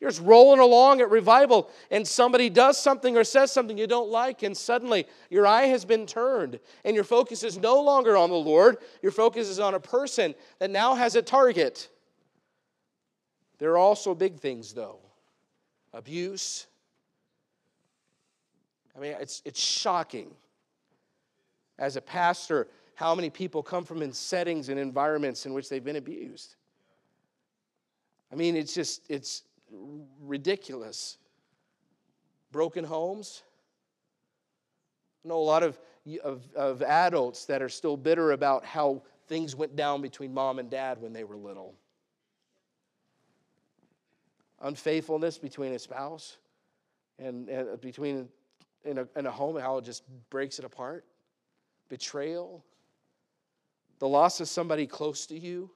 You're 0.00 0.10
just 0.10 0.22
rolling 0.22 0.60
along 0.60 1.02
at 1.02 1.10
revival, 1.10 1.70
and 1.90 2.08
somebody 2.08 2.48
does 2.48 2.78
something 2.78 3.18
or 3.18 3.24
says 3.24 3.52
something 3.52 3.76
you 3.76 3.86
don't 3.86 4.08
like, 4.08 4.42
and 4.42 4.56
suddenly 4.56 5.06
your 5.28 5.46
eye 5.46 5.66
has 5.66 5.84
been 5.84 6.06
turned, 6.06 6.58
and 6.84 6.94
your 6.94 7.04
focus 7.04 7.42
is 7.42 7.58
no 7.58 7.82
longer 7.82 8.16
on 8.16 8.30
the 8.30 8.36
Lord. 8.36 8.78
Your 9.02 9.12
focus 9.12 9.48
is 9.48 9.58
on 9.58 9.74
a 9.74 9.80
person 9.80 10.34
that 10.58 10.70
now 10.70 10.94
has 10.94 11.16
a 11.16 11.22
target. 11.22 11.90
There 13.58 13.72
are 13.72 13.78
also 13.78 14.14
big 14.14 14.40
things, 14.40 14.72
though 14.72 15.00
abuse. 15.92 16.66
I 18.96 19.00
mean, 19.00 19.16
it's, 19.20 19.42
it's 19.44 19.60
shocking. 19.60 20.30
As 21.78 21.96
a 21.96 22.00
pastor, 22.00 22.68
how 22.94 23.14
many 23.14 23.30
people 23.30 23.62
come 23.62 23.84
from 23.84 24.02
in 24.02 24.12
settings 24.12 24.68
and 24.68 24.78
environments 24.78 25.46
in 25.46 25.54
which 25.54 25.68
they've 25.68 25.82
been 25.82 25.96
abused. 25.96 26.56
I 28.32 28.36
mean, 28.36 28.56
it's 28.56 28.74
just, 28.74 29.02
it's 29.08 29.42
ridiculous. 30.20 31.18
Broken 32.52 32.84
homes. 32.84 33.42
I 35.24 35.28
know 35.28 35.36
a 35.36 35.38
lot 35.38 35.62
of, 35.62 35.78
of, 36.24 36.42
of 36.54 36.82
adults 36.82 37.44
that 37.46 37.62
are 37.62 37.68
still 37.68 37.96
bitter 37.96 38.32
about 38.32 38.64
how 38.64 39.02
things 39.28 39.54
went 39.54 39.76
down 39.76 40.02
between 40.02 40.34
mom 40.34 40.58
and 40.58 40.70
dad 40.70 41.00
when 41.00 41.12
they 41.12 41.24
were 41.24 41.36
little. 41.36 41.74
Unfaithfulness 44.60 45.38
between 45.38 45.72
a 45.72 45.78
spouse 45.78 46.38
and, 47.18 47.48
and 47.48 47.68
uh, 47.68 47.76
between 47.76 48.28
in 48.84 48.98
a, 48.98 49.06
in 49.16 49.26
a 49.26 49.30
home, 49.30 49.58
how 49.58 49.78
it 49.78 49.84
just 49.84 50.02
breaks 50.30 50.58
it 50.58 50.64
apart. 50.64 51.04
Betrayal. 51.88 52.64
The 53.98 54.08
loss 54.08 54.40
of 54.40 54.48
somebody 54.48 54.86
close 54.86 55.26
to 55.26 55.38
you 55.38 55.70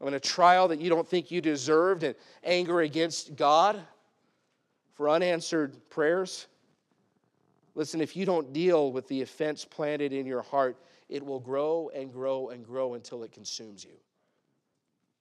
in 0.00 0.14
a 0.14 0.20
trial 0.20 0.68
that 0.68 0.80
you 0.80 0.90
don't 0.90 1.08
think 1.08 1.30
you 1.30 1.40
deserved 1.40 2.02
and 2.02 2.14
anger 2.42 2.80
against 2.80 3.36
God 3.36 3.80
for 4.94 5.08
unanswered 5.08 5.76
prayers. 5.90 6.46
Listen, 7.74 8.00
if 8.00 8.16
you 8.16 8.24
don't 8.24 8.52
deal 8.52 8.92
with 8.92 9.08
the 9.08 9.22
offense 9.22 9.64
planted 9.64 10.12
in 10.12 10.26
your 10.26 10.42
heart, 10.42 10.76
it 11.08 11.24
will 11.24 11.40
grow 11.40 11.90
and 11.94 12.12
grow 12.12 12.50
and 12.50 12.64
grow 12.64 12.94
until 12.94 13.22
it 13.22 13.32
consumes 13.32 13.84
you. 13.84 13.96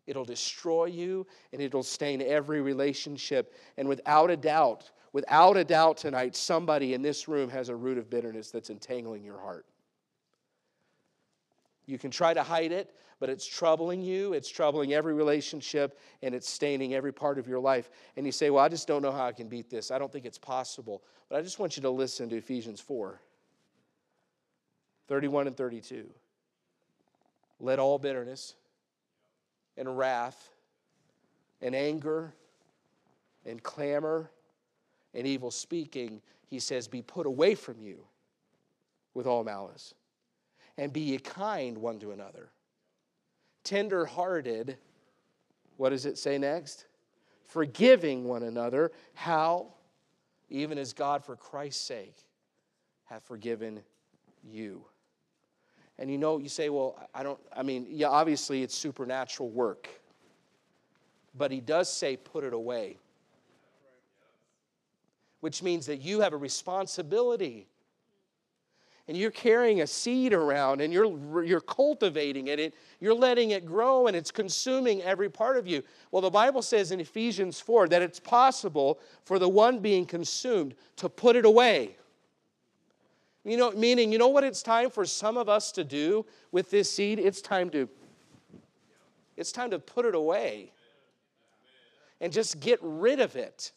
It'll 0.06 0.26
destroy 0.26 0.86
you 0.86 1.26
and 1.52 1.62
it'll 1.62 1.84
stain 1.84 2.22
every 2.22 2.62
relationship. 2.62 3.54
And 3.78 3.88
without 3.88 4.30
a 4.30 4.38
doubt, 4.38 4.92
without 5.14 5.58
a 5.58 5.64
doubt 5.64 5.98
tonight, 5.98 6.36
somebody 6.36 6.94
in 6.94 7.02
this 7.02 7.28
room 7.28 7.50
has 7.50 7.70
a 7.70 7.76
root 7.76 7.98
of 7.98 8.10
bitterness 8.10 8.52
that's 8.52 8.70
entangling 8.70 9.24
your 9.24 9.40
heart. 9.40 9.66
You 11.86 11.98
can 11.98 12.12
try 12.12 12.34
to 12.34 12.44
hide 12.44 12.72
it, 12.72 12.96
but 13.20 13.30
it's 13.30 13.46
troubling 13.46 14.02
you, 14.02 14.34
it's 14.34 14.50
troubling 14.50 14.94
every 14.94 15.14
relationship, 15.14 16.00
and 16.22 16.34
it's 16.34 16.50
staining 16.50 16.94
every 16.94 17.12
part 17.12 17.38
of 17.38 17.48
your 17.48 17.60
life. 17.60 17.90
And 18.16 18.26
you 18.26 18.32
say, 18.32 18.50
Well, 18.50 18.64
I 18.64 18.70
just 18.70 18.88
don't 18.88 19.02
know 19.02 19.12
how 19.12 19.26
I 19.26 19.32
can 19.32 19.48
beat 19.48 19.70
this. 19.70 19.92
I 19.92 20.00
don't 20.00 20.12
think 20.12 20.26
it's 20.26 20.38
possible. 20.38 21.04
But 21.30 21.38
I 21.38 21.42
just 21.42 21.60
want 21.60 21.76
you 21.76 21.82
to 21.84 21.90
listen 21.90 22.30
to 22.30 22.38
Ephesians 22.38 22.80
4 22.80 23.20
31 25.08 25.48
and 25.48 25.58
32. 25.58 26.10
Let 27.60 27.80
all 27.80 27.98
bitterness 27.98 28.56
and 29.78 29.98
wrath 29.98 30.50
and 31.62 31.76
anger 31.76 32.34
and 33.46 33.62
clamor 33.62 34.32
and 35.14 35.28
evil 35.28 35.52
speaking, 35.52 36.22
he 36.50 36.60
says, 36.60 36.88
be 36.88 37.02
put 37.02 37.26
away 37.26 37.56
from 37.56 37.80
you 37.80 38.06
with 39.14 39.28
all 39.28 39.44
malice 39.44 39.94
and 40.78 40.92
be 40.92 41.02
ye 41.02 41.18
kind 41.18 41.78
one 41.78 42.00
to 42.00 42.12
another. 42.12 42.50
Tender 43.64 44.06
hearted, 44.06 44.78
what 45.78 45.90
does 45.90 46.06
it 46.06 46.18
say 46.18 46.38
next? 46.38 46.86
Forgiving 47.44 48.26
one 48.26 48.44
another. 48.44 48.92
How? 49.14 49.68
Even 50.50 50.78
as 50.78 50.94
God, 50.94 51.24
for 51.24 51.36
Christ's 51.36 51.86
sake, 51.86 52.16
hath 53.06 53.24
forgiven 53.24 53.82
you. 54.44 54.84
And 56.00 56.10
you 56.10 56.18
know, 56.18 56.38
you 56.38 56.50
say, 56.50 56.70
well, 56.70 56.98
I 57.14 57.24
don't, 57.24 57.40
I 57.56 57.64
mean, 57.64 57.86
yeah, 57.90 58.08
obviously 58.08 58.64
it's 58.64 58.76
supernatural 58.76 59.50
work. 59.50 59.88
But 61.36 61.52
he 61.52 61.62
does 61.62 61.92
say, 61.92 62.18
put 62.18 62.44
it 62.44 62.54
away. 62.54 62.98
Which 65.40 65.62
means 65.62 65.86
that 65.88 66.02
you 66.02 66.22
have 66.22 66.34
a 66.34 66.38
responsibility 66.38 67.68
and 69.08 69.18
you're 69.18 69.32
carrying 69.32 69.82
a 69.82 69.88
seed 69.88 70.34
around 70.34 70.82
and 70.82 70.94
you're, 70.94 71.44
you're 71.44 71.60
cultivating 71.60 72.48
it, 72.48 72.60
and 72.60 72.74
you're 73.00 73.14
letting 73.14 73.52
it 73.52 73.66
grow 73.66 74.08
and 74.08 74.16
it's 74.16 74.32
consuming 74.32 75.02
every 75.02 75.30
part 75.30 75.58
of 75.58 75.68
you. 75.68 75.84
Well, 76.12 76.22
the 76.22 76.30
Bible 76.30 76.62
says 76.62 76.92
in 76.92 77.00
Ephesians 77.00 77.60
4 77.60 77.90
that 77.90 78.02
it's 78.02 78.20
possible 78.20 79.00
for 79.26 79.40
the 79.40 79.50
one 79.50 79.80
being 79.80 80.06
consumed 80.06 80.76
to 80.98 81.10
put 81.10 81.36
it 81.36 81.46
away. 81.46 81.98
You 83.44 83.58
know, 83.58 83.72
meaning, 83.72 84.12
you 84.12 84.18
know 84.18 84.30
what 84.30 84.46
it's 84.46 84.64
time 84.64 84.90
for 84.90 85.06
some 85.06 85.36
of 85.36 85.50
us 85.50 85.74
to 85.74 85.84
do 85.84 86.26
with 86.54 86.72
this 86.72 86.90
seed? 86.90 87.20
It's 87.20 87.42
time 87.42 87.70
to 87.72 87.90
it's 89.36 89.52
time 89.52 89.72
to 89.72 89.80
put 89.80 90.06
it 90.06 90.14
away 90.14 90.72
and 92.22 92.32
just 92.32 92.60
get 92.60 92.78
rid 92.82 93.20
of 93.20 93.36
it 93.36 93.72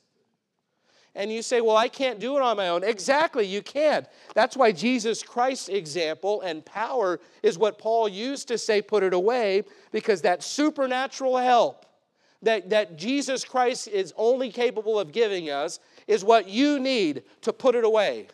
and 1.16 1.32
you 1.32 1.42
say, 1.42 1.60
Well, 1.60 1.76
I 1.76 1.88
can't 1.88 2.20
do 2.20 2.36
it 2.36 2.42
on 2.42 2.56
my 2.56 2.68
own. 2.68 2.84
Exactly, 2.84 3.46
you 3.46 3.62
can't. 3.62 4.06
That's 4.34 4.56
why 4.56 4.70
Jesus 4.72 5.22
Christ's 5.22 5.68
example 5.68 6.42
and 6.42 6.64
power 6.64 7.18
is 7.42 7.58
what 7.58 7.78
Paul 7.78 8.08
used 8.08 8.48
to 8.48 8.58
say, 8.58 8.82
Put 8.82 9.02
it 9.02 9.14
away, 9.14 9.64
because 9.90 10.22
that 10.22 10.42
supernatural 10.42 11.36
help 11.38 11.86
that, 12.42 12.70
that 12.70 12.96
Jesus 12.96 13.44
Christ 13.44 13.88
is 13.88 14.12
only 14.16 14.50
capable 14.50 14.98
of 14.98 15.12
giving 15.12 15.50
us 15.50 15.80
is 16.06 16.24
what 16.24 16.48
you 16.48 16.78
need 16.78 17.22
to 17.42 17.52
put 17.52 17.74
it 17.74 17.84
away. 17.84 18.28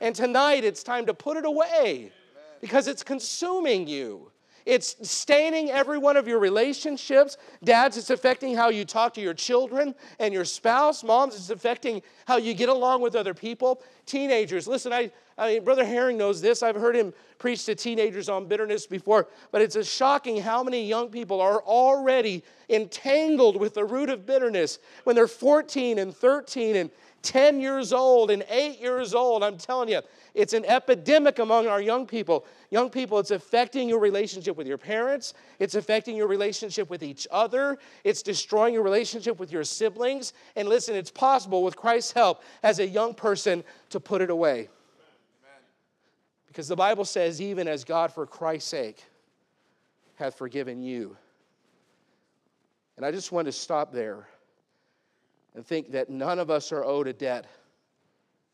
And 0.00 0.14
tonight 0.14 0.64
it's 0.64 0.82
time 0.82 1.06
to 1.06 1.14
put 1.14 1.36
it 1.36 1.44
away 1.44 2.12
because 2.60 2.88
it's 2.88 3.02
consuming 3.02 3.86
you. 3.86 4.30
It's 4.66 4.96
staining 5.08 5.70
every 5.70 5.98
one 5.98 6.16
of 6.16 6.28
your 6.28 6.38
relationships. 6.38 7.36
Dads, 7.64 7.96
it's 7.96 8.10
affecting 8.10 8.54
how 8.54 8.68
you 8.68 8.84
talk 8.84 9.14
to 9.14 9.20
your 9.20 9.34
children 9.34 9.94
and 10.18 10.34
your 10.34 10.44
spouse. 10.44 11.02
Moms, 11.02 11.34
it's 11.34 11.50
affecting 11.50 12.02
how 12.26 12.36
you 12.36 12.54
get 12.54 12.68
along 12.68 13.02
with 13.02 13.16
other 13.16 13.34
people. 13.34 13.82
Teenagers, 14.06 14.66
listen, 14.66 14.92
I, 14.92 15.10
I 15.38 15.54
mean, 15.54 15.64
Brother 15.64 15.84
Herring 15.84 16.18
knows 16.18 16.40
this. 16.40 16.62
I've 16.62 16.76
heard 16.76 16.94
him 16.94 17.14
preach 17.38 17.64
to 17.64 17.74
teenagers 17.74 18.28
on 18.28 18.46
bitterness 18.46 18.86
before, 18.86 19.28
but 19.50 19.62
it's 19.62 19.88
shocking 19.88 20.40
how 20.40 20.62
many 20.62 20.86
young 20.86 21.08
people 21.08 21.40
are 21.40 21.62
already 21.62 22.44
entangled 22.68 23.58
with 23.58 23.74
the 23.74 23.84
root 23.84 24.10
of 24.10 24.26
bitterness 24.26 24.78
when 25.04 25.16
they're 25.16 25.26
14 25.26 25.98
and 25.98 26.14
13 26.14 26.76
and 26.76 26.90
10 27.22 27.60
years 27.60 27.92
old 27.92 28.30
and 28.30 28.44
8 28.48 28.80
years 28.80 29.14
old. 29.14 29.42
I'm 29.42 29.58
telling 29.58 29.88
you, 29.88 30.00
it's 30.34 30.52
an 30.52 30.64
epidemic 30.64 31.38
among 31.38 31.66
our 31.66 31.80
young 31.82 32.06
people. 32.06 32.46
Young 32.70 32.88
people, 32.88 33.18
it's 33.18 33.30
affecting 33.30 33.88
your 33.88 33.98
relationship 33.98 34.56
with 34.56 34.66
your 34.66 34.78
parents, 34.78 35.34
it's 35.58 35.74
affecting 35.74 36.16
your 36.16 36.28
relationship 36.28 36.88
with 36.88 37.02
each 37.02 37.26
other, 37.30 37.78
it's 38.04 38.22
destroying 38.22 38.72
your 38.72 38.82
relationship 38.82 39.38
with 39.38 39.52
your 39.52 39.64
siblings. 39.64 40.32
And 40.56 40.68
listen, 40.68 40.94
it's 40.94 41.10
possible 41.10 41.62
with 41.62 41.76
Christ's 41.76 42.12
help 42.12 42.42
as 42.62 42.78
a 42.78 42.86
young 42.86 43.14
person 43.14 43.64
to 43.90 44.00
put 44.00 44.22
it 44.22 44.30
away. 44.30 44.68
Because 46.46 46.68
the 46.68 46.76
Bible 46.76 47.04
says, 47.04 47.40
even 47.40 47.68
as 47.68 47.84
God 47.84 48.12
for 48.12 48.26
Christ's 48.26 48.70
sake 48.70 49.04
hath 50.16 50.36
forgiven 50.36 50.82
you. 50.82 51.16
And 52.96 53.06
I 53.06 53.10
just 53.10 53.32
want 53.32 53.46
to 53.46 53.52
stop 53.52 53.92
there 53.92 54.26
and 55.54 55.66
think 55.66 55.92
that 55.92 56.10
none 56.10 56.38
of 56.38 56.50
us 56.50 56.72
are 56.72 56.84
owed 56.84 57.06
a 57.06 57.12
debt 57.12 57.46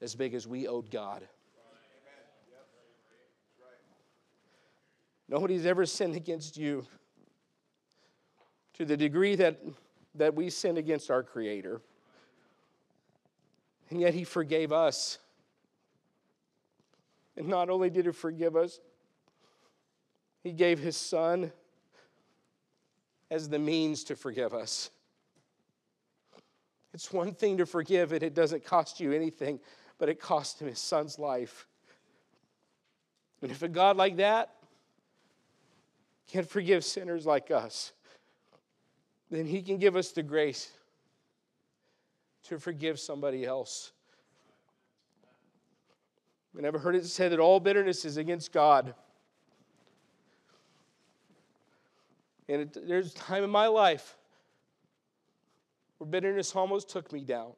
as 0.01 0.15
big 0.15 0.35
as 0.35 0.47
we 0.47 0.67
owed 0.67 0.91
God. 0.91 1.27
Nobody's 5.29 5.67
ever 5.67 5.87
sinned 5.87 6.15
against 6.15 6.57
you 6.57 6.87
to 8.75 8.85
the 8.85 8.97
degree 8.97 9.35
that, 9.37 9.59
that 10.15 10.35
we 10.35 10.51
sin 10.51 10.77
against 10.77 11.11
our 11.11 11.23
Creator. 11.23 11.81
And 13.91 14.01
yet 14.01 14.15
He 14.15 14.25
forgave 14.25 14.73
us 14.73 15.19
And 17.37 17.49
not 17.49 17.69
only 17.69 17.91
did 17.91 18.07
He 18.07 18.13
forgive 18.13 18.57
us, 18.57 18.81
He 20.43 20.53
gave 20.53 20.79
His 20.79 20.97
Son 20.97 21.53
as 23.31 23.49
the 23.49 23.59
means 23.59 24.05
to 24.05 24.17
forgive 24.17 24.55
us. 24.55 24.91
It's 26.97 27.13
one 27.13 27.35
thing 27.35 27.59
to 27.59 27.67
forgive, 27.67 28.13
and 28.13 28.23
it 28.23 28.33
doesn't 28.33 28.65
cost 28.65 29.01
you 29.01 29.13
anything, 29.13 29.61
but 29.99 30.09
it 30.09 30.19
cost 30.19 30.63
Him 30.63 30.69
His 30.69 30.79
Son's 30.79 31.19
life. 31.19 31.67
And 33.43 33.51
if 33.51 33.63
a 33.63 33.69
God 33.69 33.99
like 33.99 34.17
that 34.17 34.55
can 36.27 36.47
forgive 36.47 36.87
sinners 36.87 37.27
like 37.27 37.51
us, 37.51 37.93
then 39.31 39.45
He 39.45 39.61
can 39.61 39.77
give 39.77 39.95
us 39.95 40.13
the 40.13 40.23
grace 40.23 40.71
to 42.45 42.59
forgive 42.59 42.99
somebody 42.99 43.45
else. 43.45 43.93
I 46.57 46.63
never 46.63 46.79
heard 46.79 46.97
it 46.97 47.05
said 47.05 47.31
that 47.33 47.41
all 47.41 47.61
bitterness 47.61 48.07
is 48.07 48.17
against 48.17 48.55
God. 48.55 48.95
And 52.49 52.63
it, 52.63 52.89
there's 52.89 53.13
time 53.13 53.45
in 53.45 53.51
my 53.51 53.67
life 53.67 54.17
where 55.99 56.09
bitterness 56.09 56.55
almost 56.55 56.89
took 56.89 57.13
me 57.13 57.25
down. 57.25 57.53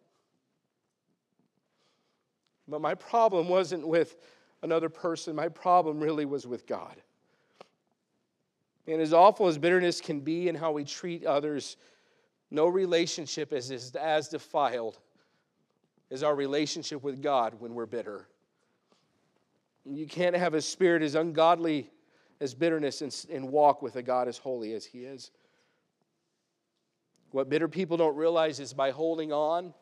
But 2.66 2.80
my 2.80 2.94
problem 2.94 3.48
wasn't 3.48 3.86
with 3.86 4.16
another 4.62 4.88
person, 4.88 5.34
my 5.34 5.48
problem 5.48 6.00
really 6.00 6.24
was 6.24 6.46
with 6.46 6.66
God. 6.66 6.96
And 8.86 9.00
as 9.00 9.12
awful 9.12 9.46
as 9.46 9.58
bitterness 9.58 10.00
can 10.00 10.20
be 10.20 10.48
and 10.48 10.56
how 10.56 10.72
we 10.72 10.84
treat 10.84 11.24
others, 11.24 11.76
no 12.50 12.66
relationship 12.66 13.52
is 13.52 13.70
as 13.94 14.28
defiled 14.28 14.98
as 16.10 16.22
our 16.22 16.34
relationship 16.34 17.02
with 17.02 17.22
God 17.22 17.54
when 17.58 17.74
we're 17.74 17.86
bitter. 17.86 18.26
You 19.84 20.06
can't 20.06 20.36
have 20.36 20.54
a 20.54 20.62
spirit 20.62 21.02
as 21.02 21.14
ungodly 21.14 21.90
as 22.40 22.54
bitterness 22.54 23.02
and, 23.02 23.14
and 23.30 23.50
walk 23.50 23.82
with 23.82 23.96
a 23.96 24.02
God 24.02 24.28
as 24.28 24.38
holy 24.38 24.72
as 24.72 24.84
He 24.84 25.00
is. 25.04 25.30
What 27.30 27.48
bitter 27.48 27.68
people 27.68 27.96
don't 27.96 28.16
realize 28.16 28.58
is 28.60 28.72
by 28.72 28.90
holding 28.90 29.32
on, 29.32 29.74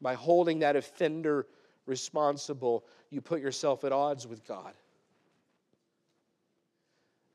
by 0.00 0.14
holding 0.14 0.60
that 0.60 0.76
offender 0.76 1.46
responsible, 1.86 2.84
you 3.10 3.20
put 3.20 3.40
yourself 3.40 3.84
at 3.84 3.92
odds 3.92 4.26
with 4.26 4.46
God. 4.46 4.74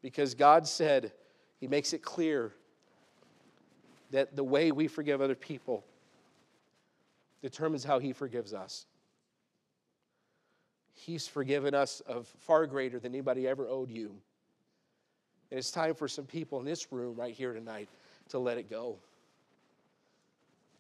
Because 0.01 0.35
God 0.35 0.67
said, 0.67 1.13
He 1.59 1.67
makes 1.67 1.93
it 1.93 2.01
clear 2.01 2.53
that 4.11 4.35
the 4.35 4.43
way 4.43 4.71
we 4.71 4.87
forgive 4.87 5.21
other 5.21 5.35
people 5.35 5.83
determines 7.41 7.83
how 7.83 7.99
He 7.99 8.13
forgives 8.13 8.53
us. 8.53 8.85
He's 10.93 11.27
forgiven 11.27 11.73
us 11.73 12.01
of 12.01 12.27
far 12.27 12.67
greater 12.67 12.99
than 12.99 13.13
anybody 13.13 13.47
ever 13.47 13.67
owed 13.67 13.89
you. 13.89 14.15
And 15.49 15.57
it's 15.57 15.71
time 15.71 15.95
for 15.95 16.07
some 16.07 16.25
people 16.25 16.59
in 16.59 16.65
this 16.65 16.91
room 16.91 17.15
right 17.15 17.33
here 17.33 17.53
tonight 17.53 17.89
to 18.33 18.39
let 18.39 18.57
it 18.57 18.67
go, 18.67 18.97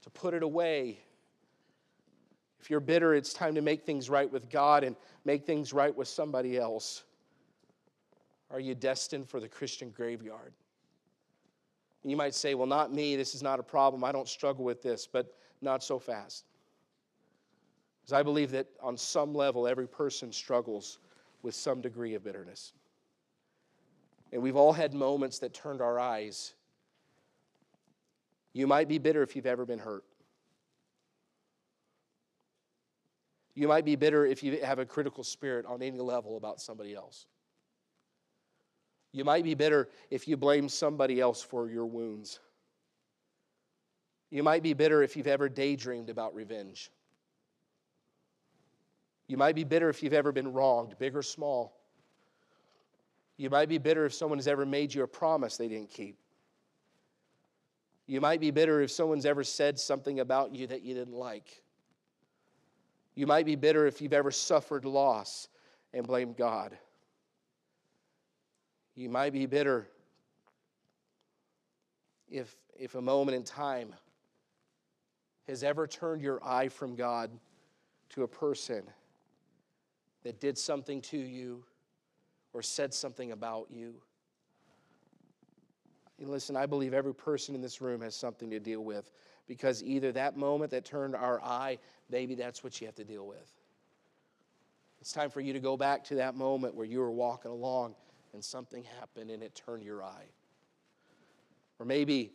to 0.01 0.09
put 0.09 0.33
it 0.33 0.41
away. 0.41 0.97
If 2.59 2.71
you're 2.71 2.79
bitter, 2.79 3.13
it's 3.13 3.31
time 3.31 3.53
to 3.53 3.61
make 3.61 3.85
things 3.85 4.09
right 4.09 4.31
with 4.31 4.49
God 4.49 4.83
and 4.83 4.95
make 5.23 5.45
things 5.45 5.71
right 5.71 5.95
with 5.95 6.07
somebody 6.07 6.57
else. 6.57 7.03
Are 8.49 8.59
you 8.59 8.73
destined 8.73 9.29
for 9.29 9.39
the 9.39 9.47
Christian 9.47 9.91
graveyard? 9.91 10.51
You 12.03 12.17
might 12.17 12.33
say, 12.33 12.55
Well, 12.55 12.65
not 12.65 12.91
me. 12.91 13.15
This 13.15 13.35
is 13.35 13.43
not 13.43 13.59
a 13.59 13.63
problem. 13.63 14.03
I 14.03 14.11
don't 14.11 14.27
struggle 14.27 14.65
with 14.65 14.81
this, 14.81 15.05
but 15.05 15.35
not 15.61 15.83
so 15.83 15.99
fast. 15.99 16.45
Because 18.01 18.13
I 18.13 18.23
believe 18.23 18.49
that 18.51 18.65
on 18.81 18.97
some 18.97 19.35
level, 19.35 19.67
every 19.67 19.87
person 19.87 20.31
struggles 20.31 20.97
with 21.43 21.53
some 21.53 21.81
degree 21.81 22.15
of 22.15 22.23
bitterness. 22.23 22.73
And 24.31 24.41
we've 24.41 24.55
all 24.55 24.73
had 24.73 24.95
moments 24.95 25.37
that 25.39 25.53
turned 25.53 25.81
our 25.81 25.99
eyes. 25.99 26.55
You 28.53 28.67
might 28.67 28.87
be 28.87 28.99
bitter 28.99 29.23
if 29.23 29.35
you've 29.35 29.45
ever 29.45 29.65
been 29.65 29.79
hurt. 29.79 30.03
You 33.55 33.67
might 33.67 33.85
be 33.85 33.95
bitter 33.95 34.25
if 34.25 34.41
you 34.43 34.59
have 34.63 34.79
a 34.79 34.85
critical 34.85 35.23
spirit 35.23 35.65
on 35.65 35.81
any 35.81 35.99
level 35.99 36.37
about 36.37 36.59
somebody 36.59 36.95
else. 36.95 37.27
You 39.11 39.23
might 39.23 39.43
be 39.43 39.53
bitter 39.53 39.89
if 40.09 40.27
you 40.27 40.37
blame 40.37 40.67
somebody 40.69 41.19
else 41.19 41.41
for 41.41 41.69
your 41.69 41.85
wounds. 41.85 42.39
You 44.31 44.41
might 44.41 44.63
be 44.63 44.73
bitter 44.73 45.03
if 45.03 45.15
you've 45.15 45.27
ever 45.27 45.49
daydreamed 45.49 46.09
about 46.09 46.33
revenge. 46.33 46.89
You 49.27 49.37
might 49.37 49.55
be 49.55 49.63
bitter 49.63 49.89
if 49.89 50.01
you've 50.01 50.13
ever 50.13 50.31
been 50.31 50.51
wronged, 50.51 50.95
big 50.97 51.15
or 51.15 51.21
small. 51.21 51.77
You 53.37 53.51
might 53.51 53.69
be 53.69 53.77
bitter 53.77 54.05
if 54.05 54.13
someone 54.13 54.39
has 54.39 54.47
ever 54.47 54.65
made 54.65 54.93
you 54.93 55.03
a 55.03 55.07
promise 55.07 55.57
they 55.57 55.67
didn't 55.67 55.91
keep. 55.91 56.17
You 58.05 58.19
might 58.19 58.41
be 58.41 58.51
bitter 58.51 58.81
if 58.81 58.91
someone's 58.91 59.25
ever 59.25 59.43
said 59.43 59.79
something 59.79 60.19
about 60.19 60.53
you 60.53 60.67
that 60.67 60.81
you 60.83 60.93
didn't 60.93 61.15
like. 61.15 61.63
You 63.15 63.27
might 63.27 63.45
be 63.45 63.55
bitter 63.55 63.85
if 63.85 64.01
you've 64.01 64.13
ever 64.13 64.31
suffered 64.31 64.85
loss 64.85 65.47
and 65.93 66.05
blamed 66.05 66.35
God. 66.35 66.77
You 68.95 69.09
might 69.09 69.33
be 69.33 69.45
bitter 69.45 69.87
if, 72.29 72.55
if 72.77 72.95
a 72.95 73.01
moment 73.01 73.35
in 73.35 73.43
time 73.43 73.93
has 75.47 75.63
ever 75.63 75.87
turned 75.87 76.21
your 76.21 76.43
eye 76.43 76.69
from 76.69 76.95
God 76.95 77.29
to 78.09 78.23
a 78.23 78.27
person 78.27 78.83
that 80.23 80.39
did 80.39 80.57
something 80.57 81.01
to 81.01 81.17
you 81.17 81.63
or 82.53 82.61
said 82.61 82.93
something 82.93 83.31
about 83.31 83.67
you. 83.69 83.95
Listen, 86.25 86.55
I 86.55 86.65
believe 86.65 86.93
every 86.93 87.13
person 87.13 87.53
in 87.53 87.61
this 87.61 87.81
room 87.81 88.01
has 88.01 88.15
something 88.15 88.49
to 88.49 88.59
deal 88.59 88.83
with 88.83 89.11
because 89.47 89.83
either 89.83 90.11
that 90.13 90.37
moment 90.37 90.71
that 90.71 90.85
turned 90.85 91.15
our 91.15 91.41
eye, 91.43 91.77
maybe 92.09 92.35
that's 92.35 92.63
what 92.63 92.79
you 92.79 92.87
have 92.87 92.95
to 92.95 93.03
deal 93.03 93.27
with. 93.27 93.51
It's 95.01 95.11
time 95.11 95.29
for 95.29 95.41
you 95.41 95.51
to 95.51 95.59
go 95.59 95.75
back 95.75 96.03
to 96.05 96.15
that 96.15 96.35
moment 96.35 96.75
where 96.75 96.85
you 96.85 96.99
were 96.99 97.11
walking 97.11 97.51
along 97.51 97.95
and 98.33 98.43
something 98.43 98.85
happened 98.99 99.31
and 99.31 99.43
it 99.43 99.53
turned 99.53 99.83
your 99.83 100.01
eye. 100.01 100.27
Or 101.77 101.85
maybe 101.85 102.31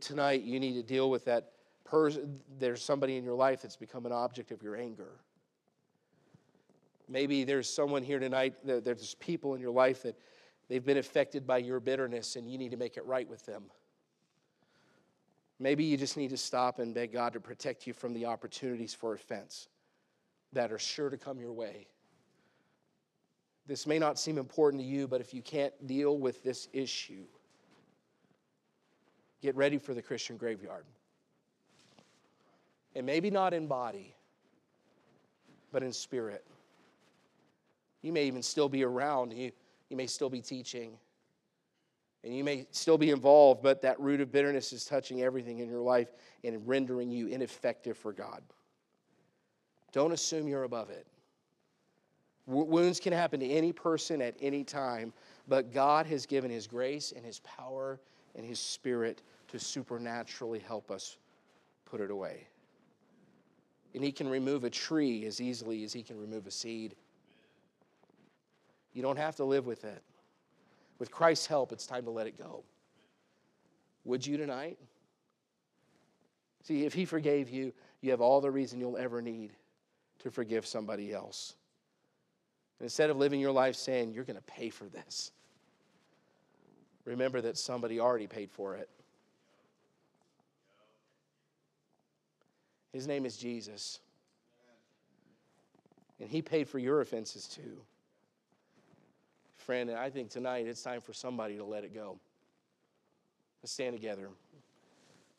tonight 0.00 0.42
you 0.42 0.58
need 0.58 0.74
to 0.74 0.82
deal 0.82 1.10
with 1.10 1.24
that 1.26 1.52
person, 1.84 2.40
there's 2.58 2.82
somebody 2.82 3.16
in 3.16 3.24
your 3.24 3.34
life 3.34 3.62
that's 3.62 3.76
become 3.76 4.04
an 4.04 4.12
object 4.12 4.50
of 4.50 4.62
your 4.62 4.76
anger. 4.76 5.20
Maybe 7.08 7.44
there's 7.44 7.72
someone 7.72 8.02
here 8.02 8.18
tonight, 8.18 8.54
there's 8.64 9.14
people 9.16 9.54
in 9.54 9.60
your 9.60 9.72
life 9.72 10.02
that 10.02 10.16
they've 10.68 10.84
been 10.84 10.98
affected 10.98 11.46
by 11.46 11.58
your 11.58 11.80
bitterness 11.80 12.36
and 12.36 12.50
you 12.50 12.58
need 12.58 12.70
to 12.70 12.76
make 12.76 12.96
it 12.96 13.04
right 13.04 13.28
with 13.28 13.44
them. 13.46 13.64
Maybe 15.58 15.84
you 15.84 15.96
just 15.96 16.16
need 16.16 16.30
to 16.30 16.36
stop 16.36 16.78
and 16.80 16.92
beg 16.92 17.12
God 17.12 17.32
to 17.34 17.40
protect 17.40 17.86
you 17.86 17.92
from 17.92 18.12
the 18.14 18.26
opportunities 18.26 18.94
for 18.94 19.14
offense 19.14 19.68
that 20.52 20.72
are 20.72 20.78
sure 20.78 21.08
to 21.08 21.16
come 21.16 21.38
your 21.38 21.52
way. 21.52 21.86
This 23.66 23.86
may 23.86 23.98
not 23.98 24.18
seem 24.18 24.38
important 24.38 24.82
to 24.82 24.86
you, 24.86 25.06
but 25.06 25.20
if 25.20 25.32
you 25.32 25.40
can't 25.40 25.72
deal 25.86 26.18
with 26.18 26.42
this 26.42 26.68
issue, 26.72 27.24
get 29.40 29.54
ready 29.54 29.78
for 29.78 29.94
the 29.94 30.02
Christian 30.02 30.36
graveyard. 30.36 30.84
And 32.94 33.06
maybe 33.06 33.30
not 33.30 33.54
in 33.54 33.66
body, 33.66 34.14
but 35.70 35.82
in 35.82 35.92
spirit. 35.92 36.44
You 38.02 38.12
may 38.12 38.26
even 38.26 38.42
still 38.42 38.68
be 38.68 38.84
around. 38.84 39.32
You, 39.32 39.52
you 39.92 39.96
may 39.96 40.06
still 40.06 40.30
be 40.30 40.40
teaching. 40.40 40.96
And 42.24 42.34
you 42.34 42.42
may 42.42 42.66
still 42.70 42.96
be 42.96 43.10
involved, 43.10 43.62
but 43.62 43.82
that 43.82 44.00
root 44.00 44.20
of 44.20 44.32
bitterness 44.32 44.72
is 44.72 44.84
touching 44.84 45.22
everything 45.22 45.58
in 45.58 45.68
your 45.68 45.80
life 45.80 46.08
and 46.42 46.66
rendering 46.66 47.10
you 47.10 47.26
ineffective 47.26 47.96
for 47.98 48.12
God. 48.12 48.42
Don't 49.92 50.12
assume 50.12 50.48
you're 50.48 50.62
above 50.62 50.88
it. 50.88 51.06
wounds 52.46 53.00
can 53.00 53.12
happen 53.12 53.40
to 53.40 53.46
any 53.46 53.72
person 53.72 54.22
at 54.22 54.34
any 54.40 54.64
time, 54.64 55.12
but 55.46 55.72
God 55.72 56.06
has 56.06 56.24
given 56.24 56.50
His 56.50 56.66
grace 56.66 57.12
and 57.14 57.26
His 57.26 57.40
power 57.40 58.00
and 58.34 58.46
His 58.46 58.58
Spirit 58.58 59.20
to 59.48 59.58
supernaturally 59.58 60.60
help 60.60 60.90
us 60.90 61.18
put 61.84 62.00
it 62.00 62.10
away. 62.10 62.46
And 63.94 64.02
He 64.02 64.12
can 64.12 64.28
remove 64.28 64.64
a 64.64 64.70
tree 64.70 65.26
as 65.26 65.40
easily 65.40 65.84
as 65.84 65.92
He 65.92 66.02
can 66.02 66.18
remove 66.18 66.46
a 66.46 66.50
seed. 66.50 66.94
You 68.92 69.02
don't 69.02 69.16
have 69.16 69.36
to 69.36 69.44
live 69.44 69.66
with 69.66 69.84
it. 69.84 70.02
With 70.98 71.10
Christ's 71.10 71.46
help, 71.46 71.72
it's 71.72 71.86
time 71.86 72.04
to 72.04 72.10
let 72.10 72.26
it 72.26 72.38
go. 72.38 72.62
Would 74.04 74.26
you 74.26 74.36
tonight? 74.36 74.78
See, 76.62 76.84
if 76.84 76.92
He 76.92 77.04
forgave 77.04 77.50
you, 77.50 77.72
you 78.00 78.10
have 78.10 78.20
all 78.20 78.40
the 78.40 78.50
reason 78.50 78.78
you'll 78.78 78.96
ever 78.96 79.22
need 79.22 79.52
to 80.20 80.30
forgive 80.30 80.66
somebody 80.66 81.12
else. 81.12 81.54
Instead 82.80 83.10
of 83.10 83.16
living 83.16 83.40
your 83.40 83.52
life 83.52 83.76
saying, 83.76 84.12
You're 84.12 84.24
going 84.24 84.36
to 84.36 84.42
pay 84.42 84.70
for 84.70 84.84
this, 84.84 85.32
remember 87.04 87.40
that 87.40 87.56
somebody 87.56 88.00
already 88.00 88.26
paid 88.26 88.50
for 88.50 88.76
it. 88.76 88.88
His 92.92 93.06
name 93.06 93.24
is 93.24 93.36
Jesus. 93.36 94.00
And 96.20 96.28
He 96.28 96.42
paid 96.42 96.68
for 96.68 96.78
your 96.78 97.00
offenses 97.00 97.48
too. 97.48 97.80
Friend, 99.62 99.90
and 99.90 99.98
I 99.98 100.10
think 100.10 100.28
tonight 100.28 100.66
it's 100.66 100.82
time 100.82 101.00
for 101.00 101.12
somebody 101.12 101.56
to 101.56 101.64
let 101.64 101.84
it 101.84 101.94
go. 101.94 102.18
Let's 103.62 103.72
stand 103.72 103.94
together. 103.94 104.28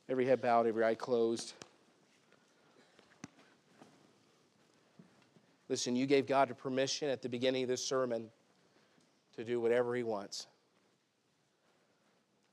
Every 0.08 0.26
head 0.26 0.42
bowed, 0.42 0.66
every 0.66 0.86
eye 0.86 0.96
closed. 0.96 1.54
Listen, 5.68 5.98
you 5.98 6.06
gave 6.06 6.26
God 6.26 6.58
permission 6.58 7.10
at 7.10 7.22
the 7.22 7.28
beginning 7.28 7.64
of 7.64 7.70
this 7.70 7.86
sermon 7.86 8.30
to 9.36 9.44
do 9.44 9.60
whatever 9.60 9.94
He 9.94 10.04
wants. 10.04 10.48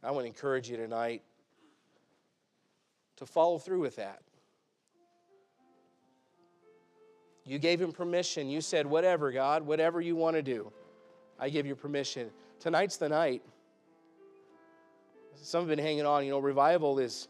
I 0.03 0.11
want 0.11 0.25
to 0.25 0.27
encourage 0.27 0.69
you 0.69 0.77
tonight 0.77 1.23
to 3.17 3.27
follow 3.27 3.59
through 3.59 3.81
with 3.81 3.95
that. 3.95 4.23
You 7.45 7.61
gave 7.61 7.81
Him 7.81 7.93
permission. 7.93 8.49
You 8.49 8.61
said, 8.61 8.87
Whatever, 8.87 9.31
God, 9.31 9.65
whatever 9.65 10.01
you 10.01 10.17
want 10.17 10.35
to 10.35 10.43
do, 10.43 10.73
I 11.41 11.49
give 11.49 11.67
you 11.67 11.75
permission. 11.75 12.31
Tonight's 12.61 12.99
the 12.99 13.09
night. 13.09 13.43
Some 15.35 15.63
have 15.63 15.69
been 15.69 15.79
hanging 15.79 16.05
on. 16.05 16.25
You 16.25 16.33
know, 16.33 16.39
revival 16.39 16.99
is, 16.99 17.29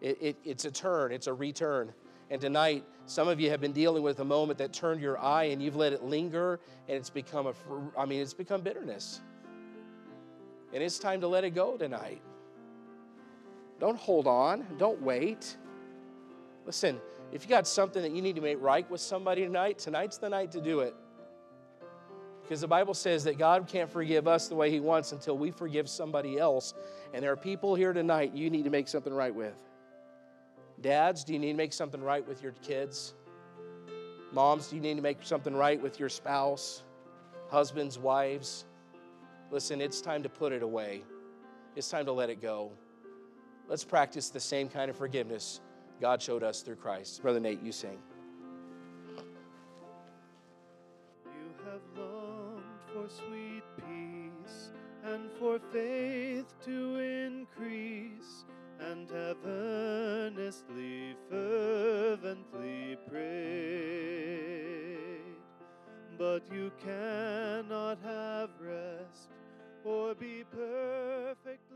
it, 0.00 0.18
it, 0.20 0.36
it's 0.44 0.64
a 0.64 0.70
turn, 0.70 1.12
it's 1.12 1.26
a 1.26 1.34
return. 1.34 1.92
And 2.30 2.40
tonight, 2.40 2.84
some 3.04 3.28
of 3.28 3.38
you 3.38 3.50
have 3.50 3.60
been 3.60 3.72
dealing 3.72 4.02
with 4.02 4.18
a 4.20 4.24
moment 4.24 4.58
that 4.58 4.72
turned 4.72 5.00
your 5.00 5.18
eye 5.18 5.44
and 5.44 5.62
you've 5.62 5.76
let 5.76 5.92
it 5.92 6.02
linger 6.02 6.58
and 6.88 6.96
it's 6.96 7.10
become 7.10 7.46
a, 7.46 7.54
I 7.96 8.06
mean, 8.06 8.20
it's 8.20 8.34
become 8.34 8.62
bitterness. 8.62 9.20
And 10.72 10.82
it's 10.82 10.98
time 10.98 11.20
to 11.20 11.28
let 11.28 11.44
it 11.44 11.50
go 11.50 11.76
tonight. 11.76 12.22
Don't 13.78 13.98
hold 13.98 14.26
on, 14.26 14.66
don't 14.78 15.00
wait. 15.02 15.56
Listen, 16.64 16.98
if 17.30 17.44
you 17.44 17.48
got 17.48 17.68
something 17.68 18.02
that 18.02 18.12
you 18.12 18.22
need 18.22 18.34
to 18.36 18.40
make 18.40 18.60
right 18.60 18.90
with 18.90 19.00
somebody 19.00 19.44
tonight, 19.44 19.78
tonight's 19.78 20.18
the 20.18 20.28
night 20.28 20.50
to 20.52 20.60
do 20.60 20.80
it. 20.80 20.94
Because 22.46 22.60
the 22.60 22.68
Bible 22.68 22.94
says 22.94 23.24
that 23.24 23.38
God 23.38 23.66
can't 23.66 23.90
forgive 23.90 24.28
us 24.28 24.46
the 24.46 24.54
way 24.54 24.70
He 24.70 24.78
wants 24.78 25.10
until 25.10 25.36
we 25.36 25.50
forgive 25.50 25.88
somebody 25.88 26.38
else. 26.38 26.74
And 27.12 27.20
there 27.20 27.32
are 27.32 27.36
people 27.36 27.74
here 27.74 27.92
tonight 27.92 28.34
you 28.34 28.50
need 28.50 28.62
to 28.62 28.70
make 28.70 28.86
something 28.86 29.12
right 29.12 29.34
with. 29.34 29.56
Dads, 30.80 31.24
do 31.24 31.32
you 31.32 31.40
need 31.40 31.50
to 31.52 31.56
make 31.56 31.72
something 31.72 32.00
right 32.00 32.26
with 32.26 32.44
your 32.44 32.52
kids? 32.62 33.14
Moms, 34.30 34.68
do 34.68 34.76
you 34.76 34.82
need 34.82 34.94
to 34.94 35.02
make 35.02 35.18
something 35.22 35.56
right 35.56 35.82
with 35.82 35.98
your 35.98 36.08
spouse? 36.08 36.84
Husbands, 37.50 37.98
wives? 37.98 38.64
Listen, 39.50 39.80
it's 39.80 40.00
time 40.00 40.22
to 40.22 40.28
put 40.28 40.52
it 40.52 40.62
away. 40.62 41.02
It's 41.74 41.90
time 41.90 42.04
to 42.04 42.12
let 42.12 42.30
it 42.30 42.40
go. 42.40 42.70
Let's 43.68 43.82
practice 43.82 44.28
the 44.28 44.38
same 44.38 44.68
kind 44.68 44.88
of 44.88 44.96
forgiveness 44.96 45.60
God 46.00 46.22
showed 46.22 46.44
us 46.44 46.62
through 46.62 46.76
Christ. 46.76 47.22
Brother 47.22 47.40
Nate, 47.40 47.60
you 47.60 47.72
sing. 47.72 47.98
For 53.06 53.12
sweet 53.12 53.62
peace 53.76 54.70
and 55.04 55.30
for 55.38 55.58
faith 55.72 56.52
to 56.64 56.98
increase 56.98 58.44
and 58.80 59.10
have 59.10 59.36
earnestly, 59.46 61.14
fervently 61.30 62.96
prayed. 63.08 63.26
But 66.18 66.42
you 66.52 66.72
cannot 66.82 67.98
have 68.04 68.50
rest 68.60 69.30
or 69.84 70.14
be 70.14 70.44
perfect 70.50 71.70